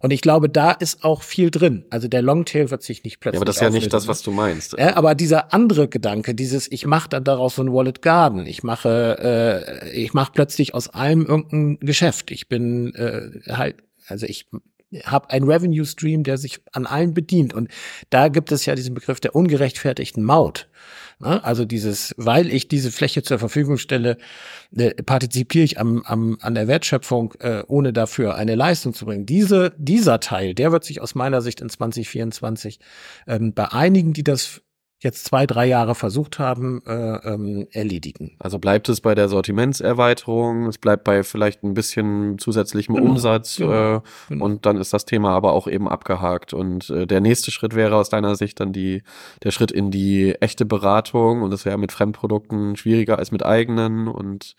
Und 0.00 0.12
ich 0.12 0.20
glaube, 0.20 0.48
da 0.48 0.72
ist 0.72 1.04
auch 1.04 1.22
viel 1.22 1.50
drin. 1.50 1.84
Also 1.90 2.08
der 2.08 2.22
Longtail 2.22 2.70
wird 2.70 2.82
sich 2.82 3.04
nicht 3.04 3.20
plötzlich. 3.20 3.36
Ja, 3.36 3.40
aber 3.40 3.44
das 3.44 3.56
ist 3.56 3.62
ja 3.62 3.70
nicht 3.70 3.92
das, 3.92 4.08
was 4.08 4.22
du 4.22 4.30
meinst. 4.32 4.74
Ja, 4.78 4.96
aber 4.96 5.14
dieser 5.14 5.52
andere 5.52 5.88
Gedanke, 5.88 6.34
dieses, 6.34 6.70
ich 6.70 6.86
mache 6.86 7.08
dann 7.08 7.24
daraus 7.24 7.56
so 7.56 7.62
ein 7.62 7.72
Wallet 7.72 8.02
Garden. 8.02 8.46
Ich 8.46 8.62
mache, 8.62 9.18
äh, 9.20 9.90
ich 9.92 10.12
mache 10.12 10.32
plötzlich 10.34 10.74
aus 10.74 10.88
allem 10.88 11.26
irgendein 11.26 11.78
Geschäft. 11.86 12.30
Ich 12.30 12.48
bin 12.48 12.94
äh, 12.94 13.52
halt, 13.52 13.76
also 14.08 14.26
ich 14.26 14.46
habe 15.04 15.30
einen 15.30 15.48
Revenue 15.48 15.86
Stream, 15.86 16.24
der 16.24 16.36
sich 16.36 16.60
an 16.72 16.86
allen 16.86 17.14
bedient. 17.14 17.54
Und 17.54 17.68
da 18.10 18.28
gibt 18.28 18.50
es 18.52 18.66
ja 18.66 18.74
diesen 18.74 18.94
Begriff 18.94 19.20
der 19.20 19.36
ungerechtfertigten 19.36 20.24
Maut. 20.24 20.68
Ne? 21.20 21.44
Also 21.44 21.64
dieses, 21.64 22.14
weil 22.16 22.48
ich 22.48 22.68
diese 22.68 22.90
Fläche 22.90 23.22
zur 23.22 23.38
Verfügung 23.38 23.76
stelle, 23.76 24.16
äh, 24.74 24.90
partizipiere 25.02 25.64
ich 25.64 25.78
am, 25.78 26.02
am, 26.04 26.38
an 26.40 26.54
der 26.54 26.66
Wertschöpfung, 26.66 27.34
äh, 27.40 27.62
ohne 27.68 27.92
dafür 27.92 28.34
eine 28.34 28.54
Leistung 28.54 28.94
zu 28.94 29.04
bringen. 29.04 29.26
Diese, 29.26 29.74
dieser 29.76 30.20
Teil, 30.20 30.54
der 30.54 30.72
wird 30.72 30.84
sich 30.84 31.00
aus 31.00 31.14
meiner 31.14 31.42
Sicht 31.42 31.60
in 31.60 31.68
2024 31.68 32.80
ähm, 33.26 33.52
bei 33.52 33.70
einigen, 33.70 34.12
die 34.14 34.24
das 34.24 34.62
jetzt 35.00 35.24
zwei, 35.24 35.46
drei 35.46 35.66
Jahre 35.66 35.94
versucht 35.94 36.38
haben, 36.38 36.82
äh, 36.86 36.92
ähm, 36.92 37.66
erledigen. 37.72 38.36
Also 38.38 38.58
bleibt 38.58 38.88
es 38.90 39.00
bei 39.00 39.14
der 39.14 39.28
Sortimentserweiterung, 39.28 40.66
es 40.66 40.76
bleibt 40.76 41.04
bei 41.04 41.22
vielleicht 41.22 41.62
ein 41.64 41.72
bisschen 41.72 42.38
zusätzlichem 42.38 42.94
genau, 42.94 43.10
Umsatz 43.10 43.56
genau, 43.56 43.96
äh, 43.96 44.00
genau. 44.28 44.44
und 44.44 44.66
dann 44.66 44.76
ist 44.76 44.92
das 44.92 45.06
Thema 45.06 45.30
aber 45.30 45.52
auch 45.52 45.66
eben 45.66 45.88
abgehakt. 45.88 46.52
Und 46.52 46.90
äh, 46.90 47.06
der 47.06 47.22
nächste 47.22 47.50
Schritt 47.50 47.74
wäre 47.74 47.96
aus 47.96 48.10
deiner 48.10 48.36
Sicht 48.36 48.60
dann 48.60 48.72
die, 48.72 49.02
der 49.42 49.52
Schritt 49.52 49.72
in 49.72 49.90
die 49.90 50.34
echte 50.40 50.66
Beratung 50.66 51.42
und 51.42 51.50
das 51.50 51.64
wäre 51.64 51.78
mit 51.78 51.92
Fremdprodukten 51.92 52.76
schwieriger 52.76 53.18
als 53.18 53.32
mit 53.32 53.44
eigenen 53.44 54.06
und 54.06 54.54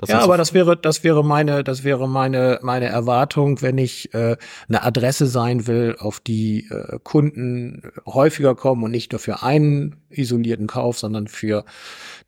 das 0.00 0.10
ja, 0.10 0.20
aber 0.20 0.36
das 0.36 0.54
wäre, 0.54 0.76
das 0.76 1.04
wäre 1.04 1.24
meine, 1.24 1.64
das 1.64 1.84
wäre 1.84 2.08
meine, 2.08 2.58
meine 2.62 2.86
Erwartung, 2.86 3.62
wenn 3.62 3.78
ich 3.78 4.12
äh, 4.14 4.36
eine 4.68 4.82
Adresse 4.82 5.26
sein 5.26 5.66
will, 5.66 5.96
auf 5.98 6.20
die 6.20 6.66
äh, 6.70 6.98
Kunden 7.02 7.82
häufiger 8.06 8.54
kommen 8.54 8.82
und 8.84 8.90
nicht 8.90 9.12
nur 9.12 9.18
für 9.18 9.42
einen 9.42 9.96
isolierten 10.10 10.66
Kauf, 10.66 10.98
sondern 10.98 11.28
für 11.28 11.64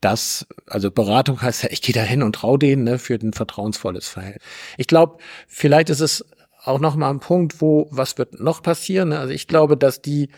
das, 0.00 0.46
also 0.66 0.90
Beratung 0.90 1.40
heißt 1.40 1.62
ja, 1.62 1.70
ich 1.70 1.82
gehe 1.82 1.94
da 1.94 2.02
hin 2.02 2.22
und 2.22 2.34
traue 2.34 2.58
denen, 2.58 2.84
ne, 2.84 2.98
für 2.98 3.14
ein 3.14 3.32
vertrauensvolles 3.32 4.08
Verhältnis. 4.08 4.42
Ich 4.76 4.86
glaube, 4.86 5.18
vielleicht 5.48 5.90
ist 5.90 6.00
es 6.00 6.24
auch 6.66 6.80
noch 6.80 6.96
mal 6.96 7.10
ein 7.10 7.20
Punkt, 7.20 7.60
wo 7.60 7.88
was 7.90 8.18
wird 8.18 8.40
noch 8.40 8.62
passieren? 8.62 9.10
Ne? 9.10 9.18
Also 9.18 9.32
ich 9.32 9.46
glaube, 9.46 9.76
dass 9.76 10.02
die, 10.02 10.28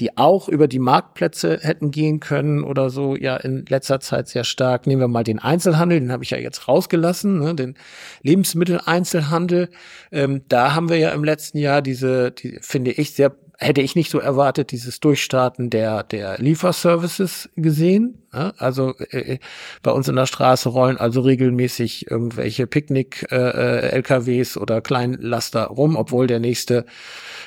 die 0.00 0.16
auch 0.16 0.48
über 0.48 0.68
die 0.68 0.78
Marktplätze 0.78 1.58
hätten 1.62 1.90
gehen 1.90 2.20
können 2.20 2.62
oder 2.62 2.90
so, 2.90 3.16
ja 3.16 3.36
in 3.36 3.64
letzter 3.66 4.00
Zeit 4.00 4.28
sehr 4.28 4.44
stark. 4.44 4.86
Nehmen 4.86 5.00
wir 5.00 5.08
mal 5.08 5.24
den 5.24 5.38
Einzelhandel, 5.38 6.00
den 6.00 6.12
habe 6.12 6.24
ich 6.24 6.30
ja 6.30 6.38
jetzt 6.38 6.68
rausgelassen, 6.68 7.38
ne? 7.38 7.54
den 7.54 7.74
Lebensmitteleinzelhandel. 8.22 9.70
Ähm, 10.12 10.42
da 10.48 10.74
haben 10.74 10.88
wir 10.88 10.98
ja 10.98 11.10
im 11.10 11.24
letzten 11.24 11.58
Jahr 11.58 11.82
diese, 11.82 12.32
die 12.32 12.58
finde 12.60 12.92
ich 12.92 13.14
sehr 13.14 13.34
hätte 13.60 13.82
ich 13.82 13.96
nicht 13.96 14.10
so 14.10 14.20
erwartet, 14.20 14.70
dieses 14.70 15.00
Durchstarten 15.00 15.68
der, 15.68 16.04
der 16.04 16.38
Lieferservices 16.38 17.50
gesehen. 17.56 18.22
Ja, 18.32 18.52
also 18.56 18.94
äh, 19.10 19.34
äh, 19.34 19.38
bei 19.82 19.90
uns 19.90 20.06
in 20.06 20.14
der 20.14 20.26
Straße 20.26 20.68
rollen 20.68 20.96
also 20.96 21.22
regelmäßig 21.22 22.08
irgendwelche 22.08 22.68
Picknick-LKWs 22.68 24.56
äh, 24.56 24.58
oder 24.60 24.80
Kleinlaster 24.80 25.64
rum, 25.64 25.96
obwohl 25.96 26.28
der 26.28 26.38
nächste 26.38 26.86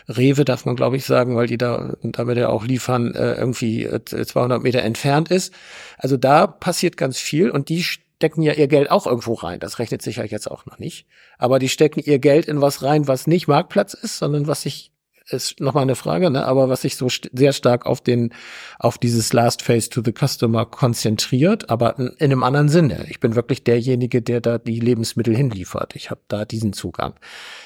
Rewe, 0.10 0.44
darf 0.44 0.66
man 0.66 0.76
glaube 0.76 0.98
ich 0.98 1.06
sagen, 1.06 1.38
weil 1.38 1.48
die 1.48 1.58
da 1.58 1.96
damit 2.04 2.38
ja 2.38 2.50
auch 2.50 2.66
liefern, 2.66 3.16
äh, 3.16 3.36
irgendwie 3.36 3.88
200 4.06 4.60
äh, 4.60 4.64
Meter 4.64 4.82
entfernt 4.82 5.32
ist. 5.32 5.54
Also 5.98 6.18
da 6.18 6.46
passiert 6.46 6.98
ganz 6.98 7.20
viel 7.20 7.50
und 7.50 7.70
die 7.70 7.84
stecken 7.84 8.42
ja 8.42 8.54
ihr 8.54 8.68
Geld 8.68 8.92
auch 8.92 9.08
irgendwo 9.08 9.36
rein. 9.36 9.62
Das 9.62 9.80
rechnet 9.80 10.02
sich 10.02 10.18
ja 10.18 10.26
jetzt 10.26 10.52
auch 10.52 10.66
noch 10.66 10.78
nicht. 10.78 11.08
Aber 11.38 11.58
die 11.58 11.70
stecken 11.70 12.02
ihr 12.04 12.20
Geld 12.20 12.48
in 12.48 12.60
was 12.60 12.84
rein, 12.84 13.08
was 13.08 13.28
nicht 13.28 13.48
Marktplatz 13.48 13.94
ist, 13.94 14.18
sondern 14.18 14.48
was 14.48 14.64
sich 14.64 14.91
ist 15.32 15.60
nochmal 15.60 15.84
eine 15.84 15.96
Frage, 15.96 16.30
ne? 16.30 16.46
aber 16.46 16.70
was 16.70 16.82
sich 16.82 16.96
so 16.96 17.10
st 17.10 17.30
sehr 17.34 17.54
stark 17.54 17.86
auf 17.86 18.02
den, 18.02 18.34
auf 18.80 18.98
dieses 18.98 19.34
Last 19.34 19.62
Phase 19.62 19.90
to 19.90 20.02
the 20.04 20.14
Customer 20.14 20.66
konzentriert, 20.66 21.70
aber 21.70 21.98
in, 21.98 22.08
in 22.08 22.32
einem 22.32 22.44
anderen 22.44 22.70
Sinne. 22.70 23.06
Ich 23.10 23.20
bin 23.20 23.36
wirklich 23.36 23.64
derjenige, 23.64 24.22
der 24.22 24.42
da 24.42 24.58
die 24.58 24.80
Lebensmittel 24.80 25.36
hinliefert. 25.36 25.96
Ich 25.96 26.10
habe 26.10 26.22
da 26.28 26.46
diesen 26.46 26.74
Zugang. 26.74 27.14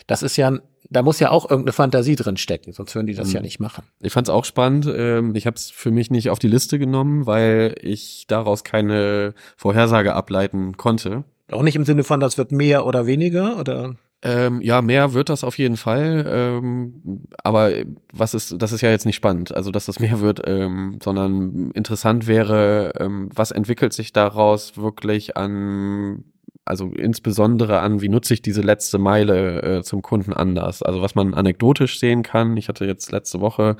Das 0.07 0.23
ist 0.23 0.37
ja 0.37 0.59
da 0.89 1.01
muss 1.01 1.19
ja 1.19 1.31
auch 1.31 1.49
irgendeine 1.49 1.73
Fantasie 1.73 2.15
drin 2.15 2.37
stecken, 2.37 2.71
sonst 2.71 2.93
würden 2.95 3.07
die 3.07 3.15
das 3.15 3.29
mhm. 3.29 3.35
ja 3.35 3.41
nicht 3.41 3.59
machen. 3.59 3.83
Ich 4.01 4.13
fand 4.13 4.27
es 4.27 4.33
auch 4.33 4.45
spannend. 4.45 4.87
Ähm, 4.87 5.35
ich 5.35 5.47
habe 5.47 5.55
es 5.55 5.71
für 5.71 5.91
mich 5.91 6.11
nicht 6.11 6.29
auf 6.29 6.39
die 6.39 6.47
Liste 6.47 6.79
genommen, 6.79 7.25
weil 7.25 7.75
ich 7.81 8.25
daraus 8.27 8.63
keine 8.63 9.33
Vorhersage 9.57 10.13
ableiten 10.13 10.77
konnte. 10.77 11.23
Auch 11.51 11.63
nicht 11.63 11.75
im 11.75 11.85
Sinne 11.85 12.03
von, 12.03 12.19
das 12.19 12.37
wird 12.37 12.51
mehr 12.51 12.85
oder 12.85 13.05
weniger, 13.05 13.59
oder? 13.59 13.95
Ähm, 14.25 14.59
ja, 14.61 14.81
mehr 14.81 15.13
wird 15.13 15.29
das 15.29 15.43
auf 15.43 15.59
jeden 15.59 15.77
Fall. 15.77 16.25
Ähm, 16.27 17.27
aber 17.43 17.71
was 18.11 18.33
ist, 18.33 18.59
das 18.59 18.71
ist 18.71 18.81
ja 18.81 18.89
jetzt 18.89 19.05
nicht 19.05 19.15
spannend, 19.15 19.55
also 19.55 19.69
dass 19.69 19.85
das 19.85 19.99
mehr 19.99 20.19
wird, 20.19 20.41
ähm, 20.47 20.97
sondern 21.01 21.69
interessant 21.75 22.25
wäre, 22.25 22.93
ähm, 22.99 23.29
was 23.35 23.51
entwickelt 23.51 23.93
sich 23.93 24.13
daraus 24.13 24.77
wirklich 24.77 25.37
an 25.37 26.23
also 26.65 26.87
insbesondere 26.87 27.79
an, 27.79 28.01
wie 28.01 28.09
nutze 28.09 28.33
ich 28.33 28.41
diese 28.41 28.61
letzte 28.61 28.97
Meile 28.97 29.61
äh, 29.61 29.83
zum 29.83 30.01
Kunden 30.01 30.33
anders. 30.33 30.81
Also 30.81 30.99
was 30.99 31.13
man 31.13 31.35
anekdotisch 31.35 31.99
sehen 31.99 32.23
kann. 32.23 32.57
Ich 32.57 32.69
hatte 32.69 32.85
jetzt 32.85 33.11
letzte 33.11 33.39
Woche 33.39 33.77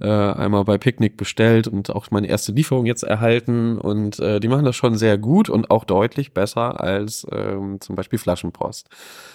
äh, 0.00 0.08
einmal 0.08 0.64
bei 0.64 0.78
Picknick 0.78 1.16
bestellt 1.16 1.66
und 1.66 1.90
auch 1.90 2.12
meine 2.12 2.28
erste 2.28 2.52
Lieferung 2.52 2.86
jetzt 2.86 3.02
erhalten 3.02 3.76
und 3.76 4.20
äh, 4.20 4.38
die 4.38 4.46
machen 4.46 4.64
das 4.64 4.76
schon 4.76 4.96
sehr 4.96 5.18
gut 5.18 5.50
und 5.50 5.72
auch 5.72 5.84
deutlich 5.84 6.32
besser 6.32 6.80
als 6.80 7.26
ähm, 7.32 7.80
zum 7.80 7.96
Beispiel 7.96 8.20
Flaschenpost. 8.20 8.88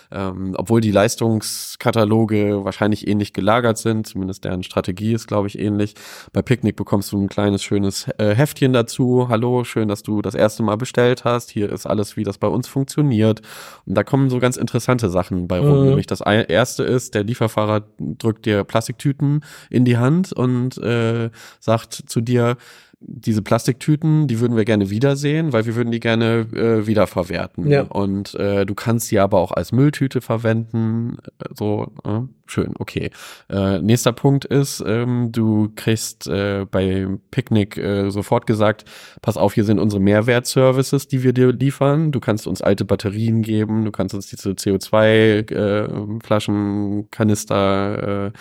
Ähm, 0.09 0.53
obwohl 0.57 0.79
die 0.79 0.91
Leistungskataloge 0.91 2.63
wahrscheinlich 2.63 3.07
ähnlich 3.07 3.33
gelagert 3.33 3.79
sind, 3.79 4.07
zumindest 4.07 4.45
deren 4.45 4.63
Strategie 4.63 5.13
ist, 5.13 5.27
glaube 5.27 5.47
ich, 5.47 5.59
ähnlich. 5.59 5.95
Bei 6.31 6.41
Picknick 6.41 6.75
bekommst 6.75 7.11
du 7.11 7.21
ein 7.21 7.29
kleines, 7.29 7.63
schönes 7.63 8.07
äh, 8.17 8.35
Heftchen 8.35 8.71
dazu. 8.71 9.27
Hallo, 9.27 9.63
schön, 9.63 9.87
dass 9.87 10.03
du 10.03 10.21
das 10.21 10.35
erste 10.35 10.61
Mal 10.63 10.77
bestellt 10.77 11.25
hast. 11.25 11.49
Hier 11.49 11.71
ist 11.71 11.87
alles, 11.87 12.15
wie 12.15 12.23
das 12.23 12.37
bei 12.37 12.47
uns 12.47 12.67
funktioniert. 12.67 12.92
Und 13.01 13.41
da 13.85 14.03
kommen 14.03 14.29
so 14.29 14.39
ganz 14.39 14.57
interessante 14.57 15.09
Sachen 15.09 15.47
bei 15.47 15.59
rum. 15.59 15.81
Mhm. 15.81 15.87
Nämlich 15.87 16.07
das 16.07 16.21
erste 16.21 16.83
ist, 16.83 17.15
der 17.15 17.23
Lieferfahrer 17.23 17.83
drückt 17.99 18.45
dir 18.45 18.63
Plastiktüten 18.63 19.43
in 19.69 19.85
die 19.85 19.97
Hand 19.97 20.33
und 20.33 20.77
äh, 20.77 21.29
sagt 21.59 21.93
zu 21.93 22.21
dir, 22.21 22.57
diese 23.05 23.41
Plastiktüten, 23.41 24.27
die 24.27 24.39
würden 24.39 24.55
wir 24.55 24.65
gerne 24.65 24.89
wiedersehen, 24.89 25.53
weil 25.53 25.65
wir 25.65 25.75
würden 25.75 25.91
die 25.91 25.99
gerne 25.99 26.47
äh, 26.53 26.87
wiederverwerten. 26.87 27.69
Ja. 27.69 27.81
Und 27.83 28.33
äh, 28.35 28.65
du 28.65 28.73
kannst 28.75 29.07
sie 29.07 29.19
aber 29.19 29.39
auch 29.39 29.51
als 29.51 29.71
Mülltüte 29.71 30.21
verwenden. 30.21 31.17
Äh, 31.39 31.45
so, 31.53 31.91
äh, 32.05 32.21
schön, 32.45 32.73
okay. 32.79 33.09
Äh, 33.49 33.79
nächster 33.79 34.13
Punkt 34.13 34.45
ist, 34.45 34.81
ähm, 34.85 35.31
du 35.31 35.71
kriegst 35.75 36.27
äh, 36.27 36.65
bei 36.69 37.07
Picknick 37.31 37.77
äh, 37.77 38.09
sofort 38.09 38.45
gesagt, 38.47 38.85
pass 39.21 39.37
auf, 39.37 39.53
hier 39.53 39.63
sind 39.63 39.79
unsere 39.79 40.01
Mehrwertservices, 40.01 41.07
die 41.07 41.23
wir 41.23 41.33
dir 41.33 41.51
liefern. 41.51 42.11
Du 42.11 42.19
kannst 42.19 42.47
uns 42.47 42.61
alte 42.61 42.85
Batterien 42.85 43.41
geben, 43.41 43.85
du 43.85 43.91
kannst 43.91 44.15
uns 44.15 44.27
diese 44.27 44.51
CO2-Flaschen, 44.51 46.99
äh, 46.99 47.05
Kanister 47.11 48.31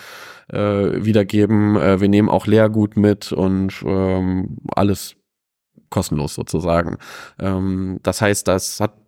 äh, 0.51 0.57
äh, 0.57 1.05
wiedergeben. 1.05 1.75
Wir 1.75 2.09
nehmen 2.09 2.29
auch 2.29 2.47
Leergut 2.47 2.97
mit 2.97 3.31
und 3.31 3.83
ähm, 3.85 4.57
alles 4.75 5.15
kostenlos 5.89 6.33
sozusagen. 6.33 6.97
Ähm, 7.39 7.99
das 8.03 8.21
heißt, 8.21 8.47
das 8.47 8.79
hat 8.79 9.02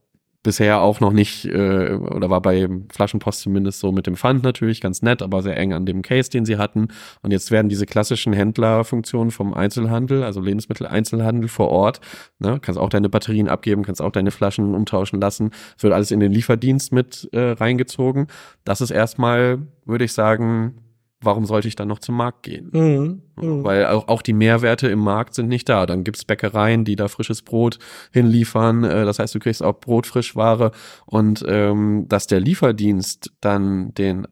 bisher 0.45 0.79
auch 0.79 0.99
noch 0.99 1.11
nicht, 1.11 1.45
äh, 1.45 1.95
oder 1.95 2.29
war 2.29 2.39
bei 2.39 2.69
Flaschenpost 2.93 3.41
zumindest 3.41 3.79
so 3.79 3.91
mit 3.91 4.05
dem 4.05 4.15
Pfand 4.15 4.43
natürlich 4.43 4.79
ganz 4.79 5.01
nett, 5.01 5.23
aber 5.23 5.41
sehr 5.41 5.57
eng 5.57 5.73
an 5.73 5.87
dem 5.87 6.03
Case, 6.03 6.29
den 6.29 6.45
sie 6.45 6.57
hatten. 6.57 6.89
Und 7.23 7.31
jetzt 7.31 7.49
werden 7.49 7.67
diese 7.67 7.87
klassischen 7.87 8.31
Händlerfunktionen 8.31 9.31
vom 9.31 9.55
Einzelhandel, 9.55 10.23
also 10.23 10.39
Lebensmitteleinzelhandel 10.39 11.49
vor 11.49 11.69
Ort, 11.69 11.99
ne, 12.37 12.59
kannst 12.61 12.79
auch 12.79 12.89
deine 12.89 13.09
Batterien 13.09 13.49
abgeben, 13.49 13.83
kannst 13.83 14.01
auch 14.01 14.11
deine 14.11 14.29
Flaschen 14.29 14.75
umtauschen 14.75 15.19
lassen. 15.19 15.49
Es 15.75 15.83
wird 15.83 15.93
alles 15.93 16.11
in 16.11 16.19
den 16.19 16.31
Lieferdienst 16.31 16.93
mit 16.93 17.27
äh, 17.33 17.51
reingezogen. 17.51 18.27
Das 18.63 18.81
ist 18.81 18.91
erstmal, 18.91 19.57
würde 19.83 20.05
ich 20.05 20.13
sagen, 20.13 20.75
warum 21.21 21.45
sollte 21.45 21.67
ich 21.67 21.75
dann 21.75 21.87
noch 21.87 21.99
zum 21.99 22.15
Markt 22.15 22.43
gehen? 22.43 22.69
Mhm, 22.71 23.21
mh. 23.35 23.63
Weil 23.63 23.85
auch, 23.87 24.07
auch 24.07 24.21
die 24.21 24.33
Mehrwerte 24.33 24.87
im 24.87 24.99
Markt 24.99 25.33
sind 25.33 25.47
nicht 25.47 25.67
da. 25.69 25.85
Dann 25.85 26.03
gibt's 26.03 26.25
Bäckereien, 26.25 26.85
die 26.85 26.95
da 26.95 27.07
frisches 27.07 27.41
Brot 27.41 27.79
hinliefern. 28.11 28.83
Äh, 28.83 29.05
das 29.05 29.19
heißt, 29.19 29.33
du 29.35 29.39
kriegst 29.39 29.63
auch 29.63 29.79
Brotfrischware 29.79 30.71
und 31.05 31.43
ähm, 31.47 32.05
dass 32.07 32.27
der 32.27 32.39
Lieferdienst 32.39 33.33
dann 33.41 33.93
den 33.93 34.27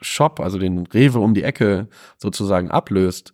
Shop, 0.00 0.40
also 0.40 0.58
den 0.58 0.86
Rewe 0.86 1.20
um 1.20 1.34
die 1.34 1.44
Ecke 1.44 1.88
sozusagen 2.18 2.70
ablöst, 2.70 3.32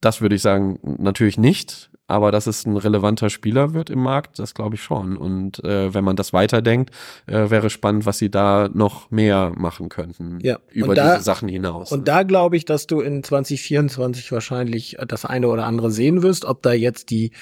das 0.00 0.20
würde 0.20 0.36
ich 0.36 0.42
sagen, 0.42 0.78
natürlich 0.98 1.38
nicht. 1.38 1.90
Aber 2.08 2.30
dass 2.30 2.46
es 2.46 2.64
ein 2.64 2.76
relevanter 2.76 3.30
Spieler 3.30 3.74
wird 3.74 3.90
im 3.90 4.00
Markt, 4.00 4.38
das 4.38 4.54
glaube 4.54 4.76
ich 4.76 4.82
schon. 4.82 5.16
Und 5.16 5.62
äh, 5.64 5.92
wenn 5.92 6.04
man 6.04 6.14
das 6.14 6.32
weiterdenkt, 6.32 6.90
äh, 7.26 7.50
wäre 7.50 7.68
spannend, 7.68 8.06
was 8.06 8.18
sie 8.18 8.30
da 8.30 8.68
noch 8.72 9.10
mehr 9.10 9.52
machen 9.56 9.88
könnten 9.88 10.38
ja. 10.40 10.58
über 10.72 10.94
da, 10.94 11.14
diese 11.14 11.24
Sachen 11.24 11.48
hinaus. 11.48 11.90
Und 11.90 12.06
da 12.06 12.22
glaube 12.22 12.56
ich, 12.56 12.64
dass 12.64 12.86
du 12.86 13.00
in 13.00 13.24
2024 13.24 14.30
wahrscheinlich 14.30 14.96
das 15.08 15.24
eine 15.24 15.48
oder 15.48 15.66
andere 15.66 15.90
sehen 15.90 16.22
wirst, 16.22 16.44
ob 16.44 16.62
da 16.62 16.72
jetzt 16.72 17.10
die 17.10 17.32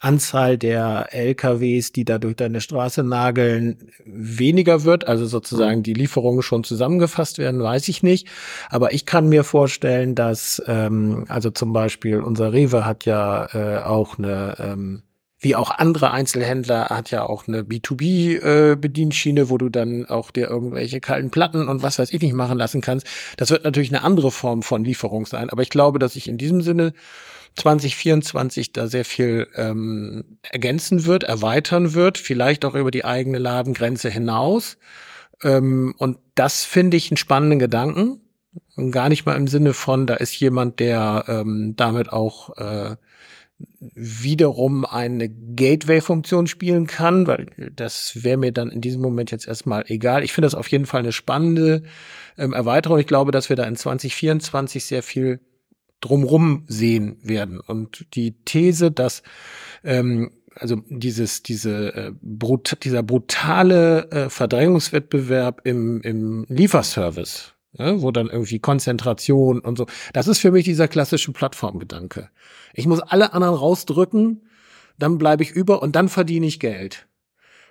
Anzahl 0.00 0.58
der 0.58 1.08
LKWs, 1.12 1.92
die 1.92 2.04
da 2.04 2.18
durch 2.18 2.36
deine 2.36 2.60
Straße 2.60 3.02
nageln, 3.02 3.78
weniger 4.04 4.84
wird, 4.84 5.08
also 5.08 5.24
sozusagen 5.24 5.78
mhm. 5.78 5.84
die 5.84 5.94
Lieferungen 5.94 6.42
schon 6.42 6.64
zusammengefasst 6.64 7.38
werden, 7.38 7.62
weiß 7.62 7.88
ich 7.88 8.02
nicht. 8.02 8.28
Aber 8.68 8.92
ich 8.92 9.06
kann 9.06 9.30
mir 9.30 9.42
vorstellen, 9.42 10.14
dass 10.14 10.62
ähm, 10.66 11.24
also 11.28 11.50
zum 11.50 11.72
Beispiel 11.72 12.20
unser 12.20 12.52
Rewe 12.52 12.84
hat 12.84 13.06
ja 13.06 13.46
äh, 13.54 13.82
auch 13.82 14.01
auch 14.02 14.18
eine, 14.18 14.56
ähm, 14.58 15.02
wie 15.38 15.56
auch 15.56 15.70
andere 15.70 16.10
Einzelhändler, 16.10 16.86
hat 16.86 17.10
ja 17.10 17.24
auch 17.24 17.46
eine 17.46 17.62
B2B-Bedienschiene, 17.62 19.40
äh, 19.42 19.48
wo 19.48 19.58
du 19.58 19.68
dann 19.68 20.06
auch 20.06 20.30
dir 20.30 20.48
irgendwelche 20.48 21.00
kalten 21.00 21.30
Platten 21.30 21.68
und 21.68 21.82
was 21.82 21.98
weiß 21.98 22.12
ich 22.12 22.20
nicht 22.20 22.34
machen 22.34 22.58
lassen 22.58 22.80
kannst. 22.80 23.06
Das 23.36 23.50
wird 23.50 23.64
natürlich 23.64 23.90
eine 23.90 24.04
andere 24.04 24.30
Form 24.30 24.62
von 24.62 24.84
Lieferung 24.84 25.26
sein. 25.26 25.50
Aber 25.50 25.62
ich 25.62 25.70
glaube, 25.70 25.98
dass 25.98 26.16
ich 26.16 26.28
in 26.28 26.38
diesem 26.38 26.62
Sinne 26.62 26.92
2024 27.56 28.72
da 28.72 28.86
sehr 28.88 29.04
viel 29.04 29.48
ähm, 29.54 30.38
ergänzen 30.42 31.06
wird, 31.06 31.24
erweitern 31.24 31.94
wird, 31.94 32.18
vielleicht 32.18 32.64
auch 32.64 32.74
über 32.74 32.90
die 32.90 33.04
eigene 33.04 33.38
Ladengrenze 33.38 34.10
hinaus. 34.10 34.78
Ähm, 35.42 35.94
und 35.98 36.18
das 36.34 36.64
finde 36.64 36.96
ich 36.96 37.10
einen 37.10 37.18
spannenden 37.18 37.58
Gedanken. 37.58 38.20
Gar 38.90 39.08
nicht 39.08 39.26
mal 39.26 39.36
im 39.36 39.48
Sinne 39.48 39.74
von, 39.74 40.06
da 40.06 40.14
ist 40.14 40.38
jemand, 40.38 40.80
der 40.80 41.24
ähm, 41.28 41.74
damit 41.76 42.12
auch 42.12 42.56
äh, 42.56 42.96
wiederum 43.78 44.84
eine 44.84 45.28
Gateway-Funktion 45.28 46.46
spielen 46.46 46.86
kann, 46.86 47.26
weil 47.26 47.46
das 47.74 48.24
wäre 48.24 48.36
mir 48.36 48.52
dann 48.52 48.70
in 48.70 48.80
diesem 48.80 49.00
Moment 49.02 49.30
jetzt 49.30 49.46
erstmal 49.46 49.84
egal. 49.88 50.24
Ich 50.24 50.32
finde 50.32 50.46
das 50.46 50.54
auf 50.54 50.68
jeden 50.68 50.86
Fall 50.86 51.00
eine 51.00 51.12
spannende 51.12 51.82
ähm, 52.38 52.52
Erweiterung. 52.52 52.98
Ich 52.98 53.06
glaube, 53.06 53.30
dass 53.30 53.48
wir 53.48 53.56
da 53.56 53.64
in 53.64 53.76
2024 53.76 54.84
sehr 54.84 55.02
viel 55.02 55.40
drumrum 56.00 56.64
sehen 56.66 57.18
werden. 57.22 57.60
Und 57.60 58.06
die 58.14 58.32
These, 58.44 58.90
dass 58.90 59.22
ähm, 59.84 60.30
also 60.54 60.76
dieses, 60.88 61.42
diese, 61.42 61.94
äh, 61.94 62.12
brut 62.20 62.78
dieser 62.82 63.02
brutale 63.02 64.10
äh, 64.10 64.30
Verdrängungswettbewerb 64.30 65.62
im, 65.64 66.00
im 66.02 66.44
Lieferservice, 66.48 67.51
ja, 67.72 68.02
wo 68.02 68.10
dann 68.10 68.28
irgendwie 68.28 68.58
Konzentration 68.58 69.60
und 69.60 69.78
so. 69.78 69.86
Das 70.12 70.28
ist 70.28 70.38
für 70.38 70.52
mich 70.52 70.64
dieser 70.64 70.88
klassische 70.88 71.32
Plattformgedanke. 71.32 72.30
Ich 72.74 72.86
muss 72.86 73.00
alle 73.00 73.32
anderen 73.32 73.54
rausdrücken, 73.54 74.42
dann 74.98 75.18
bleibe 75.18 75.42
ich 75.42 75.50
über 75.50 75.82
und 75.82 75.96
dann 75.96 76.08
verdiene 76.08 76.46
ich 76.46 76.60
Geld. 76.60 77.06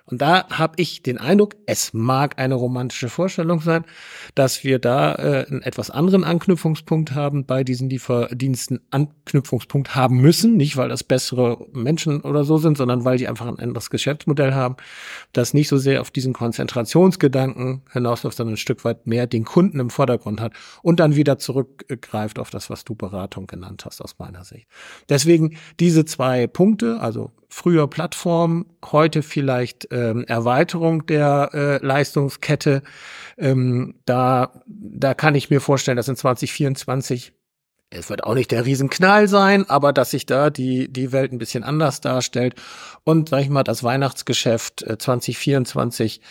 Und 0.04 0.20
da 0.20 0.48
habe 0.50 0.74
ich 0.76 1.02
den 1.02 1.18
Eindruck, 1.18 1.56
es 1.66 1.92
mag 1.94 2.38
eine 2.38 2.54
romantische 2.54 3.08
Vorstellung 3.08 3.60
sein, 3.60 3.84
dass 4.34 4.64
wir 4.64 4.78
da 4.78 5.14
äh, 5.14 5.46
einen 5.48 5.62
etwas 5.62 5.90
anderen 5.90 6.24
Anknüpfungspunkt 6.24 7.14
haben, 7.14 7.46
bei 7.46 7.64
diesen 7.64 7.88
Lieferdiensten 7.88 8.80
Anknüpfungspunkt 8.90 9.94
haben 9.94 10.20
müssen, 10.20 10.56
nicht 10.56 10.76
weil 10.76 10.88
das 10.88 11.04
bessere 11.04 11.66
Menschen 11.72 12.20
oder 12.22 12.44
so 12.44 12.58
sind, 12.58 12.76
sondern 12.76 13.04
weil 13.04 13.18
die 13.18 13.28
einfach 13.28 13.46
ein 13.46 13.58
anderes 13.58 13.90
Geschäftsmodell 13.90 14.54
haben, 14.54 14.76
das 15.32 15.54
nicht 15.54 15.68
so 15.68 15.78
sehr 15.78 16.00
auf 16.00 16.10
diesen 16.10 16.32
Konzentrationsgedanken 16.32 17.82
hinausläuft, 17.92 18.36
sondern 18.36 18.54
ein 18.54 18.58
Stück 18.58 18.84
weit 18.84 19.06
mehr 19.06 19.26
den 19.26 19.44
Kunden 19.44 19.78
im 19.78 19.90
Vordergrund 19.90 20.40
hat 20.40 20.52
und 20.82 21.00
dann 21.00 21.16
wieder 21.16 21.38
zurückgreift 21.38 22.38
auf 22.38 22.50
das, 22.50 22.70
was 22.70 22.84
du 22.84 22.94
Beratung 22.94 23.46
genannt 23.46 23.84
hast, 23.84 24.02
aus 24.02 24.18
meiner 24.18 24.44
Sicht. 24.44 24.66
Deswegen 25.08 25.56
diese 25.78 26.04
zwei 26.04 26.46
Punkte, 26.46 27.00
also 27.00 27.30
früher 27.52 27.86
Plattform, 27.86 28.64
heute 28.90 29.22
vielleicht 29.22 29.88
ähm, 29.90 30.24
Erweiterung 30.24 31.04
der 31.04 31.50
äh, 31.52 31.84
Leistungskette. 31.84 32.82
Ähm, 33.36 33.96
da, 34.06 34.62
da 34.66 35.12
kann 35.12 35.34
ich 35.34 35.50
mir 35.50 35.60
vorstellen, 35.60 35.98
dass 35.98 36.08
in 36.08 36.16
2024 36.16 37.34
es 37.94 38.08
wird 38.08 38.24
auch 38.24 38.32
nicht 38.32 38.50
der 38.52 38.64
Riesenknall 38.64 39.28
sein, 39.28 39.68
aber 39.68 39.92
dass 39.92 40.12
sich 40.12 40.24
da 40.24 40.48
die, 40.48 40.90
die 40.90 41.12
Welt 41.12 41.30
ein 41.30 41.36
bisschen 41.36 41.62
anders 41.62 42.00
darstellt 42.00 42.54
und, 43.04 43.28
sag 43.28 43.42
ich 43.42 43.50
mal, 43.50 43.64
das 43.64 43.84
Weihnachtsgeschäft 43.84 44.82
2024 44.98 46.22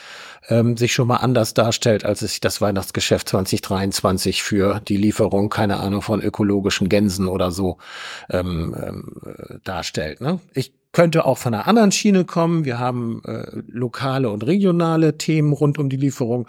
äh, 0.47 0.55
ähm, 0.55 0.75
sich 0.75 0.91
schon 0.91 1.07
mal 1.07 1.17
anders 1.17 1.53
darstellt, 1.53 2.03
als 2.03 2.23
es 2.23 2.31
sich 2.31 2.39
das 2.39 2.61
Weihnachtsgeschäft 2.61 3.29
2023 3.29 4.41
für 4.41 4.79
die 4.79 4.97
Lieferung, 4.97 5.49
keine 5.49 5.77
Ahnung, 5.77 6.01
von 6.01 6.19
ökologischen 6.19 6.89
Gänsen 6.89 7.27
oder 7.27 7.51
so 7.51 7.77
ähm, 8.31 8.75
ähm, 8.81 9.21
äh, 9.23 9.59
darstellt. 9.63 10.19
Ne? 10.19 10.39
Ich 10.55 10.80
könnte 10.91 11.25
auch 11.25 11.37
von 11.37 11.53
einer 11.53 11.67
anderen 11.67 11.91
Schiene 11.91 12.25
kommen. 12.25 12.65
Wir 12.65 12.79
haben 12.79 13.21
äh, 13.25 13.45
lokale 13.67 14.29
und 14.29 14.45
regionale 14.45 15.17
Themen 15.17 15.53
rund 15.53 15.77
um 15.77 15.89
die 15.89 15.97
Lieferung. 15.97 16.47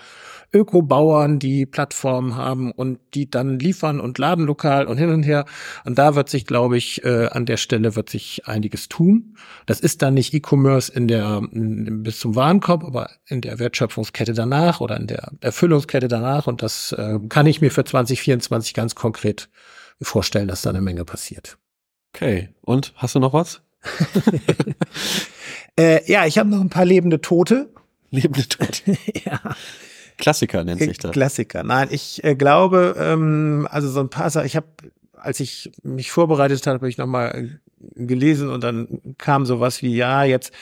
Ökobauern, 0.55 1.39
die 1.39 1.65
Plattformen 1.65 2.37
haben 2.37 2.73
und 2.73 2.99
die 3.15 3.31
dann 3.31 3.59
liefern 3.59 4.01
und 4.01 4.19
laden 4.19 4.45
lokal 4.45 4.87
und 4.87 4.99
hin 4.99 5.09
und 5.09 5.23
her. 5.23 5.47
Und 5.85 5.99
da 5.99 6.15
wird 6.15 6.29
sich, 6.29 6.47
glaube 6.47 6.77
ich, 6.77 7.03
äh, 7.05 7.29
an 7.29 7.47
der 7.47 7.57
Stelle 7.57 7.97
wird 7.97 8.11
sich 8.11 8.47
einiges 8.47 8.89
tun. 8.89 9.37
Das 9.65 9.81
ist 9.81 10.03
dann 10.03 10.15
nicht 10.15 10.35
E-Commerce 10.35 10.93
in 10.93 11.09
der 11.09 11.43
in, 11.53 12.03
bis 12.03 12.21
zum 12.21 12.37
Warenkorb, 12.37 12.85
aber 12.85 13.11
in 13.27 13.41
der 13.41 13.59
Wertschöpfungskette 13.59 14.35
danach 14.35 14.81
oder 14.81 14.99
in 14.99 15.07
der 15.07 15.33
Erfüllungskette 15.41 16.09
danach. 16.09 16.47
Und 16.47 16.63
das 16.63 16.93
äh, 16.93 17.19
kann 17.29 17.47
ich 17.47 17.61
mir 17.61 17.71
für 17.71 17.85
2024 17.85 18.75
ganz 18.75 18.95
konkret 18.95 19.49
vorstellen, 20.03 20.49
dass 20.49 20.63
da 20.63 20.71
eine 20.71 20.83
Menge 20.83 21.05
passiert. 21.05 21.57
Okay. 22.15 22.51
Und 22.61 22.93
hast 22.97 23.15
du 23.15 23.21
noch 23.21 23.33
was? 23.33 23.63
äh, 25.79 26.11
ja, 26.11 26.27
ich 26.27 26.39
habe 26.39 26.49
noch 26.49 26.61
ein 26.61 26.71
paar 26.71 26.85
lebende 26.85 27.21
Tote. 27.21 27.71
Lebende 28.11 28.49
Tote. 28.49 28.97
ja. 29.25 29.41
Klassiker 30.19 30.65
nennt 30.65 30.81
sich 30.81 30.99
das. 30.99 31.13
Klassiker. 31.13 31.63
Nein, 31.65 31.89
ich 31.91 32.23
äh, 32.23 32.35
glaube, 32.35 32.95
ähm, 32.99 33.67
also 33.71 33.89
so 33.89 34.01
ein 34.01 34.11
paar 34.11 34.35
ich 34.45 34.57
habe, 34.57 34.67
als 35.15 35.41
ich 35.41 35.73
mich 35.83 36.13
vorbereitet 36.13 36.67
habe, 36.67 36.77
habe 36.77 36.89
ich 36.89 36.99
nochmal 36.99 37.61
gelesen 37.95 38.51
und 38.51 38.63
dann 38.63 39.01
kam 39.19 39.47
sowas 39.47 39.83
wie, 39.83 39.95
ja, 39.95 40.25
jetzt 40.25 40.53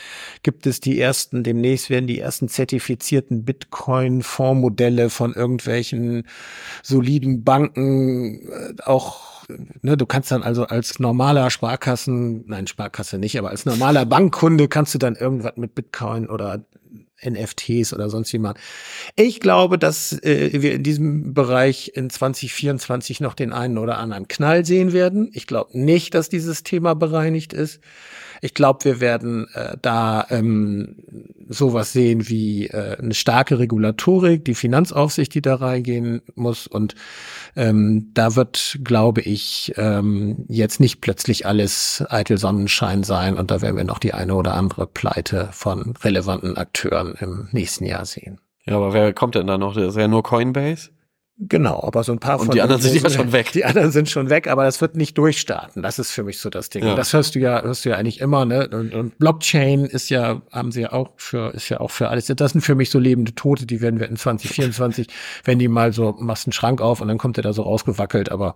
gibt 0.43 0.67
es 0.67 0.81
die 0.81 1.01
ersten, 1.01 1.43
demnächst 1.43 1.91
werden 1.91 2.07
die 2.07 2.19
ersten 2.19 2.49
zertifizierten 2.49 3.45
Bitcoin-Fondsmodelle 3.45 5.11
von 5.11 5.35
irgendwelchen 5.35 6.25
soliden 6.83 7.45
Banken 7.45 8.49
äh, 8.49 8.75
auch 8.85 9.41
ne, 9.83 9.97
du 9.97 10.07
kannst 10.07 10.31
dann 10.31 10.43
also 10.43 10.65
als 10.65 10.99
normaler 10.99 11.51
Sparkassen, 11.51 12.45
nein, 12.47 12.67
Sparkasse 12.67 13.19
nicht, 13.19 13.39
aber 13.39 13.51
als 13.51 13.67
normaler 13.67 14.07
Bankkunde 14.07 14.69
kannst 14.69 14.95
du 14.95 14.99
dann 14.99 15.17
irgendwas 15.17 15.57
mit 15.57 15.75
Bitcoin 15.75 16.29
oder 16.29 16.65
NFTs 17.25 17.93
oder 17.93 18.09
sonst 18.11 18.33
wie 18.33 18.39
man. 18.39 18.55
Ich 19.17 19.41
glaube, 19.41 19.79
dass 19.79 20.13
äh, 20.23 20.63
wir 20.63 20.73
in 20.73 20.83
diesem 20.83 21.35
Bereich 21.35 21.93
in 21.95 22.11
2024 22.11 23.21
noch 23.21 23.35
den 23.35 23.53
einen 23.53 23.79
oder 23.79 23.99
anderen 23.99 24.29
Knall 24.29 24.65
sehen 24.65 24.93
werden. 24.93 25.31
Ich 25.35 25.47
glaube 25.47 25.79
nicht, 25.79 26.15
dass 26.15 26.29
dieses 26.29 26.63
Thema 26.63 26.95
bereinigt 26.95 27.53
ist. 27.53 27.81
Ich 28.41 28.55
glaube, 28.55 28.85
wir 28.85 29.01
werden 29.01 29.49
äh, 29.55 29.77
da 29.81 30.27
ähm, 30.31 30.97
sowas 31.49 31.93
sehen 31.93 32.29
wie 32.29 32.69
äh, 32.69 32.97
eine 32.99 33.15
starke 33.15 33.59
Regulatorik, 33.59 34.45
die 34.45 34.55
Finanzaufsicht, 34.55 35.35
die 35.35 35.43
da 35.43 35.57
reingehen 35.57 36.23
muss. 36.35 36.67
Und 36.67 36.95
ähm, 37.57 38.11
da 38.15 38.37
wird, 38.37 38.79
glaube 38.83 39.21
ich, 39.21 39.75
ähm, 39.77 40.45
jetzt 40.49 40.81
nicht 40.81 41.01
plötzlich 41.01 41.47
alles 41.47 42.05
eitel 42.09 42.39
Sonnenschein 42.39 43.03
sein. 43.03 43.37
Und 43.37 43.51
da 43.51 43.61
werden 43.61 43.77
wir 43.77 43.85
noch 43.85 43.99
die 43.99 44.15
eine 44.15 44.35
oder 44.35 44.55
andere 44.55 44.87
Pleite 44.87 45.49
von 45.53 45.95
relevanten 46.03 46.57
Akteuren 46.57 47.15
im 47.21 47.49
nächsten 47.53 47.85
Jahr 47.85 48.07
sehen. 48.07 48.41
Ja, 48.65 48.77
aber 48.77 48.93
wer 48.93 49.13
kommt 49.13 49.35
denn 49.35 49.47
da 49.47 49.59
noch? 49.59 49.75
Das 49.75 49.89
ist 49.89 49.97
ja 49.97 50.09
nur 50.09 50.23
Coinbase. 50.23 50.91
Genau, 51.43 51.83
aber 51.83 52.05
so 52.05 52.13
ein 52.13 52.19
paar 52.19 52.39
Und 52.39 52.47
von 52.47 52.55
die 52.55 52.61
anderen 52.61 52.83
sind 52.83 53.03
ja 53.03 53.09
schon 53.09 53.33
weg. 53.33 53.53
Die 53.53 53.65
anderen 53.65 53.91
sind 53.93 54.11
schon 54.11 54.29
weg, 54.29 54.47
aber 54.47 54.65
das 54.65 54.83
wird 54.83 54.95
nicht 54.95 55.17
durchstarten. 55.17 55.83
Das 55.83 55.99
ist 55.99 56.13
für 56.13 56.23
mich 56.23 56.39
so 56.39 56.51
das 56.51 56.69
Ding. 56.69 56.85
Ja. 56.85 56.91
Und 56.91 56.97
das 56.97 57.15
hörst 57.15 57.35
du 57.35 57.39
ja, 57.39 57.63
hörst 57.63 57.87
du 57.87 57.89
ja 57.89 57.97
eigentlich 57.97 58.21
immer, 58.21 58.45
ne? 58.45 58.69
Und, 58.69 58.95
und 58.95 59.19
Blockchain 59.19 59.87
ist 59.87 60.11
ja, 60.11 60.43
haben 60.53 60.71
sie 60.71 60.83
ja 60.83 60.93
auch 60.93 61.13
für, 61.17 61.55
ist 61.55 61.71
ja 61.71 61.81
auch 61.81 61.91
für 61.91 62.09
alles. 62.09 62.27
Das 62.27 62.53
sind 62.53 62.61
für 62.61 62.75
mich 62.75 62.91
so 62.91 62.99
lebende 62.99 63.35
Tote, 63.35 63.65
die 63.65 63.81
werden 63.81 64.01
wir 64.01 64.09
in 64.09 64.17
2024, 64.17 65.07
wenn 65.45 65.59
die 65.59 65.69
mal 65.69 65.95
so, 65.95 66.15
machst 66.19 66.47
einen 66.47 66.53
Schrank 66.53 66.83
auf 66.83 67.01
und 67.01 67.09
dann 67.09 67.17
kommt 67.17 67.39
der 67.39 67.45
da 67.45 67.55
so 67.55 67.63
rausgewackelt, 67.63 68.31
aber 68.31 68.55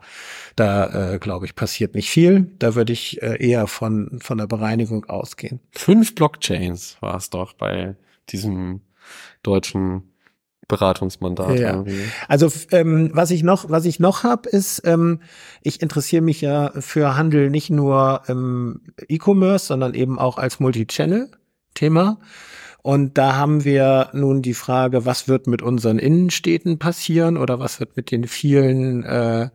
da, 0.54 1.14
äh, 1.14 1.18
glaube 1.18 1.46
ich, 1.46 1.54
passiert 1.54 1.94
nicht 1.94 2.10
viel. 2.10 2.52
Da 2.58 2.74
würde 2.74 2.92
ich 2.92 3.22
äh, 3.22 3.42
eher 3.42 3.66
von, 3.66 4.18
von 4.20 4.36
der 4.36 4.46
Bereinigung 4.46 5.06
ausgehen. 5.06 5.60
Fünf 5.72 6.14
Blockchains 6.14 6.98
war 7.00 7.16
es 7.16 7.30
doch 7.30 7.54
bei 7.54 7.96
diesem 8.28 8.82
deutschen 9.42 10.13
Beratungsmandat. 10.78 11.58
Ja. 11.58 11.72
irgendwie. 11.72 12.00
Also 12.28 12.50
ähm, 12.70 13.10
was 13.12 13.30
ich 13.30 13.42
noch, 13.42 13.70
was 13.70 13.84
ich 13.84 14.00
noch 14.00 14.22
habe, 14.22 14.48
ist, 14.48 14.82
ähm, 14.84 15.20
ich 15.62 15.82
interessiere 15.82 16.22
mich 16.22 16.40
ja 16.40 16.72
für 16.78 17.16
Handel 17.16 17.50
nicht 17.50 17.70
nur 17.70 18.22
im 18.26 18.80
E-Commerce, 19.08 19.66
sondern 19.66 19.94
eben 19.94 20.18
auch 20.18 20.38
als 20.38 20.60
Multi-Channel-Thema. 20.60 22.18
Und 22.82 23.16
da 23.16 23.36
haben 23.36 23.64
wir 23.64 24.10
nun 24.12 24.42
die 24.42 24.52
Frage, 24.52 25.06
was 25.06 25.26
wird 25.26 25.46
mit 25.46 25.62
unseren 25.62 25.98
Innenstädten 25.98 26.78
passieren 26.78 27.38
oder 27.38 27.58
was 27.58 27.80
wird 27.80 27.96
mit 27.96 28.10
den 28.10 28.26
vielen, 28.26 29.04
äh, 29.04 29.48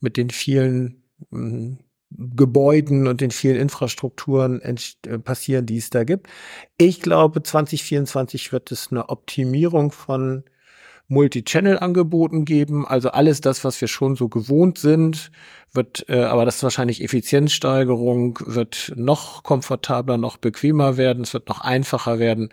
mit 0.00 0.18
den 0.18 0.28
vielen 0.28 1.02
mh, 1.30 1.78
Gebäuden 2.10 3.08
und 3.08 3.20
den 3.20 3.30
vielen 3.30 3.56
Infrastrukturen 3.56 4.60
äh, 4.60 5.18
passieren, 5.18 5.66
die 5.66 5.76
es 5.76 5.90
da 5.90 6.04
gibt. 6.04 6.28
Ich 6.78 7.00
glaube, 7.00 7.42
2024 7.42 8.52
wird 8.52 8.70
es 8.70 8.88
eine 8.90 9.08
Optimierung 9.08 9.90
von 9.90 10.44
Multi-Channel-Angeboten 11.08 12.44
geben. 12.44 12.86
Also 12.86 13.10
alles 13.10 13.40
das, 13.40 13.64
was 13.64 13.80
wir 13.80 13.88
schon 13.88 14.16
so 14.16 14.28
gewohnt 14.28 14.78
sind, 14.78 15.30
wird, 15.72 16.06
äh, 16.08 16.24
aber 16.24 16.44
das 16.44 16.56
ist 16.56 16.62
wahrscheinlich 16.62 17.02
Effizienzsteigerung, 17.02 18.38
wird 18.44 18.92
noch 18.96 19.42
komfortabler, 19.42 20.16
noch 20.16 20.36
bequemer 20.36 20.96
werden, 20.96 21.22
es 21.22 21.34
wird 21.34 21.48
noch 21.48 21.60
einfacher 21.60 22.18
werden. 22.18 22.50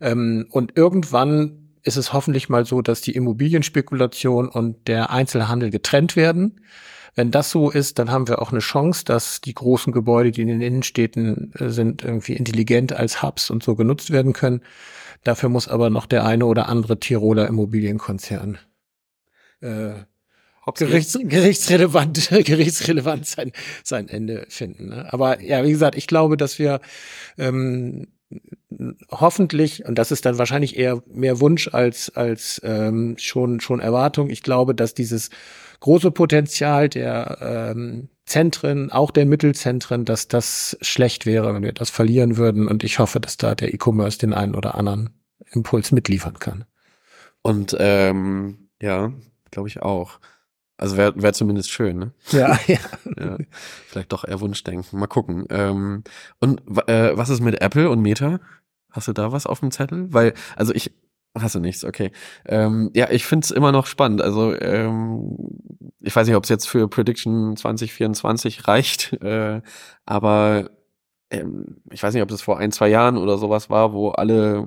Ähm, 0.00 0.46
und 0.50 0.76
irgendwann 0.76 1.70
ist 1.82 1.96
es 1.96 2.12
hoffentlich 2.12 2.48
mal 2.48 2.64
so, 2.66 2.82
dass 2.82 3.00
die 3.00 3.14
Immobilienspekulation 3.14 4.48
und 4.48 4.88
der 4.88 5.10
Einzelhandel 5.10 5.70
getrennt 5.70 6.16
werden. 6.16 6.60
Wenn 7.16 7.30
das 7.30 7.50
so 7.50 7.70
ist, 7.70 7.98
dann 7.98 8.10
haben 8.10 8.28
wir 8.28 8.40
auch 8.42 8.52
eine 8.52 8.60
Chance, 8.60 9.04
dass 9.04 9.40
die 9.40 9.54
großen 9.54 9.92
Gebäude, 9.92 10.30
die 10.30 10.42
in 10.42 10.48
den 10.48 10.60
Innenstädten 10.60 11.52
äh, 11.58 11.70
sind, 11.70 12.04
irgendwie 12.04 12.34
intelligent 12.34 12.92
als 12.92 13.22
Hubs 13.22 13.50
und 13.50 13.62
so 13.62 13.74
genutzt 13.74 14.10
werden 14.10 14.34
können. 14.34 14.60
Dafür 15.24 15.48
muss 15.48 15.66
aber 15.66 15.90
noch 15.90 16.06
der 16.06 16.24
eine 16.24 16.44
oder 16.44 16.68
andere 16.68 17.00
Tiroler 17.00 17.48
Immobilienkonzern 17.48 18.58
äh, 19.60 19.94
gerichts, 20.74 21.18
gerichtsrelevant, 21.20 22.28
gerichtsrelevant 22.44 23.26
sein, 23.26 23.52
sein 23.82 24.08
Ende 24.08 24.46
finden. 24.48 24.90
Ne? 24.90 25.12
Aber 25.12 25.40
ja, 25.40 25.64
wie 25.64 25.70
gesagt, 25.70 25.96
ich 25.96 26.06
glaube, 26.06 26.36
dass 26.36 26.58
wir 26.58 26.80
ähm, 27.38 28.08
hoffentlich, 29.10 29.84
und 29.86 29.96
das 29.96 30.10
ist 30.10 30.26
dann 30.26 30.38
wahrscheinlich 30.38 30.76
eher 30.76 31.02
mehr 31.06 31.40
Wunsch 31.40 31.68
als, 31.72 32.14
als 32.14 32.60
ähm, 32.64 33.16
schon, 33.18 33.60
schon 33.60 33.80
Erwartung, 33.80 34.28
ich 34.30 34.42
glaube, 34.42 34.74
dass 34.74 34.94
dieses 34.94 35.30
große 35.80 36.10
Potenzial 36.10 36.88
der 36.88 37.38
ähm, 37.40 38.08
Zentren, 38.24 38.90
auch 38.90 39.12
der 39.12 39.24
Mittelzentren, 39.24 40.04
dass 40.04 40.28
das 40.28 40.76
schlecht 40.80 41.26
wäre, 41.26 41.54
wenn 41.54 41.62
wir 41.62 41.72
das 41.72 41.90
verlieren 41.90 42.36
würden. 42.36 42.66
Und 42.66 42.82
ich 42.82 42.98
hoffe, 42.98 43.20
dass 43.20 43.36
da 43.36 43.54
der 43.54 43.72
E-Commerce 43.72 44.18
den 44.18 44.34
einen 44.34 44.54
oder 44.54 44.74
anderen 44.74 45.10
Impuls 45.52 45.92
mitliefern 45.92 46.38
kann. 46.38 46.64
Und 47.42 47.76
ähm, 47.78 48.68
ja, 48.82 49.12
glaube 49.52 49.68
ich 49.68 49.80
auch. 49.80 50.18
Also 50.78 50.96
wäre 50.96 51.14
wär 51.22 51.32
zumindest 51.32 51.70
schön, 51.70 51.98
ne? 51.98 52.12
Ja, 52.30 52.58
ja. 52.66 52.78
Ja, 53.16 53.38
vielleicht 53.86 54.12
doch 54.12 54.24
eher 54.26 54.40
Wunschdenken. 54.40 54.98
Mal 54.98 55.06
gucken. 55.06 55.46
Ähm, 55.50 56.02
und 56.40 56.60
äh, 56.88 57.16
was 57.16 57.30
ist 57.30 57.40
mit 57.40 57.60
Apple 57.62 57.88
und 57.88 58.02
Meta? 58.02 58.40
Hast 58.90 59.08
du 59.08 59.12
da 59.12 59.32
was 59.32 59.46
auf 59.46 59.60
dem 59.60 59.70
Zettel? 59.70 60.12
Weil, 60.12 60.34
also 60.56 60.74
ich, 60.74 60.92
hast 61.40 61.54
du 61.54 61.60
nichts, 61.60 61.84
okay. 61.84 62.12
Ähm, 62.46 62.90
ja, 62.94 63.10
ich 63.10 63.26
find's 63.26 63.50
immer 63.50 63.72
noch 63.72 63.86
spannend. 63.86 64.22
Also 64.22 64.54
ähm, 64.60 65.36
ich 66.00 66.14
weiß 66.14 66.26
nicht, 66.26 66.36
ob 66.36 66.44
es 66.44 66.50
jetzt 66.50 66.68
für 66.68 66.88
Prediction 66.88 67.56
2024 67.56 68.68
reicht, 68.68 69.12
äh, 69.22 69.60
aber 70.04 70.70
ähm, 71.30 71.78
ich 71.90 72.02
weiß 72.02 72.14
nicht, 72.14 72.22
ob 72.22 72.28
das 72.28 72.42
vor 72.42 72.58
ein, 72.58 72.70
zwei 72.72 72.88
Jahren 72.88 73.16
oder 73.16 73.36
sowas 73.38 73.68
war, 73.68 73.92
wo 73.92 74.10
alle 74.10 74.66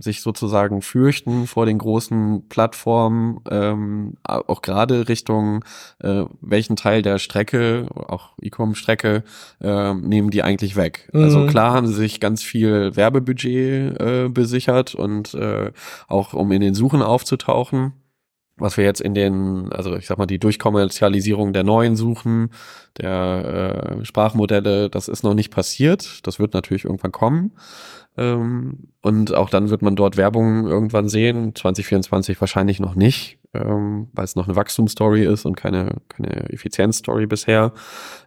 sich 0.00 0.22
sozusagen 0.22 0.80
fürchten 0.80 1.46
vor 1.46 1.66
den 1.66 1.78
großen 1.78 2.48
Plattformen, 2.48 3.40
ähm, 3.50 4.14
auch 4.22 4.62
gerade 4.62 5.08
Richtung 5.08 5.64
äh, 5.98 6.24
welchen 6.40 6.76
Teil 6.76 7.02
der 7.02 7.18
Strecke, 7.18 7.86
auch 7.94 8.30
E-Com-Strecke, 8.40 9.24
äh, 9.60 9.94
nehmen 9.94 10.30
die 10.30 10.42
eigentlich 10.42 10.76
weg. 10.76 11.10
Also 11.12 11.40
Mhm. 11.40 11.46
klar 11.48 11.72
haben 11.72 11.86
sie 11.86 11.94
sich 11.94 12.20
ganz 12.20 12.42
viel 12.42 12.94
Werbebudget 12.96 14.00
äh, 14.00 14.28
besichert 14.28 14.94
und 14.94 15.34
äh, 15.34 15.72
auch 16.08 16.32
um 16.32 16.52
in 16.52 16.60
den 16.60 16.74
Suchen 16.74 17.02
aufzutauchen. 17.02 17.92
Was 18.62 18.76
wir 18.76 18.84
jetzt 18.84 19.00
in 19.00 19.12
den, 19.12 19.72
also 19.72 19.96
ich 19.96 20.06
sag 20.06 20.18
mal, 20.18 20.26
die 20.26 20.38
Durchkommerzialisierung 20.38 21.52
der 21.52 21.64
neuen 21.64 21.96
Suchen, 21.96 22.50
der 23.00 23.98
äh, 24.00 24.04
Sprachmodelle, 24.04 24.88
das 24.88 25.08
ist 25.08 25.24
noch 25.24 25.34
nicht 25.34 25.50
passiert. 25.50 26.24
Das 26.26 26.38
wird 26.38 26.54
natürlich 26.54 26.84
irgendwann 26.84 27.10
kommen. 27.10 27.52
Ähm, 28.16 28.88
und 29.00 29.34
auch 29.34 29.48
dann 29.48 29.70
wird 29.70 29.82
man 29.82 29.96
dort 29.96 30.16
Werbung 30.16 30.66
irgendwann 30.68 31.08
sehen. 31.08 31.54
2024 31.56 32.40
wahrscheinlich 32.40 32.78
noch 32.78 32.94
nicht, 32.94 33.38
ähm, 33.52 34.08
weil 34.12 34.24
es 34.24 34.36
noch 34.36 34.46
eine 34.46 34.54
Wachstumsstory 34.54 35.24
ist 35.24 35.44
und 35.44 35.56
keine, 35.56 35.96
keine 36.08 36.50
Effizienzstory 36.50 37.26
bisher. 37.26 37.72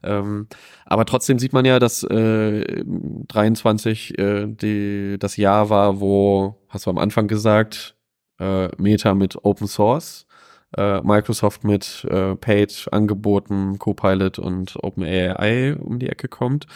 Ähm, 0.03 0.47
aber 0.85 1.05
trotzdem 1.05 1.39
sieht 1.39 1.53
man 1.53 1.65
ja, 1.65 1.79
dass 1.79 2.03
äh, 2.03 2.83
23 2.83 4.17
äh, 4.17 4.47
die, 4.47 5.17
das 5.17 5.37
Jahr 5.37 5.69
war, 5.69 6.01
wo, 6.01 6.57
hast 6.67 6.87
du 6.87 6.89
am 6.89 6.97
Anfang 6.97 7.27
gesagt, 7.27 7.95
äh, 8.39 8.69
Meta 8.77 9.13
mit 9.13 9.43
Open 9.43 9.67
Source, 9.67 10.24
äh, 10.77 11.01
Microsoft 11.01 11.63
mit 11.63 12.05
äh, 12.09 12.35
Paid 12.35 12.87
Angeboten, 12.91 13.79
Copilot 13.79 14.39
und 14.39 14.77
OpenAI 14.81 15.75
um 15.79 15.99
die 15.99 16.09
Ecke 16.09 16.27
kommt. 16.27 16.67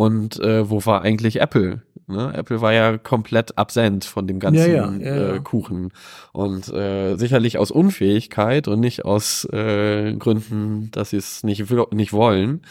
Und 0.00 0.40
äh, 0.40 0.70
wo 0.70 0.86
war 0.86 1.02
eigentlich 1.02 1.42
Apple? 1.42 1.82
Ne? 2.06 2.32
Apple 2.34 2.62
war 2.62 2.72
ja 2.72 2.96
komplett 2.96 3.58
absent 3.58 4.06
von 4.06 4.26
dem 4.26 4.40
ganzen 4.40 4.72
Ja, 4.72 4.90
ja, 4.90 4.92
ja. 4.92 5.34
Äh, 5.34 5.40
Kuchen. 5.40 5.92
Und 6.32 6.72
äh, 6.72 7.16
sicherlich 7.16 7.58
aus 7.58 7.70
Unfähigkeit 7.70 8.66
und 8.66 8.80
nicht 8.80 9.04
aus 9.04 9.44
äh, 9.52 10.14
Gründen, 10.14 10.90
dass 10.90 11.10
sie 11.10 11.18
es 11.18 11.44
nicht, 11.44 11.70
nicht 11.92 12.14
wollen. 12.14 12.62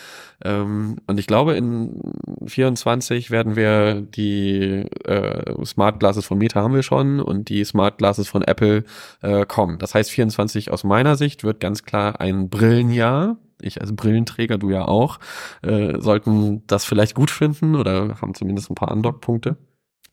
Ähm, 0.44 0.96
und 1.06 1.20
ich 1.20 1.28
glaube, 1.28 1.54
in 1.54 2.02
24 2.48 3.30
werden 3.30 3.56
wir 3.56 4.02
die 4.02 4.88
äh, 5.06 5.66
Smart 5.66 6.00
Glasses 6.00 6.26
von 6.26 6.40
Meta 6.40 6.64
haben 6.64 6.74
wir 6.74 6.82
schon 6.82 7.20
und 7.20 7.50
die 7.50 7.64
Smart 7.64 8.00
Glasses 8.00 8.28
von 8.28 8.42
Apple 8.42 8.86
äh, 9.22 9.46
kommen. 9.46 9.78
Das 9.78 9.94
heißt, 9.94 10.10
24 10.10 10.72
aus 10.72 10.84
meiner 10.84 11.16
Sicht 11.16 11.44
wird 11.44 11.60
ganz 11.60 11.84
klar 11.84 12.20
ein 12.20 12.50
Brillenjahr. 12.50 13.38
Ich 13.62 13.82
als 13.82 13.96
Brillenträger, 13.96 14.58
du 14.58 14.70
ja 14.70 14.88
auch, 14.88 15.20
äh, 15.62 16.00
sollten 16.00 16.64
das 16.68 16.86
vielleicht 16.86 17.16
gut 17.16 17.32
finden 17.32 17.76
oder 17.76 18.22
haben 18.22 18.34
zumindest 18.34 18.70
ein 18.70 18.76
paar 18.76 18.92
Andockpunkte. 18.92 19.58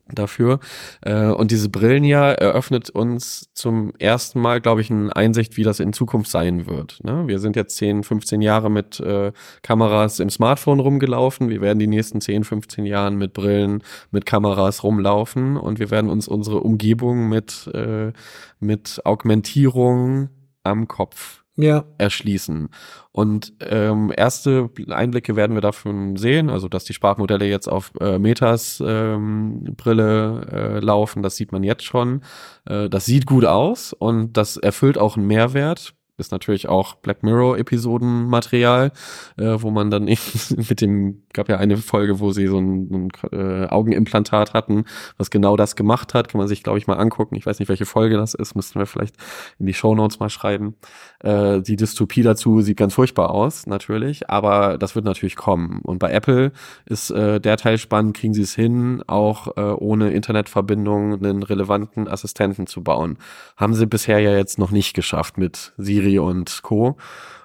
dafür. 0.09 0.61
Äh, 1.03 1.27
und 1.27 1.51
diese 1.51 1.69
Brillen 1.69 2.05
ja 2.05 2.31
eröffnet 2.31 2.91
uns 2.91 3.51
zum 3.55 3.93
ersten 3.99 4.41
Mal, 4.41 4.61
glaube 4.61 4.81
ich, 4.81 4.91
eine 4.91 5.15
Einsicht, 5.15 5.57
wie 5.57 5.65
das 5.65 5.81
in 5.81 5.93
Zukunft 5.93 6.31
sein 6.31 6.67
wird. 6.67 7.03
Ne? 7.03 7.27
Wir 7.27 7.39
sind 7.39 7.57
jetzt 7.57 7.77
10, 7.77 8.05
15 8.05 8.41
Jahre 8.41 8.71
mit 8.71 9.01
äh, 9.01 9.33
Kameras 9.63 10.21
im 10.21 10.31
Smartphone 10.31 10.81
rumgelaufen. 10.81 11.49
Wir 11.49 11.61
werden 11.61 11.79
die 11.79 11.87
nächsten 11.89 12.21
10, 12.21 12.45
15 12.45 12.87
Jahren 12.87 13.17
mit 13.17 13.33
Brillen, 13.33 13.83
mit 14.11 14.27
Kameras 14.27 14.85
rumlaufen 14.85 15.57
und 15.57 15.79
wir 15.79 15.91
werden 15.91 16.11
uns 16.11 16.29
unsere 16.29 16.61
Umgebung 16.61 17.29
mit, 17.29 17.69
äh, 17.75 18.13
mit 18.61 19.01
Augmentierung 19.05 20.29
am 20.63 20.89
Kopf 20.89 21.46
ja. 21.57 21.85
erschließen. 21.99 22.69
Und 23.13 23.55
ähm, 23.61 24.13
erste 24.15 24.71
Einblicke 24.89 25.37
werden 25.37 25.57
wir 25.57 25.63
davon 25.63 26.17
sehen, 26.17 26.51
also 26.51 26.69
dass 26.69 26.85
die 26.85 26.93
Sprachmodelle 26.93 27.47
jetzt 27.47 27.69
auf 27.69 27.93
äh, 28.01 28.19
Metas 28.19 28.83
ähm, 28.87 29.65
Brille 29.77 30.47
äh, 30.53 30.79
laufen, 30.81 31.23
das 31.23 31.37
sieht 31.37 31.53
man 31.53 31.63
jetzt 31.63 31.85
schon. 31.85 32.23
Äh, 32.67 32.89
das 32.89 33.07
sieht 33.07 33.27
gut 33.27 33.45
aus 33.45 33.93
und 33.93 34.37
das 34.37 34.57
erfüllt 34.57 34.99
auch 34.99 35.17
einen 35.17 35.27
Mehrwert 35.27 35.95
ist 36.19 36.33
natürlich 36.33 36.69
auch 36.69 36.95
Black 36.95 37.23
Mirror 37.23 37.59
Episodenmaterial, 37.59 38.93
äh, 39.37 39.57
wo 39.59 39.71
man 39.71 39.91
dann 39.91 40.09
eben 40.09 40.21
mit 40.69 40.81
dem 40.81 41.23
gab 41.33 41.49
ja 41.49 41.59
eine 41.59 41.77
Folge, 41.77 42.21
wo 42.21 42.33
sie 42.33 42.47
so 42.47 42.59
ein, 42.59 42.89
ein 42.91 43.09
äh, 43.33 43.67
Augenimplantat 43.67 44.55
hatten, 44.55 44.85
was 45.19 45.31
genau 45.31 45.57
das 45.57 45.77
gemacht 45.77 46.15
hat, 46.15 46.29
kann 46.29 46.39
man 46.39 46.49
sich 46.49 46.63
glaube 46.63 46.79
ich 46.79 46.87
mal 46.87 46.95
angucken. 46.95 47.37
Ich 47.37 47.47
weiß 47.47 47.59
nicht, 47.59 47.69
welche 47.69 47.87
Folge 47.87 48.17
das 48.17 48.35
ist, 48.35 48.55
müssten 48.55 48.79
wir 48.79 48.87
vielleicht 48.87 49.17
in 49.59 49.67
die 49.67 49.75
Show 49.75 49.95
Notes 49.95 50.19
mal 50.19 50.31
schreiben. 50.31 50.77
Äh, 51.21 51.61
die 51.61 51.77
Dystopie 51.77 52.23
dazu 52.23 52.63
sieht 52.63 52.79
ganz 52.79 52.95
furchtbar 52.95 53.31
aus, 53.31 53.67
natürlich, 53.67 54.31
aber 54.31 54.79
das 54.79 54.95
wird 54.95 55.05
natürlich 55.05 55.37
kommen. 55.37 55.81
Und 55.83 55.99
bei 55.99 56.11
Apple 56.11 56.53
ist 56.87 57.11
äh, 57.11 57.41
der 57.41 57.57
Teil 57.59 57.79
spannend, 57.79 58.17
kriegen 58.17 58.35
sie 58.35 58.43
es 58.43 58.55
hin, 58.55 59.03
auch 59.07 59.57
äh, 59.57 59.61
ohne 59.61 60.13
Internetverbindung 60.13 61.15
einen 61.15 61.43
relevanten 61.43 62.09
Assistenten 62.09 62.67
zu 62.67 62.83
bauen. 62.83 63.19
Haben 63.57 63.75
sie 63.75 63.87
bisher 63.87 64.21
ja 64.21 64.37
jetzt 64.37 64.59
noch 64.59 64.71
nicht 64.71 64.95
geschafft 64.95 65.37
mit 65.37 65.73
Siri 65.77 66.06
Siri 66.07 66.19
und 66.19 66.63
Co. 66.63 66.97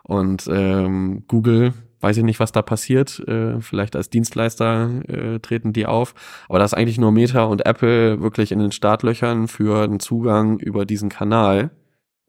Und 0.03 0.47
ähm, 0.51 1.24
Google, 1.28 1.74
weiß 2.01 2.18
ich 2.18 2.24
nicht, 2.24 2.39
was 2.39 2.51
da 2.51 2.62
passiert. 2.62 3.20
Äh, 3.28 3.59
vielleicht 3.59 3.95
als 3.95 4.09
Dienstleister 4.09 4.89
äh, 5.07 5.39
treten 5.39 5.74
die 5.74 5.86
auf. 5.86 6.14
Aber 6.47 6.59
da 6.59 6.66
ist 6.66 6.74
eigentlich 6.74 6.97
nur 6.99 7.12
Meta 7.12 7.43
und 7.43 7.66
Apple 7.66 8.22
wirklich 8.22 8.51
in 8.51 8.59
den 8.59 8.72
Startlöchern 8.72 9.47
für 9.47 9.84
einen 9.84 9.99
Zugang 9.99 10.59
über 10.59 10.86
diesen 10.86 11.09
Kanal. 11.09 11.72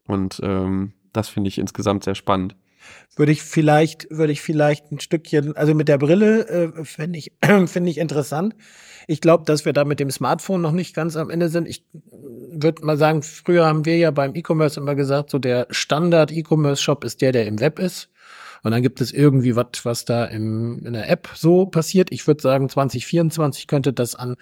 Und 0.07 0.39
ähm, 0.43 0.93
das 1.11 1.29
finde 1.29 1.47
ich 1.49 1.57
insgesamt 1.57 2.03
sehr 2.03 2.15
spannend 2.15 2.55
würde 3.15 3.31
ich 3.31 3.43
vielleicht, 3.43 4.07
würde 4.09 4.33
ich 4.33 4.41
vielleicht 4.41 4.91
ein 4.91 4.99
Stückchen, 4.99 5.55
also 5.55 5.73
mit 5.73 5.87
der 5.87 5.97
Brille 5.97 6.47
äh, 6.47 6.85
finde 6.85 7.19
ich, 7.19 7.31
finde 7.65 7.89
ich 7.89 7.97
interessant. 7.97 8.55
Ich 9.07 9.21
glaube, 9.21 9.43
dass 9.45 9.65
wir 9.65 9.73
da 9.73 9.85
mit 9.85 9.99
dem 9.99 10.09
Smartphone 10.09 10.61
noch 10.61 10.71
nicht 10.71 10.95
ganz 10.95 11.15
am 11.15 11.29
Ende 11.29 11.49
sind. 11.49 11.67
Ich 11.67 11.85
würde 12.11 12.85
mal 12.85 12.97
sagen, 12.97 13.21
früher 13.21 13.65
haben 13.65 13.85
wir 13.85 13.97
ja 13.97 14.11
beim 14.11 14.33
E-Commerce 14.35 14.79
immer 14.79 14.95
gesagt, 14.95 15.29
so 15.29 15.39
der 15.39 15.67
Standard-E-Commerce-Shop 15.69 17.03
ist 17.03 17.21
der, 17.21 17.31
der 17.31 17.45
im 17.45 17.59
Web 17.59 17.79
ist. 17.79 18.09
Und 18.63 18.71
dann 18.71 18.81
gibt 18.81 19.01
es 19.01 19.11
irgendwie 19.11 19.57
was, 19.57 19.83
was 19.83 20.05
da 20.05 20.23
im, 20.23 20.85
in 20.85 20.93
der 20.93 21.09
App 21.09 21.29
so 21.35 21.65
passiert. 21.65 22.13
Ich 22.13 22.25
würde 22.27 22.41
sagen, 22.41 22.69
2024 22.69 23.67
könnte 23.67 23.91
das 23.91 24.15
an 24.15 24.37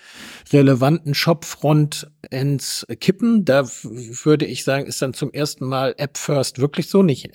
relevanten 0.54 1.16
Shop-Frontends 1.16 2.86
kippen. 3.00 3.46
Da 3.46 3.66
würde 3.66 4.46
ich 4.46 4.64
sagen, 4.64 4.86
ist 4.86 5.02
dann 5.02 5.16
zum 5.16 5.32
ersten 5.32 5.66
Mal 5.66 5.96
App 5.98 6.20
First 6.20 6.60
wirklich 6.60 6.88
so, 6.88 7.02
nicht 7.02 7.32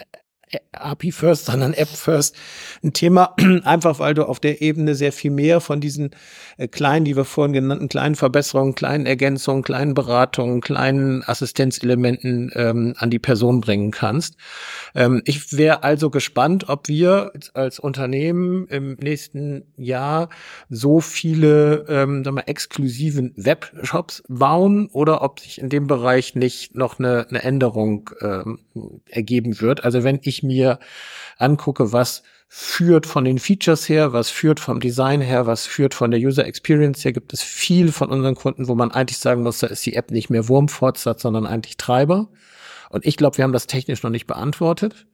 API 0.72 1.10
First, 1.10 1.46
sondern 1.46 1.72
App 1.72 1.88
First 1.88 2.36
ein 2.84 2.92
Thema, 2.92 3.34
einfach 3.64 3.98
weil 3.98 4.14
du 4.14 4.24
auf 4.24 4.38
der 4.38 4.62
Ebene 4.62 4.94
sehr 4.94 5.12
viel 5.12 5.30
mehr 5.30 5.60
von 5.60 5.80
diesen 5.80 6.10
äh, 6.56 6.68
kleinen, 6.68 7.04
die 7.04 7.16
wir 7.16 7.24
vorhin 7.24 7.52
genannten, 7.52 7.88
kleinen 7.88 8.14
Verbesserungen, 8.14 8.74
kleinen 8.74 9.06
Ergänzungen, 9.06 9.62
kleinen 9.62 9.94
Beratungen, 9.94 10.60
kleinen 10.60 11.24
Assistenzelementen 11.24 12.52
ähm, 12.54 12.94
an 12.98 13.10
die 13.10 13.18
Person 13.18 13.60
bringen 13.60 13.90
kannst. 13.90 14.36
Ähm, 14.94 15.22
ich 15.24 15.56
wäre 15.56 15.82
also 15.82 16.10
gespannt, 16.10 16.68
ob 16.68 16.88
wir 16.88 17.32
als 17.54 17.80
Unternehmen 17.80 18.66
im 18.68 18.94
nächsten 18.94 19.64
Jahr 19.76 20.28
so 20.68 21.00
viele 21.00 21.86
ähm, 21.88 22.22
sagen 22.24 22.36
wir, 22.36 22.48
exklusiven 22.48 23.32
Webshops 23.36 24.22
bauen 24.28 24.88
oder 24.92 25.22
ob 25.22 25.40
sich 25.40 25.60
in 25.60 25.68
dem 25.68 25.86
Bereich 25.86 26.34
nicht 26.34 26.74
noch 26.74 26.98
eine, 26.98 27.26
eine 27.28 27.42
Änderung 27.42 28.10
ähm, 28.20 28.60
ergeben 29.08 29.60
wird. 29.60 29.84
Also 29.84 30.04
wenn 30.04 30.20
ich 30.22 30.35
mir 30.42 30.78
angucke, 31.38 31.92
was 31.92 32.22
führt 32.48 33.06
von 33.06 33.24
den 33.24 33.38
Features 33.38 33.88
her, 33.88 34.12
was 34.12 34.30
führt 34.30 34.60
vom 34.60 34.80
Design 34.80 35.20
her, 35.20 35.46
was 35.46 35.66
führt 35.66 35.94
von 35.94 36.10
der 36.10 36.20
User 36.20 36.46
Experience 36.46 37.04
her, 37.04 37.12
gibt 37.12 37.32
es 37.32 37.42
viel 37.42 37.92
von 37.92 38.10
unseren 38.10 38.34
Kunden, 38.34 38.68
wo 38.68 38.74
man 38.74 38.92
eigentlich 38.92 39.18
sagen 39.18 39.42
muss, 39.42 39.58
da 39.58 39.66
ist 39.66 39.84
die 39.84 39.94
App 39.94 40.10
nicht 40.10 40.30
mehr 40.30 40.48
Wurmfortsatz, 40.48 41.22
sondern 41.22 41.46
eigentlich 41.46 41.76
Treiber. 41.76 42.28
Und 42.88 43.04
ich 43.04 43.16
glaube, 43.16 43.36
wir 43.36 43.44
haben 43.44 43.52
das 43.52 43.66
technisch 43.66 44.02
noch 44.02 44.10
nicht 44.10 44.26
beantwortet. 44.26 45.06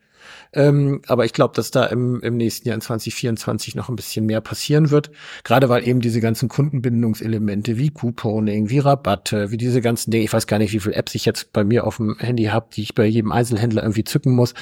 Ähm, 0.53 1.03
aber 1.07 1.25
ich 1.25 1.33
glaube, 1.33 1.55
dass 1.55 1.71
da 1.71 1.87
im, 1.87 2.21
im 2.21 2.37
nächsten 2.37 2.69
Jahr 2.69 2.75
in 2.75 2.81
2024 2.81 3.75
noch 3.75 3.89
ein 3.89 3.97
bisschen 3.97 4.27
mehr 4.27 4.41
passieren 4.41 4.91
wird. 4.91 5.11
Gerade 5.45 5.69
weil 5.69 5.87
eben 5.87 6.01
diese 6.01 6.21
ganzen 6.21 6.49
Kundenbindungselemente 6.49 7.79
wie 7.79 7.91
Couponing, 7.91 8.69
wie 8.69 8.79
Rabatte, 8.79 9.51
wie 9.51 9.57
diese 9.57 9.81
ganzen 9.81 10.11
Dinge, 10.11 10.25
ich 10.25 10.33
weiß 10.33 10.47
gar 10.47 10.59
nicht, 10.59 10.73
wie 10.73 10.81
viele 10.81 10.95
Apps 10.95 11.15
ich 11.15 11.25
jetzt 11.25 11.53
bei 11.53 11.65
mir 11.65 11.87
auf 11.87 11.97
dem 11.97 12.17
Handy 12.19 12.45
habe, 12.45 12.67
die 12.75 12.83
ich 12.83 12.95
bei 12.95 13.07
jedem 13.07 13.33
Einzelhändler 13.33 13.83
irgendwie 13.83 14.05
zücken 14.05 14.35
muss. 14.35 14.55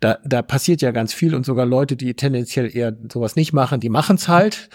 Da, 0.00 0.18
da 0.24 0.42
passiert 0.42 0.82
ja 0.82 0.90
ganz 0.90 1.12
viel 1.12 1.34
und 1.34 1.46
sogar 1.46 1.66
Leute, 1.66 1.96
die 1.96 2.14
tendenziell 2.14 2.74
eher 2.74 2.96
sowas 3.12 3.36
nicht 3.36 3.52
machen, 3.52 3.80
die 3.80 3.88
machen 3.88 4.16
es 4.16 4.28
halt. 4.28 4.68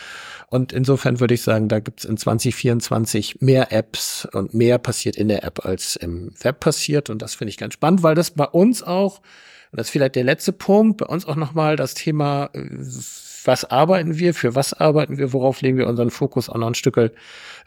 Und 0.54 0.72
insofern 0.72 1.20
würde 1.20 1.34
ich 1.34 1.42
sagen, 1.42 1.68
da 1.68 1.80
gibt 1.80 2.02
es 2.02 2.06
in 2.06 2.16
2024 2.16 3.42
mehr 3.42 3.72
Apps 3.72 4.28
und 4.34 4.54
mehr 4.54 4.78
passiert 4.78 5.16
in 5.16 5.28
der 5.28 5.44
App 5.44 5.66
als 5.66 5.96
im 5.96 6.32
Web 6.42 6.60
passiert. 6.60 7.10
Und 7.10 7.24
das 7.24 7.34
finde 7.34 7.50
ich 7.50 7.58
ganz 7.58 7.74
spannend, 7.74 8.04
weil 8.04 8.14
das 8.14 8.30
bei 8.30 8.46
uns 8.46 8.84
auch 8.84 9.22
und 9.74 9.80
das 9.80 9.88
ist 9.88 9.92
vielleicht 9.92 10.16
der 10.16 10.24
letzte 10.24 10.54
Punkt. 10.54 10.98
Bei 10.98 11.08
uns 11.08 11.26
auch 11.26 11.36
nochmal 11.36 11.78
das 11.78 11.96
Thema, 11.96 12.52
äh, 12.54 12.70
was 13.44 13.66
arbeiten 13.66 14.20
wir, 14.20 14.36
für 14.36 14.54
was 14.54 14.74
arbeiten 14.74 15.18
wir, 15.18 15.34
worauf 15.34 15.62
legen 15.62 15.80
wir 15.80 15.88
unseren 15.88 16.12
Fokus 16.12 16.48
auch 16.48 16.58
noch 16.58 16.68
ein 16.68 16.76
Stück 16.76 17.12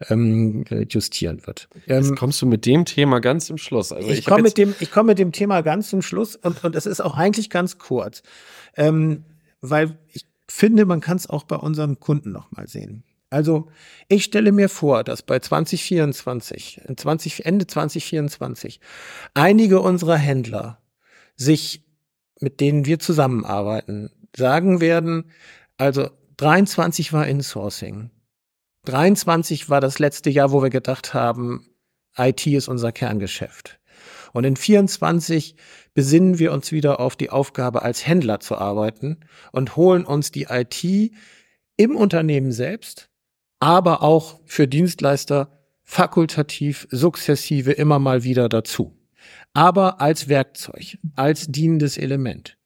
ähm, 0.09 0.65
justieren 0.89 1.45
wird. 1.49 1.69
Ähm, 1.89 2.05
Jetzt 2.05 2.15
kommst 2.15 2.41
du 2.41 2.47
mit 2.47 2.65
dem 2.65 2.85
Thema 2.85 3.19
ganz 3.19 3.47
zum 3.47 3.59
Schluss. 3.59 3.91
Also 3.91 4.09
ich, 4.09 4.21
ich 4.21 4.25
komme 4.25 4.43
mit 4.43 4.57
dem, 4.57 4.73
ich 4.79 4.93
komme 4.93 5.09
mit 5.09 5.19
dem 5.19 5.33
Thema 5.33 5.63
ganz 5.63 5.91
zum 5.91 6.01
Schluss 6.01 6.37
und, 6.37 6.63
und 6.63 6.77
es 6.77 6.87
ist 6.87 7.01
auch 7.01 7.17
eigentlich 7.17 7.51
ganz 7.51 7.77
kurz, 7.77 8.23
ähm, 8.77 9.25
weil 9.61 9.99
ich 10.13 10.27
finde, 10.47 10.85
man 10.85 11.01
kann 11.01 11.17
es 11.17 11.29
auch 11.29 11.43
bei 11.43 11.57
unseren 11.57 11.99
Kunden 11.99 12.31
nochmal 12.31 12.69
sehen. 12.69 13.03
Also 13.31 13.67
ich 14.07 14.23
stelle 14.23 14.53
mir 14.53 14.69
vor, 14.69 15.03
dass 15.03 15.23
bei 15.23 15.41
2024, 15.41 16.83
20, 16.97 17.47
Ende 17.47 17.67
2024, 17.67 18.79
einige 19.35 19.81
unserer 19.81 20.17
Händler 20.17 20.79
sich 21.35 21.86
mit 22.41 22.61
denen 22.61 22.85
wir 22.87 22.99
zusammenarbeiten, 22.99 24.11
sagen 24.37 24.81
werden, 24.81 25.31
also 25.77 26.11
23 26.37 27.13
war 27.13 27.27
Insourcing. 27.27 28.11
23 28.85 29.69
war 29.69 29.81
das 29.81 29.99
letzte 29.99 30.31
Jahr, 30.31 30.53
wo 30.53 30.63
wir 30.63 30.71
gedacht 30.71 31.15
haben, 31.15 31.69
IT 32.17 32.47
ist 32.47 32.69
unser 32.69 32.93
Kerngeschäft. 32.93 33.79
Und 34.33 34.45
in 34.45 34.57
24 34.57 35.57
besinnen 35.95 36.39
wir 36.39 36.53
uns 36.53 36.73
wieder 36.73 37.01
auf 37.01 37.17
die 37.17 37.31
Aufgabe, 37.31 37.83
als 37.83 38.07
Händler 38.07 38.41
zu 38.41 38.57
arbeiten 38.57 39.21
und 39.53 39.77
holen 39.77 40.05
uns 40.05 40.31
die 40.31 40.47
IT 40.51 41.13
im 41.77 41.97
Unternehmen 41.97 42.53
selbst, 42.53 43.09
aber 43.61 44.03
auch 44.03 44.41
für 44.45 44.69
Dienstleister 44.69 45.51
fakultativ, 45.85 46.87
sukzessive 46.91 47.73
immer 47.73 47.99
mal 47.99 48.25
wieder 48.25 48.49
dazu 48.49 48.97
aber 49.55 50.01
als 50.01 50.29
Werkzeug, 50.29 50.99
als 51.15 51.47
dienendes 51.47 51.97
Element. 51.99 52.57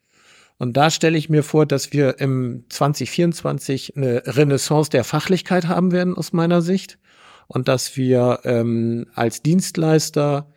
Und 0.58 0.76
da 0.76 0.90
stelle 0.90 1.16
ich 1.16 1.30
mir 1.30 1.42
vor, 1.42 1.64
dass 1.64 1.92
wir 1.94 2.20
im 2.20 2.64
2024 2.68 3.96
eine 3.96 4.22
Renaissance 4.26 4.90
der 4.90 5.04
Fachlichkeit 5.04 5.68
haben 5.68 5.90
werden, 5.90 6.14
aus 6.14 6.34
meiner 6.34 6.60
Sicht. 6.60 6.98
Und 7.46 7.66
dass 7.66 7.96
wir 7.96 8.40
ähm, 8.44 9.06
als 9.14 9.42
Dienstleister 9.42 10.52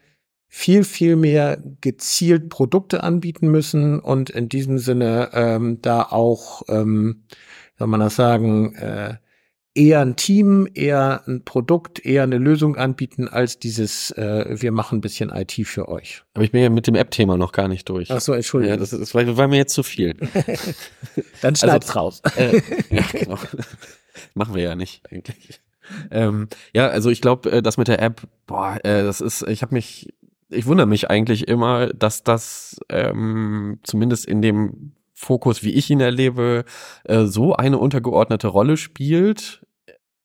viel, 0.49 0.83
viel 0.83 1.15
mehr 1.15 1.57
gezielt 1.81 2.49
Produkte 2.49 3.01
anbieten 3.01 3.47
müssen 3.47 3.99
und 3.99 4.29
in 4.29 4.49
diesem 4.49 4.77
Sinne 4.77 5.29
ähm, 5.33 5.81
da 5.81 6.03
auch, 6.03 6.63
ähm, 6.67 7.23
soll 7.79 7.87
man 7.87 8.01
das 8.01 8.15
sagen, 8.15 8.75
äh, 8.75 9.15
eher 9.76 10.01
ein 10.01 10.15
Team, 10.15 10.67
eher 10.74 11.24
ein 11.28 11.43
Produkt, 11.43 12.05
eher 12.05 12.24
eine 12.24 12.38
Lösung 12.38 12.76
anbieten, 12.76 13.28
als 13.28 13.59
dieses, 13.59 14.11
äh, 14.11 14.61
wir 14.61 14.71
machen 14.71 14.99
ein 14.99 15.01
bisschen 15.01 15.30
IT 15.30 15.53
für 15.65 15.89
euch. 15.89 16.24
Aber 16.34 16.43
ich 16.43 16.51
bin 16.51 16.61
ja 16.61 16.69
mit 16.69 16.88
dem 16.88 16.95
App-Thema 16.95 17.38
noch 17.38 17.51
gar 17.51 17.67
nicht 17.67 17.89
durch. 17.89 18.11
Ach 18.11 18.21
so, 18.21 18.34
Entschuldigung. 18.34 18.76
Ja, 18.76 18.80
das, 18.80 18.93
ist, 18.93 19.01
das 19.01 19.38
war, 19.38 19.47
mir 19.47 19.57
jetzt 19.57 19.74
zu 19.74 19.84
viel. 19.84 20.15
Dann 21.41 21.55
schneid's 21.55 21.88
also, 21.89 21.99
raus. 21.99 22.21
Äh, 22.38 22.61
ja, 22.89 23.03
genau. 23.11 23.38
Machen 24.36 24.55
wir 24.55 24.63
ja 24.63 24.76
nicht 24.76 25.01
eigentlich. 25.11 25.61
Ähm, 26.11 26.47
ja, 26.74 26.88
also 26.88 27.09
ich 27.09 27.21
glaube, 27.21 27.51
äh, 27.51 27.61
das 27.61 27.78
mit 27.78 27.88
der 27.88 28.01
App, 28.01 28.21
boah, 28.45 28.78
äh, 28.84 29.03
das 29.03 29.21
ist, 29.21 29.41
ich 29.47 29.63
habe 29.63 29.74
mich, 29.74 30.13
ich 30.49 30.65
wundere 30.67 30.88
mich 30.88 31.09
eigentlich 31.09 31.47
immer, 31.47 31.88
dass 31.88 32.24
das 32.24 32.78
ähm, 32.89 33.80
zumindest 33.84 34.26
in 34.26 34.41
dem 34.41 34.93
Fokus, 35.24 35.63
wie 35.63 35.71
ich 35.71 35.89
ihn 35.89 35.99
erlebe, 35.99 36.65
äh, 37.05 37.26
so 37.26 37.55
eine 37.55 37.78
untergeordnete 37.78 38.47
Rolle 38.47 38.78
spielt 38.78 39.65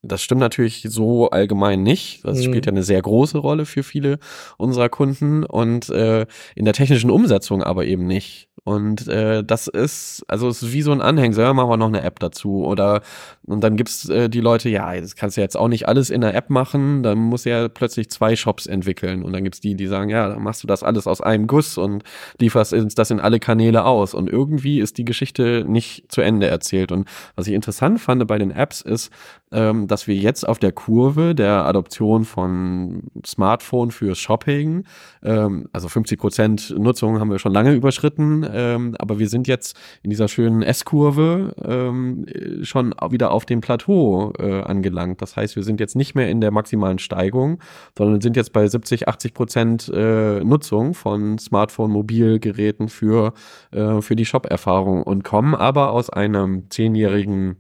das 0.09 0.23
stimmt 0.23 0.41
natürlich 0.41 0.87
so 0.89 1.31
allgemein 1.31 1.83
nicht. 1.83 2.25
Das 2.25 2.39
Mhm. 2.39 2.43
spielt 2.43 2.67
ja 2.67 2.73
eine 2.73 2.83
sehr 2.83 3.01
große 3.03 3.39
Rolle 3.39 3.67
für 3.67 3.83
viele 3.83 4.19
unserer 4.57 4.89
Kunden 4.89 5.45
und 5.45 5.89
äh, 5.91 6.27
in 6.55 6.65
der 6.65 6.75
technischen 6.75 7.11
Umsetzung 7.11 7.63
aber 7.63 7.85
eben 7.87 8.07
nicht. 8.07 8.49
Und 8.65 9.09
äh, 9.09 9.43
das 9.45 9.67
ist, 9.67 10.25
also 10.29 10.49
es 10.49 10.63
ist 10.63 10.73
wie 10.75 10.83
so 10.83 10.93
ein 10.93 11.01
Anhängsel, 11.01 11.43
ja, 11.45 11.55
machen 11.55 11.71
wir 11.71 11.77
noch 11.79 11.87
eine 11.87 12.03
App 12.03 12.19
dazu. 12.21 12.65
Oder 12.67 13.01
und 13.47 13.63
dann 13.63 13.77
gibt's 13.77 14.09
äh, 14.11 14.29
die 14.29 14.41
Leute, 14.41 14.69
ja, 14.69 15.01
das 15.01 15.17
kannst 15.17 15.37
du 15.39 15.41
jetzt 15.41 15.57
auch 15.57 15.69
nicht 15.69 15.89
alles 15.89 16.11
in 16.11 16.21
der 16.21 16.35
App 16.35 16.51
machen, 16.51 17.03
dann 17.03 17.17
muss 17.17 17.45
ja 17.45 17.69
plötzlich 17.69 18.11
zwei 18.11 18.37
Shops 18.37 18.67
entwickeln. 18.67 19.23
Und 19.23 19.33
dann 19.33 19.45
gibt's 19.45 19.61
die, 19.61 19.75
die 19.75 19.87
sagen, 19.87 20.11
ja, 20.11 20.29
dann 20.29 20.43
machst 20.43 20.63
du 20.63 20.67
das 20.67 20.83
alles 20.83 21.07
aus 21.07 21.23
einem 21.23 21.47
Guss 21.47 21.79
und 21.79 22.03
lieferst 22.41 22.75
das 22.97 23.11
in 23.11 23.21
alle 23.21 23.39
Kanäle 23.41 23.85
aus. 23.87 24.13
Und 24.13 24.29
irgendwie 24.29 24.81
ist 24.81 24.99
die 24.99 25.05
Geschichte 25.07 25.65
nicht 25.67 26.13
zu 26.13 26.21
Ende 26.21 26.49
erzählt. 26.49 26.93
Und 26.93 27.09
was 27.37 27.47
ich 27.47 27.55
interessant 27.55 28.01
fand 28.01 28.27
bei 28.27 28.37
den 28.39 28.51
Apps 28.51 28.83
ist, 28.83 29.11
ähm, 29.53 29.87
dass 29.87 30.07
wir 30.07 30.15
jetzt 30.15 30.47
auf 30.47 30.59
der 30.59 30.73
Kurve 30.73 31.35
der 31.35 31.65
Adoption 31.67 32.25
von 32.25 33.03
Smartphone 33.25 33.91
für 33.91 34.15
Shopping, 34.15 34.85
ähm, 35.23 35.69
also 35.73 35.89
50 35.89 36.19
Prozent 36.19 36.75
Nutzung 36.79 37.19
haben 37.19 37.31
wir 37.31 37.39
schon 37.39 37.53
lange 37.53 37.73
überschritten, 37.73 38.47
ähm, 38.51 38.95
aber 38.99 39.19
wir 39.19 39.29
sind 39.29 39.49
jetzt 39.49 39.79
in 40.03 40.11
dieser 40.11 40.29
schönen 40.29 40.63
S-Kurve 40.63 41.55
ähm, 41.65 42.27
äh, 42.27 42.65
schon 42.65 42.95
wieder 43.11 43.31
auf 43.31 43.47
dem 43.47 43.61
Plateau 43.61 44.33
äh, 44.39 44.63
angelangt. 44.63 45.23
Das 45.23 45.37
heißt, 45.37 45.57
wir 45.57 45.63
sind 45.63 45.81
jetzt 45.81 45.97
nicht 45.97 46.15
mehr 46.15 46.29
in 46.29 46.41
der 46.41 46.51
maximalen 46.51 46.99
Steigung, 46.99 47.61
sondern 47.97 48.21
sind 48.21 48.37
jetzt 48.37 48.53
bei 48.53 48.67
70, 48.67 49.09
80 49.09 49.35
Prozent 49.35 49.89
äh, 49.95 50.41
Nutzung 50.45 50.95
von 50.95 51.39
Smartphone, 51.39 51.91
Mobilgeräten 51.91 52.89
für, 52.89 53.33
äh, 53.71 54.01
für 54.01 54.17
die 54.17 54.25
Shop-Erfahrung 54.25 55.03
und 55.03 55.25
kommen 55.25 55.55
aber 55.55 55.93
aus 55.93 56.11
einem 56.11 56.71
zehnjährigen 56.71 57.57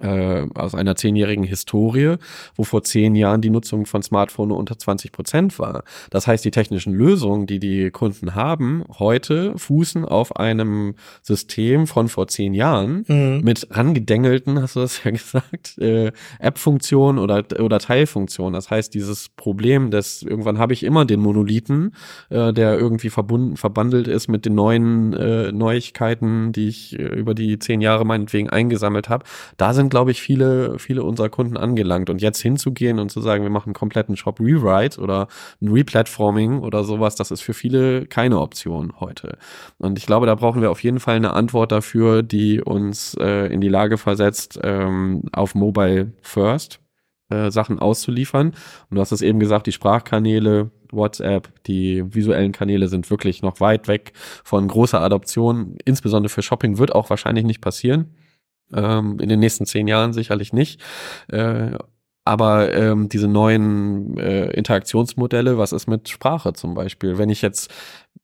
äh, 0.00 0.46
aus 0.54 0.74
einer 0.74 0.96
zehnjährigen 0.96 1.44
Historie, 1.44 2.16
wo 2.56 2.64
vor 2.64 2.82
zehn 2.82 3.14
Jahren 3.14 3.40
die 3.40 3.50
Nutzung 3.50 3.86
von 3.86 4.02
Smartphone 4.02 4.48
nur 4.48 4.56
unter 4.58 4.78
20 4.78 5.12
Prozent 5.12 5.58
war. 5.58 5.84
Das 6.10 6.26
heißt, 6.26 6.44
die 6.44 6.50
technischen 6.50 6.92
Lösungen, 6.92 7.46
die 7.46 7.58
die 7.58 7.90
Kunden 7.90 8.34
haben, 8.34 8.84
heute 8.98 9.56
fußen 9.58 10.04
auf 10.04 10.36
einem 10.36 10.94
System 11.22 11.86
von 11.86 12.08
vor 12.08 12.28
zehn 12.28 12.54
Jahren 12.54 13.04
Mhm. 13.08 13.40
mit 13.44 13.66
rangedengelten, 13.70 14.60
hast 14.60 14.76
du 14.76 14.80
das 14.80 15.02
ja 15.04 15.10
gesagt, 15.20 15.78
äh, 15.78 16.12
App-Funktion 16.38 17.18
oder, 17.18 17.44
oder 17.60 17.78
Teilfunktion. 17.78 18.52
Das 18.52 18.70
heißt, 18.70 18.94
dieses 18.94 19.28
Problem, 19.28 19.90
dass 19.90 20.22
irgendwann 20.22 20.58
habe 20.58 20.72
ich 20.72 20.82
immer 20.82 21.04
den 21.04 21.20
Monolithen, 21.20 21.94
äh, 22.30 22.52
der 22.52 22.78
irgendwie 22.78 23.10
verbunden, 23.10 23.56
verbandelt 23.56 24.08
ist 24.08 24.28
mit 24.28 24.46
den 24.46 24.54
neuen 24.54 25.12
äh, 25.12 25.52
Neuigkeiten, 25.52 26.52
die 26.52 26.68
ich 26.68 26.98
äh, 26.98 27.02
über 27.02 27.34
die 27.34 27.58
zehn 27.58 27.80
Jahre 27.80 28.04
meinetwegen 28.04 28.48
eingesammelt 28.50 29.08
habe. 29.08 29.24
Da 29.56 29.74
sind, 29.74 29.89
glaube 29.90 30.10
ich, 30.10 30.22
viele, 30.22 30.78
viele 30.78 31.02
unserer 31.02 31.28
Kunden 31.28 31.56
angelangt. 31.56 32.10
Und 32.10 32.22
jetzt 32.22 32.40
hinzugehen 32.40 32.98
und 32.98 33.10
zu 33.10 33.20
sagen, 33.20 33.42
wir 33.42 33.50
machen 33.50 33.68
einen 33.68 33.74
kompletten 33.74 34.16
Shop-Rewrite 34.16 35.00
oder 35.00 35.28
ein 35.60 35.68
Replatforming 35.68 36.60
oder 36.60 36.84
sowas, 36.84 37.16
das 37.16 37.30
ist 37.30 37.42
für 37.42 37.54
viele 37.54 38.06
keine 38.06 38.40
Option 38.40 38.94
heute. 39.00 39.38
Und 39.78 39.98
ich 39.98 40.06
glaube, 40.06 40.26
da 40.26 40.34
brauchen 40.34 40.62
wir 40.62 40.70
auf 40.70 40.82
jeden 40.82 41.00
Fall 41.00 41.16
eine 41.16 41.32
Antwort 41.32 41.72
dafür, 41.72 42.22
die 42.22 42.62
uns 42.62 43.14
äh, 43.20 43.52
in 43.52 43.60
die 43.60 43.68
Lage 43.68 43.98
versetzt, 43.98 44.58
ähm, 44.62 45.22
auf 45.32 45.54
Mobile 45.54 46.12
First 46.22 46.80
äh, 47.30 47.50
Sachen 47.50 47.78
auszuliefern. 47.78 48.48
Und 48.48 48.96
du 48.96 49.00
hast 49.00 49.12
es 49.12 49.22
eben 49.22 49.38
gesagt, 49.38 49.66
die 49.66 49.72
Sprachkanäle, 49.72 50.70
WhatsApp, 50.90 51.48
die 51.66 52.02
visuellen 52.14 52.52
Kanäle 52.52 52.88
sind 52.88 53.08
wirklich 53.10 53.42
noch 53.42 53.60
weit 53.60 53.88
weg 53.88 54.12
von 54.44 54.66
großer 54.66 55.00
Adoption. 55.00 55.76
Insbesondere 55.84 56.28
für 56.28 56.42
Shopping 56.42 56.78
wird 56.78 56.94
auch 56.94 57.08
wahrscheinlich 57.10 57.44
nicht 57.44 57.60
passieren. 57.60 58.16
Ähm, 58.74 59.18
in 59.20 59.28
den 59.28 59.40
nächsten 59.40 59.66
zehn 59.66 59.88
Jahren 59.88 60.12
sicherlich 60.12 60.52
nicht. 60.52 60.80
Äh, 61.28 61.78
aber 62.24 62.72
ähm, 62.74 63.08
diese 63.08 63.28
neuen 63.28 64.16
äh, 64.18 64.50
Interaktionsmodelle, 64.50 65.58
was 65.58 65.72
ist 65.72 65.88
mit 65.88 66.08
Sprache 66.08 66.52
zum 66.52 66.74
Beispiel? 66.74 67.18
Wenn 67.18 67.30
ich 67.30 67.42
jetzt, 67.42 67.72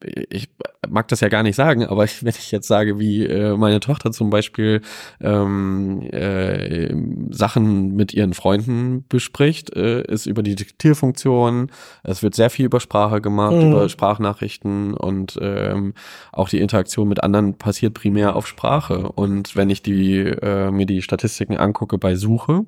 ich 0.02 0.50
mag 0.88 1.08
das 1.08 1.20
ja 1.20 1.28
gar 1.28 1.42
nicht 1.42 1.56
sagen, 1.56 1.84
aber 1.84 2.04
wenn 2.20 2.28
ich 2.28 2.52
jetzt 2.52 2.68
sage, 2.68 2.98
wie 2.98 3.24
äh, 3.24 3.56
meine 3.56 3.80
Tochter 3.80 4.12
zum 4.12 4.30
Beispiel 4.30 4.82
ähm, 5.20 6.02
äh, 6.12 6.94
Sachen 7.30 7.94
mit 7.94 8.12
ihren 8.14 8.34
Freunden 8.34 9.04
bespricht, 9.08 9.74
äh, 9.74 10.02
ist 10.02 10.26
über 10.26 10.42
die 10.42 10.54
Diktierfunktion. 10.54 11.70
Es 12.02 12.22
wird 12.22 12.34
sehr 12.34 12.50
viel 12.50 12.66
über 12.66 12.80
Sprache 12.80 13.20
gemacht, 13.20 13.54
Mhm. 13.56 13.72
über 13.72 13.88
Sprachnachrichten 13.88 14.94
und 14.94 15.38
ähm, 15.40 15.94
auch 16.32 16.48
die 16.48 16.60
Interaktion 16.60 17.08
mit 17.08 17.22
anderen 17.22 17.58
passiert 17.58 17.94
primär 17.94 18.36
auf 18.36 18.46
Sprache. 18.46 19.10
Und 19.12 19.56
wenn 19.56 19.70
ich 19.70 19.82
die 19.82 20.18
äh, 20.18 20.70
mir 20.70 20.86
die 20.86 21.02
Statistiken 21.02 21.56
angucke 21.56 21.98
bei 21.98 22.14
Suche, 22.16 22.66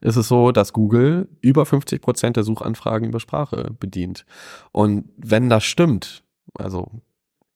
ist 0.00 0.16
es 0.16 0.28
so, 0.28 0.52
dass 0.52 0.72
Google 0.72 1.28
über 1.40 1.64
50 1.66 2.00
Prozent 2.02 2.36
der 2.36 2.44
Suchanfragen 2.44 3.08
über 3.08 3.20
Sprache 3.20 3.70
bedient. 3.80 4.24
Und 4.72 5.06
wenn 5.16 5.48
das 5.48 5.64
stimmt, 5.64 6.23
also 6.58 7.02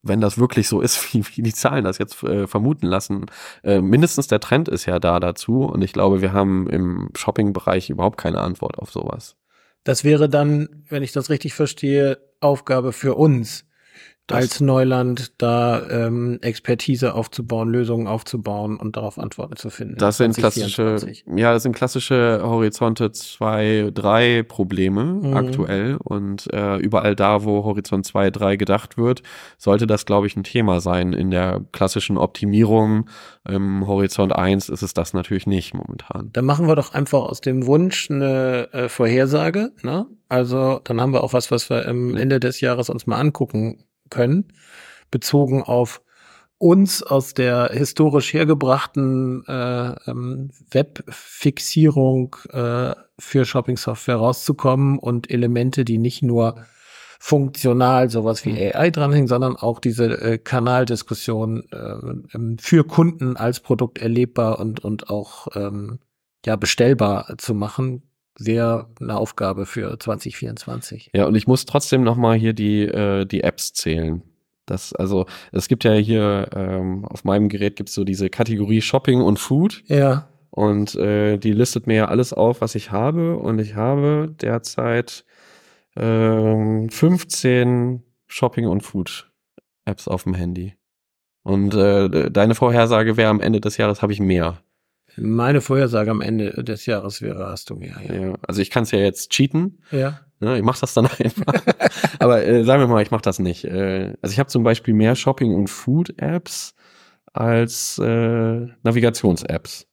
wenn 0.03 0.21
das 0.21 0.39
wirklich 0.39 0.69
so 0.69 0.81
ist, 0.81 1.13
wie, 1.15 1.25
wie 1.35 1.43
die 1.43 1.55
Zahlen 1.55 1.85
das 1.85 1.99
jetzt 1.99 2.23
äh, 2.23 2.47
vermuten 2.47 2.87
lassen, 2.87 3.27
äh, 3.63 3.81
mindestens 3.81 4.29
der 4.29 4.41
Trend 4.41 4.69
ist 4.69 4.87
ja 4.87 4.99
da 4.99 5.21
dazu. 5.21 5.63
Und 5.65 5.83
ich 5.83 5.93
glaube, 5.93 6.21
wir 6.21 6.33
haben 6.33 6.69
im 6.69 7.11
Shopping-Bereich 7.17 7.91
überhaupt 7.91 8.19
keine 8.19 8.41
Antwort 8.41 8.79
auf 8.79 8.91
sowas. 8.91 9.37
Das 9.85 10.05
wäre 10.05 10.29
dann, 10.29 10.85
wenn 10.89 11.03
ich 11.03 11.13
das 11.13 11.31
richtig 11.31 11.55
verstehe, 11.55 12.19
Aufgabe 12.41 12.93
für 12.93 13.15
uns 13.15 13.68
Das- 14.29 14.37
als 14.39 14.61
Neuland, 14.61 15.33
da 15.39 15.83
ähm, 15.91 16.39
Expertise 16.43 17.15
aufzubauen, 17.15 17.71
Lösungen 17.71 18.07
aufzubauen 18.07 18.77
und 18.77 18.97
darauf 18.97 19.19
Antworten 19.19 19.57
zu 19.57 19.71
finden. 19.71 19.97
Das 19.99 20.19
sind 20.19 20.37
klassische, 20.37 20.97
2024. 20.97 21.25
ja, 21.37 21.53
das 21.53 21.63
sind 21.65 21.75
klassische 21.75 22.41
Horizonte 22.45 23.11
2, 23.11 23.91
3 23.93 24.43
Probleme 24.45 25.05
Mhm. 25.05 25.35
aktuell. 25.37 25.97
Und 26.05 26.53
äh, 26.53 26.77
überall 26.77 27.17
da, 27.17 27.43
wo 27.45 27.65
Horizont 27.65 28.07
2, 28.07 28.31
3 28.31 28.57
gedacht 28.57 28.97
wird, 28.99 29.23
sollte 29.57 29.87
das, 29.87 30.07
glaube 30.07 30.27
ich, 30.27 30.37
ein 30.37 30.45
Thema 30.45 30.81
sein. 30.81 31.13
In 31.13 31.31
der 31.31 31.63
klassischen 31.73 32.17
Optimierung 32.19 33.09
im 33.49 33.87
Horizont 33.87 34.35
1 34.37 34.69
ist 34.69 34.83
es 34.83 34.93
das 34.95 35.15
natürlich 35.15 35.47
nicht 35.47 35.75
momentan. 35.75 36.31
Dann 36.35 36.45
machen 36.45 36.67
wir 36.69 36.77
doch 36.77 36.93
einfach 36.93 37.21
aus 37.23 37.41
dem 37.41 37.67
Wunsch 37.67 38.11
eine 38.11 38.69
äh, 38.73 38.89
Vorhersage. 38.89 39.73
Ne? 39.83 40.07
Also 40.29 40.81
dann 40.85 41.01
haben 41.01 41.13
wir 41.15 41.25
auch 41.25 41.33
was, 41.33 41.51
was 41.51 41.71
wir 41.71 41.89
am 41.89 42.15
Ende 42.15 42.39
des 42.41 42.61
Jahres 42.61 42.91
uns 42.91 43.07
mal 43.07 43.17
angucken 43.19 43.85
können, 44.11 44.53
bezogen 45.11 45.63
auf 45.63 46.03
uns 46.59 47.05
aus 47.05 47.35
der 47.35 47.71
historisch 47.73 48.33
hergebrachten 48.33 49.45
äh, 49.47 50.11
ähm, 50.11 50.51
Webfixierung 50.71 52.37
äh, 52.51 52.95
für 53.19 53.45
Shopping-Software 53.45 54.17
rauszukommen 54.17 54.99
und 54.99 55.31
Elemente, 55.31 55.85
die 55.85 55.99
nicht 55.99 56.23
nur 56.23 56.67
funktional 57.21 58.11
sowas 58.11 58.45
wie 58.45 58.75
AI 58.75 58.91
dranhängen, 58.91 59.29
sondern 59.29 59.57
auch 59.57 59.81
diese 59.81 60.21
äh, 60.21 60.39
Kanaldiskussion 60.39 61.65
äh, 61.73 61.77
ähm, 62.35 62.59
für 62.59 62.85
Kunden 62.85 63.37
als 63.37 63.61
Produkt 63.61 63.99
erlebbar 63.99 64.59
und, 64.61 64.85
und 64.85 65.11
auch 65.11 65.49
ähm, 65.55 65.99
ja 66.47 66.57
bestellbar 66.57 67.37
zu 67.39 67.55
machen, 67.55 68.08
wäre 68.39 68.89
eine 69.01 69.17
Aufgabe 69.17 69.67
für 69.67 69.99
2024. 69.99 71.11
Ja, 71.15 71.27
und 71.27 71.35
ich 71.35 71.47
muss 71.47 71.67
trotzdem 71.67 72.03
noch 72.03 72.17
mal 72.17 72.37
hier 72.37 72.53
die, 72.53 72.83
äh, 72.83 73.25
die 73.27 73.43
Apps 73.43 73.73
zählen. 73.73 74.23
Das, 74.67 74.93
also, 74.93 75.27
es 75.51 75.69
gibt 75.69 75.85
ja 75.85 75.95
hier, 75.95 76.49
ähm, 76.55 77.05
auf 77.07 77.25
meinem 77.25 77.49
Gerät 77.49 77.77
gibt's 77.77 77.95
so 77.95 78.05
diese 78.05 78.29
Kategorie 78.29 78.81
Shopping 78.83 79.21
und 79.21 79.39
Food. 79.39 79.83
Ja, 79.87 80.29
Und 80.51 80.95
äh, 80.95 81.39
die 81.39 81.53
listet 81.53 81.87
mir 81.87 81.97
ja 81.97 82.05
alles 82.09 82.33
auf, 82.33 82.61
was 82.61 82.75
ich 82.75 82.91
habe. 82.91 83.37
Und 83.37 83.59
ich 83.61 83.75
habe 83.75 84.35
derzeit 84.41 85.25
ähm, 85.97 86.89
15 86.91 88.03
Shopping- 88.27 88.67
und 88.67 88.83
Food-Apps 88.83 90.07
auf 90.07 90.25
dem 90.25 90.35
Handy. 90.35 90.75
Und 91.43 91.75
äh, 91.75 92.31
deine 92.31 92.55
Vorhersage 92.55 93.17
wäre 93.17 93.31
am 93.31 93.41
Ende 93.41 93.61
des 93.61 93.79
Jahres 93.79 94.03
habe 94.03 94.13
ich 94.13 94.21
mehr. 94.21 94.59
Meine 95.21 95.61
Vorhersage 95.61 96.11
am 96.11 96.21
Ende 96.21 96.63
des 96.65 96.87
Jahres 96.87 97.23
wäre, 97.23 97.47
hast 97.49 97.71
du 97.71 97.77
mehr. 97.77 97.97
Ja, 98.07 98.15
Ja. 98.15 98.35
Also 98.47 98.61
ich 98.63 98.71
kann 98.71 98.83
es 98.85 98.91
ja 98.91 98.99
jetzt 98.99 99.31
cheaten. 99.31 99.83
ja. 99.91 100.21
Ne, 100.41 100.57
ich 100.57 100.63
mache 100.63 100.81
das 100.81 100.95
dann 100.95 101.07
einfach. 101.19 101.53
Aber 102.21 102.47
äh, 102.47 102.63
sagen 102.63 102.81
wir 102.81 102.87
mal, 102.87 103.03
ich 103.03 103.11
mache 103.11 103.23
das 103.23 103.41
nicht. 103.41 103.65
Äh, 103.65 104.15
also 104.23 104.33
ich 104.33 104.39
habe 104.39 104.49
zum 104.49 104.63
Beispiel 104.63 104.95
mehr 104.95 105.17
Shopping- 105.17 105.53
und 105.53 105.67
Food-Apps 105.69 106.77
als 107.33 107.99
äh, 107.99 108.67
Navigations-Apps. 108.85 109.89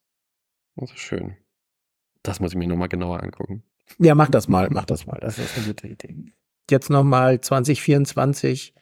Das 0.76 0.92
ist 0.92 1.00
schön. 1.00 1.36
Das 2.22 2.40
muss 2.40 2.52
ich 2.52 2.58
mir 2.60 2.68
nochmal 2.68 2.90
genauer 2.90 3.24
angucken. 3.24 3.64
Ja, 3.98 4.14
mach 4.14 4.30
das 4.30 4.48
mal, 4.48 4.68
mach 4.70 4.86
das 4.86 5.08
mal. 5.08 5.18
Das 5.20 5.40
ist 5.40 5.58
eine 5.58 5.66
gute 5.66 5.88
Idee. 5.88 6.16
Jetzt 6.70 6.92
nochmal 6.92 7.42
2024 7.42 8.76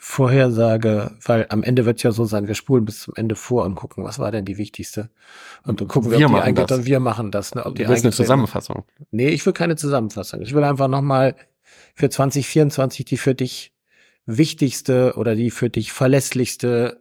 Hauptvorhersage, 0.00 1.10
weil 1.24 1.46
am 1.50 1.62
Ende 1.62 1.84
wird 1.84 2.02
ja 2.02 2.12
so 2.12 2.24
sein, 2.24 2.48
wir 2.48 2.54
spulen 2.54 2.84
bis 2.84 3.00
zum 3.02 3.14
Ende 3.16 3.34
vor 3.34 3.64
und 3.64 3.74
gucken, 3.74 4.04
was 4.04 4.18
war 4.18 4.30
denn 4.30 4.44
die 4.44 4.58
wichtigste? 4.58 5.10
Und 5.64 5.80
dann 5.80 5.88
gucken 5.88 6.10
wir, 6.10 6.18
Wir 6.18 6.26
ob 6.26 6.32
die 6.34 6.40
eingetreten- 6.40 6.78
das. 6.78 6.86
Wir 6.86 7.00
machen 7.00 7.30
das, 7.30 7.54
ne? 7.54 7.64
Ob 7.66 7.74
die 7.74 7.84
Du 7.84 7.88
willst 7.90 8.04
eine 8.04 8.12
Zusammenfassung. 8.12 8.84
Nee, 9.10 9.28
ich 9.28 9.44
will 9.44 9.52
keine 9.52 9.76
Zusammenfassung. 9.76 10.40
Ich 10.42 10.54
will 10.54 10.64
einfach 10.64 10.88
nochmal 10.88 11.34
für 11.94 12.08
2024 12.08 13.04
die 13.04 13.16
für 13.16 13.34
dich 13.34 13.72
wichtigste 14.26 15.14
oder 15.16 15.34
die 15.34 15.50
für 15.50 15.70
dich 15.70 15.92
verlässlichste 15.92 17.00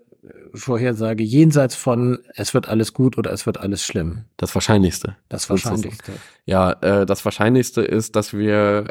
Vorhersage 0.54 1.24
jenseits 1.24 1.76
von 1.76 2.20
es 2.36 2.54
wird 2.54 2.68
alles 2.68 2.94
gut 2.94 3.18
oder 3.18 3.32
es 3.32 3.46
wird 3.46 3.58
alles 3.60 3.84
schlimm? 3.86 4.26
Das 4.38 4.54
Wahrscheinlichste. 4.56 5.16
Das 5.30 5.50
Wahrscheinlichste. 5.50 6.12
Ja, 6.46 6.72
äh, 6.82 7.06
das 7.06 7.24
Wahrscheinlichste 7.24 7.82
ist, 7.82 8.16
dass 8.16 8.34
wir 8.34 8.88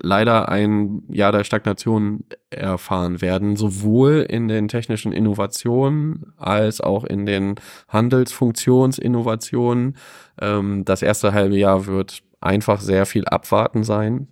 leider 0.00 0.48
ein 0.48 1.02
Jahr 1.08 1.32
der 1.32 1.44
Stagnation 1.44 2.24
erfahren 2.50 3.20
werden, 3.20 3.56
sowohl 3.56 4.26
in 4.28 4.48
den 4.48 4.68
technischen 4.68 5.12
Innovationen 5.12 6.32
als 6.36 6.80
auch 6.80 7.04
in 7.04 7.26
den 7.26 7.56
Handelsfunktionsinnovationen. 7.88 9.96
Ähm, 10.40 10.84
das 10.84 11.02
erste 11.02 11.32
halbe 11.32 11.56
Jahr 11.56 11.86
wird 11.86 12.22
einfach 12.40 12.80
sehr 12.80 13.06
viel 13.06 13.24
abwarten 13.24 13.84
sein. 13.84 14.28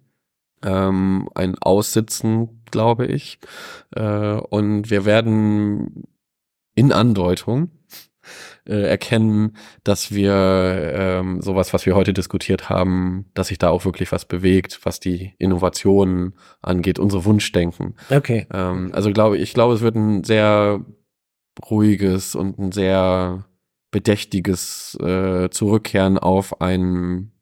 Ähm, 0.63 1.29
ein 1.35 1.57
Aussitzen, 1.61 2.63
glaube 2.71 3.07
ich. 3.07 3.39
Äh, 3.95 4.35
und 4.35 4.91
wir 4.91 5.05
werden 5.05 6.05
in 6.75 6.93
Andeutung 6.93 7.71
äh, 8.67 8.83
erkennen, 8.83 9.57
dass 9.85 10.13
wir 10.13 10.33
ähm, 10.35 11.41
sowas, 11.41 11.73
was 11.73 11.87
wir 11.87 11.95
heute 11.95 12.13
diskutiert 12.13 12.69
haben, 12.69 13.31
dass 13.35 13.49
sich 13.49 13.59
da 13.59 13.71
auch 13.71 13.85
wirklich 13.85 14.13
was 14.13 14.25
bewegt, 14.25 14.81
was 14.85 15.01
die 15.01 15.35
Innovationen 15.39 16.35
angeht, 16.63 16.99
unsere 16.99 17.25
Wunschdenken. 17.25 17.95
Okay. 18.11 18.47
Ähm, 18.53 18.91
also 18.93 19.11
glaube 19.13 19.39
ich, 19.39 19.55
glaube, 19.55 19.75
es 19.75 19.81
wird 19.81 19.97
ein 19.97 20.25
sehr 20.25 20.85
ruhiges 21.71 22.35
und 22.35 22.59
ein 22.59 22.73
sehr 22.73 23.45
bedächtiges 23.91 24.97
äh, 25.01 25.51
Zurückkehren 25.51 26.19
auf 26.19 26.61
einen 26.61 27.33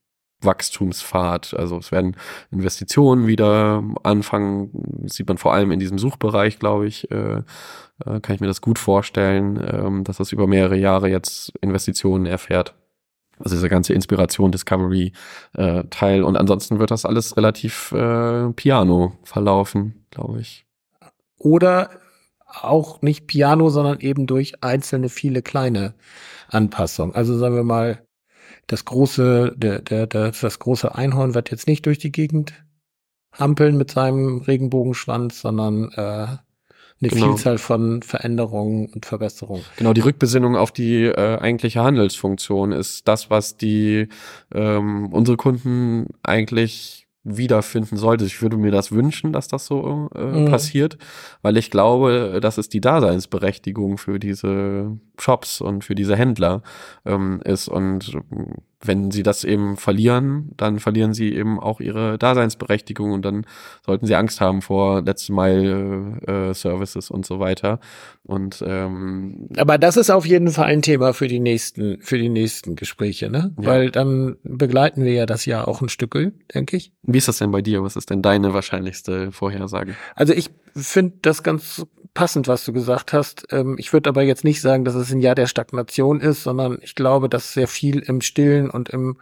Wachstumspfad. 0.41 1.55
Also 1.55 1.79
es 1.79 1.91
werden 1.91 2.17
Investitionen 2.51 3.27
wieder 3.27 3.83
anfangen, 4.03 4.71
sieht 5.07 5.29
man 5.29 5.39
vor 5.39 5.53
allem 5.53 5.71
in 5.71 5.81
diesem 5.81 5.99
Suchbereich, 5.99 6.59
glaube 6.59 6.87
ich, 6.87 7.11
äh, 7.11 7.43
äh, 8.05 8.21
kann 8.21 8.35
ich 8.35 8.41
mir 8.41 8.47
das 8.47 8.61
gut 8.61 8.79
vorstellen, 8.79 9.61
ähm, 9.71 10.05
dass 10.05 10.19
das 10.19 10.33
über 10.33 10.47
mehrere 10.47 10.77
Jahre 10.77 11.09
jetzt 11.09 11.53
Investitionen 11.61 12.27
erfährt. 12.27 12.75
Also 13.39 13.57
dieser 13.57 13.69
ganze 13.69 13.95
Inspiration, 13.95 14.53
Discovery 14.53 15.13
äh, 15.55 15.85
Teil. 15.91 16.23
Und 16.23 16.37
ansonsten 16.37 16.79
wird 16.79 16.91
das 16.91 17.05
alles 17.05 17.37
relativ 17.37 17.93
äh, 17.93 18.51
piano 18.53 19.13
verlaufen, 19.23 20.05
glaube 20.11 20.41
ich. 20.41 20.67
Oder 21.39 21.91
auch 22.49 23.03
nicht 23.03 23.27
Piano, 23.27 23.69
sondern 23.69 24.01
eben 24.01 24.27
durch 24.27 24.63
einzelne 24.65 25.09
viele 25.09 25.43
kleine 25.43 25.95
Anpassungen. 26.49 27.15
Also 27.15 27.39
sagen 27.39 27.55
wir 27.55 27.63
mal, 27.63 28.08
das 28.69 28.85
große, 28.85 29.55
der, 29.57 29.81
der, 29.81 30.07
das, 30.07 30.41
das 30.41 30.59
große 30.61 30.95
Einhorn 30.95 31.35
wird 31.35 31.51
jetzt 31.51 31.67
nicht 31.67 31.87
durch 31.87 31.99
die 31.99 32.13
Gegend 32.13 32.53
hampeln 33.33 33.77
mit 33.77 33.91
seinem 33.91 34.39
Regenbogenschwanz, 34.39 35.41
sondern 35.41 35.91
äh, 35.93 35.99
eine 37.01 37.11
genau. 37.11 37.29
Vielzahl 37.29 37.59
von 37.59 38.03
Veränderungen 38.03 38.87
und 38.87 39.07
Verbesserungen. 39.07 39.65
Genau, 39.77 39.93
die 39.93 40.01
Rückbesinnung 40.01 40.57
auf 40.57 40.71
die 40.71 41.05
äh, 41.05 41.39
eigentliche 41.39 41.83
Handelsfunktion 41.83 42.73
ist 42.73 43.09
das, 43.09 43.31
was 43.31 43.57
die 43.57 44.09
ähm, 44.55 45.13
unsere 45.13 45.37
Kunden 45.37 46.09
eigentlich 46.23 47.07
wiederfinden 47.25 47.97
sollte. 47.97 48.25
Ich 48.25 48.43
würde 48.43 48.57
mir 48.57 48.71
das 48.71 48.93
wünschen, 48.93 49.33
dass 49.33 49.49
das 49.49 49.67
so 49.67 50.11
äh, 50.15 50.25
mhm. 50.25 50.51
passiert, 50.51 50.99
weil 51.41 51.57
ich 51.57 51.71
glaube, 51.71 52.39
das 52.43 52.59
ist 52.59 52.75
die 52.75 52.81
Daseinsberechtigung 52.81 53.99
für 53.99 54.19
diese 54.19 54.99
Shops 55.21 55.61
und 55.61 55.85
für 55.85 55.95
diese 55.95 56.17
Händler 56.17 56.63
ähm, 57.05 57.41
ist. 57.45 57.69
Und 57.69 58.13
wenn 58.81 59.11
sie 59.11 59.23
das 59.23 59.43
eben 59.43 59.77
verlieren, 59.77 60.53
dann 60.57 60.79
verlieren 60.79 61.13
sie 61.13 61.35
eben 61.35 61.59
auch 61.59 61.81
ihre 61.81 62.17
Daseinsberechtigung 62.17 63.11
und 63.11 63.25
dann 63.25 63.45
sollten 63.85 64.07
sie 64.07 64.15
Angst 64.15 64.41
haben 64.41 64.63
vor 64.63 65.03
Letzte 65.03 65.33
Mile 65.33 66.21
äh, 66.27 66.55
Services 66.55 67.11
und 67.11 67.27
so 67.27 67.41
weiter. 67.41 67.81
Und 68.23 68.63
ähm, 68.67 69.49
aber 69.57 69.79
das 69.79 69.97
ist 69.97 70.11
auf 70.11 70.27
jeden 70.27 70.49
Fall 70.49 70.67
ein 70.67 70.83
Thema 70.83 71.13
für 71.13 71.27
die 71.27 71.41
nächsten 71.41 72.01
für 72.01 72.19
die 72.19 72.29
nächsten 72.29 72.77
Gespräche, 72.77 73.31
ne? 73.31 73.53
Ja. 73.61 73.67
Weil 73.69 73.91
dann 73.91 74.37
begleiten 74.45 75.05
wir 75.05 75.13
ja 75.13 75.27
das 75.27 75.45
Jahr 75.45 75.67
auch 75.67 75.83
ein 75.83 75.89
Stück, 75.89 76.09
denke 76.55 76.77
ich. 76.77 76.93
Wie 77.03 77.19
ist 77.19 77.29
das 77.29 77.39
denn 77.39 77.51
bei 77.51 77.63
dir? 77.63 77.83
Was 77.83 77.97
ist 77.97 78.11
denn 78.11 78.23
deine 78.23 78.55
wahrscheinlichste 78.55 79.33
Vorhersage? 79.33 79.95
Also 80.15 80.33
ich 80.33 80.51
finde 80.75 81.19
das 81.23 81.43
ganz 81.43 81.85
passend, 82.15 82.49
was 82.49 82.65
du 82.65 82.73
gesagt 82.73 83.13
hast. 83.13 83.47
Ähm, 83.51 83.77
ich 83.79 83.93
würde 83.93 84.11
aber 84.11 84.23
jetzt 84.23 84.45
nicht 84.45 84.61
sagen, 84.61 84.85
dass 84.85 84.95
es 84.95 85.13
ein 85.13 85.21
Jahr 85.21 85.35
der 85.35 85.47
Stagnation 85.47 86.21
ist, 86.21 86.43
sondern 86.43 86.79
ich 86.83 86.95
glaube, 86.95 87.29
dass 87.29 87.53
sehr 87.53 87.69
viel 87.69 88.01
im 88.01 88.21
Stillen 88.21 88.71
und 88.71 88.89
im, 88.89 89.19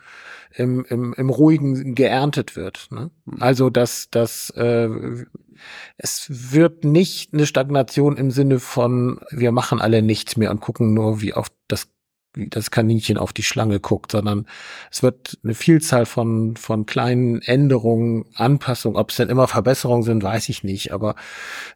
im, 0.55 0.85
im, 0.89 1.15
im 1.15 1.31
Ruhigen 1.31 1.95
geerntet 1.95 2.57
wird. 2.57 2.89
Ne? 2.91 3.11
Hm. 3.27 3.43
Also, 3.43 3.71
dass, 3.71 4.11
dass 4.11 4.51
äh, 4.51 4.89
es 5.97 6.27
wird 6.53 6.85
nicht 6.85 7.33
eine 7.33 7.47
Stagnation 7.47 8.17
im 8.17 8.31
Sinne 8.31 8.59
von, 8.59 9.21
wir 9.31 9.53
machen 9.53 9.81
alle 9.81 10.03
nichts 10.03 10.37
mehr 10.37 10.51
und 10.51 10.61
gucken 10.61 10.95
nur, 10.95 11.21
wie 11.21 11.35
auf 11.35 11.49
das 11.69 11.89
das 12.37 12.71
Kaninchen 12.71 13.17
auf 13.17 13.33
die 13.33 13.43
Schlange 13.43 13.81
guckt, 13.81 14.13
sondern 14.13 14.47
es 14.91 15.03
wird 15.03 15.39
eine 15.43 15.55
Vielzahl 15.55 16.05
von, 16.07 16.57
von 16.57 16.87
kleinen 16.87 17.43
Änderungen, 17.43 18.27
Anpassungen, 18.35 18.99
ob 18.99 19.11
es 19.11 19.17
denn 19.17 19.31
immer 19.31 19.49
Verbesserungen 19.49 20.03
sind, 20.03 20.23
weiß 20.23 20.51
ich 20.51 20.63
nicht, 20.63 20.93
aber 20.93 21.17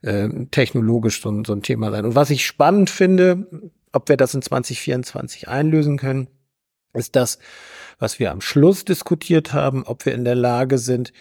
äh, 0.03 0.29
technologisch 0.51 1.23
so, 1.23 1.43
so 1.45 1.55
ein 1.55 1.63
Thema 1.63 1.91
sein. 1.91 2.05
Und 2.05 2.15
was 2.15 2.31
ich 2.31 2.47
spannend 2.47 2.91
finde, 2.91 3.47
ob 3.93 4.09
wir 4.09 4.17
das 4.17 4.35
in 4.35 4.43
2024 4.43 5.49
einlösen 5.49 5.97
können, 5.97 6.29
ist 6.93 7.17
das, 7.17 7.39
was 7.99 8.19
wir 8.19 8.31
am 8.31 8.41
Schluss 8.41 8.85
diskutiert 8.85 9.53
haben, 9.53 9.85
ob 9.85 10.07
wir 10.07 10.15
in 10.15 10.25
der 10.25 10.35
Lage 10.35 10.79
sind, 10.79 11.13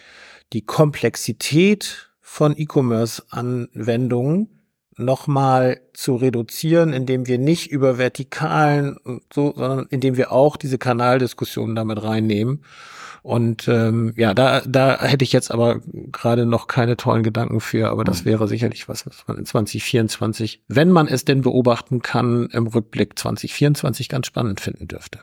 die 0.52 0.62
Komplexität 0.62 2.10
von 2.20 2.56
E-Commerce-Anwendungen 2.56 4.59
nochmal 5.00 5.80
zu 5.92 6.16
reduzieren, 6.16 6.92
indem 6.92 7.26
wir 7.26 7.38
nicht 7.38 7.70
über 7.70 7.98
Vertikalen 7.98 8.96
so, 9.32 9.52
sondern 9.56 9.86
indem 9.90 10.16
wir 10.16 10.32
auch 10.32 10.56
diese 10.56 10.78
Kanaldiskussionen 10.78 11.74
damit 11.74 12.02
reinnehmen. 12.02 12.62
Und 13.22 13.68
ähm, 13.68 14.14
ja, 14.16 14.32
da, 14.32 14.62
da 14.66 14.98
hätte 15.02 15.24
ich 15.24 15.32
jetzt 15.32 15.50
aber 15.50 15.80
gerade 16.10 16.46
noch 16.46 16.68
keine 16.68 16.96
tollen 16.96 17.22
Gedanken 17.22 17.60
für, 17.60 17.90
aber 17.90 18.04
das 18.04 18.22
mhm. 18.22 18.30
wäre 18.30 18.48
sicherlich 18.48 18.88
was, 18.88 19.06
was 19.06 19.24
man 19.26 19.36
in 19.36 19.44
2024, 19.44 20.62
wenn 20.68 20.90
man 20.90 21.06
es 21.06 21.24
denn 21.24 21.42
beobachten 21.42 22.00
kann, 22.00 22.48
im 22.52 22.66
Rückblick 22.66 23.18
2024 23.18 24.08
ganz 24.08 24.26
spannend 24.26 24.60
finden 24.60 24.88
dürfte. 24.88 25.20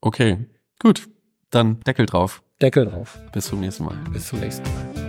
Okay, 0.00 0.38
gut. 0.78 1.08
Dann 1.50 1.80
Deckel 1.80 2.06
drauf. 2.06 2.42
Deckel 2.60 2.86
drauf. 2.86 3.18
Bis 3.32 3.46
zum 3.46 3.60
nächsten 3.60 3.84
Mal. 3.84 3.96
Bis 4.12 4.28
zum 4.28 4.40
nächsten 4.40 4.64
Mal. 4.64 5.07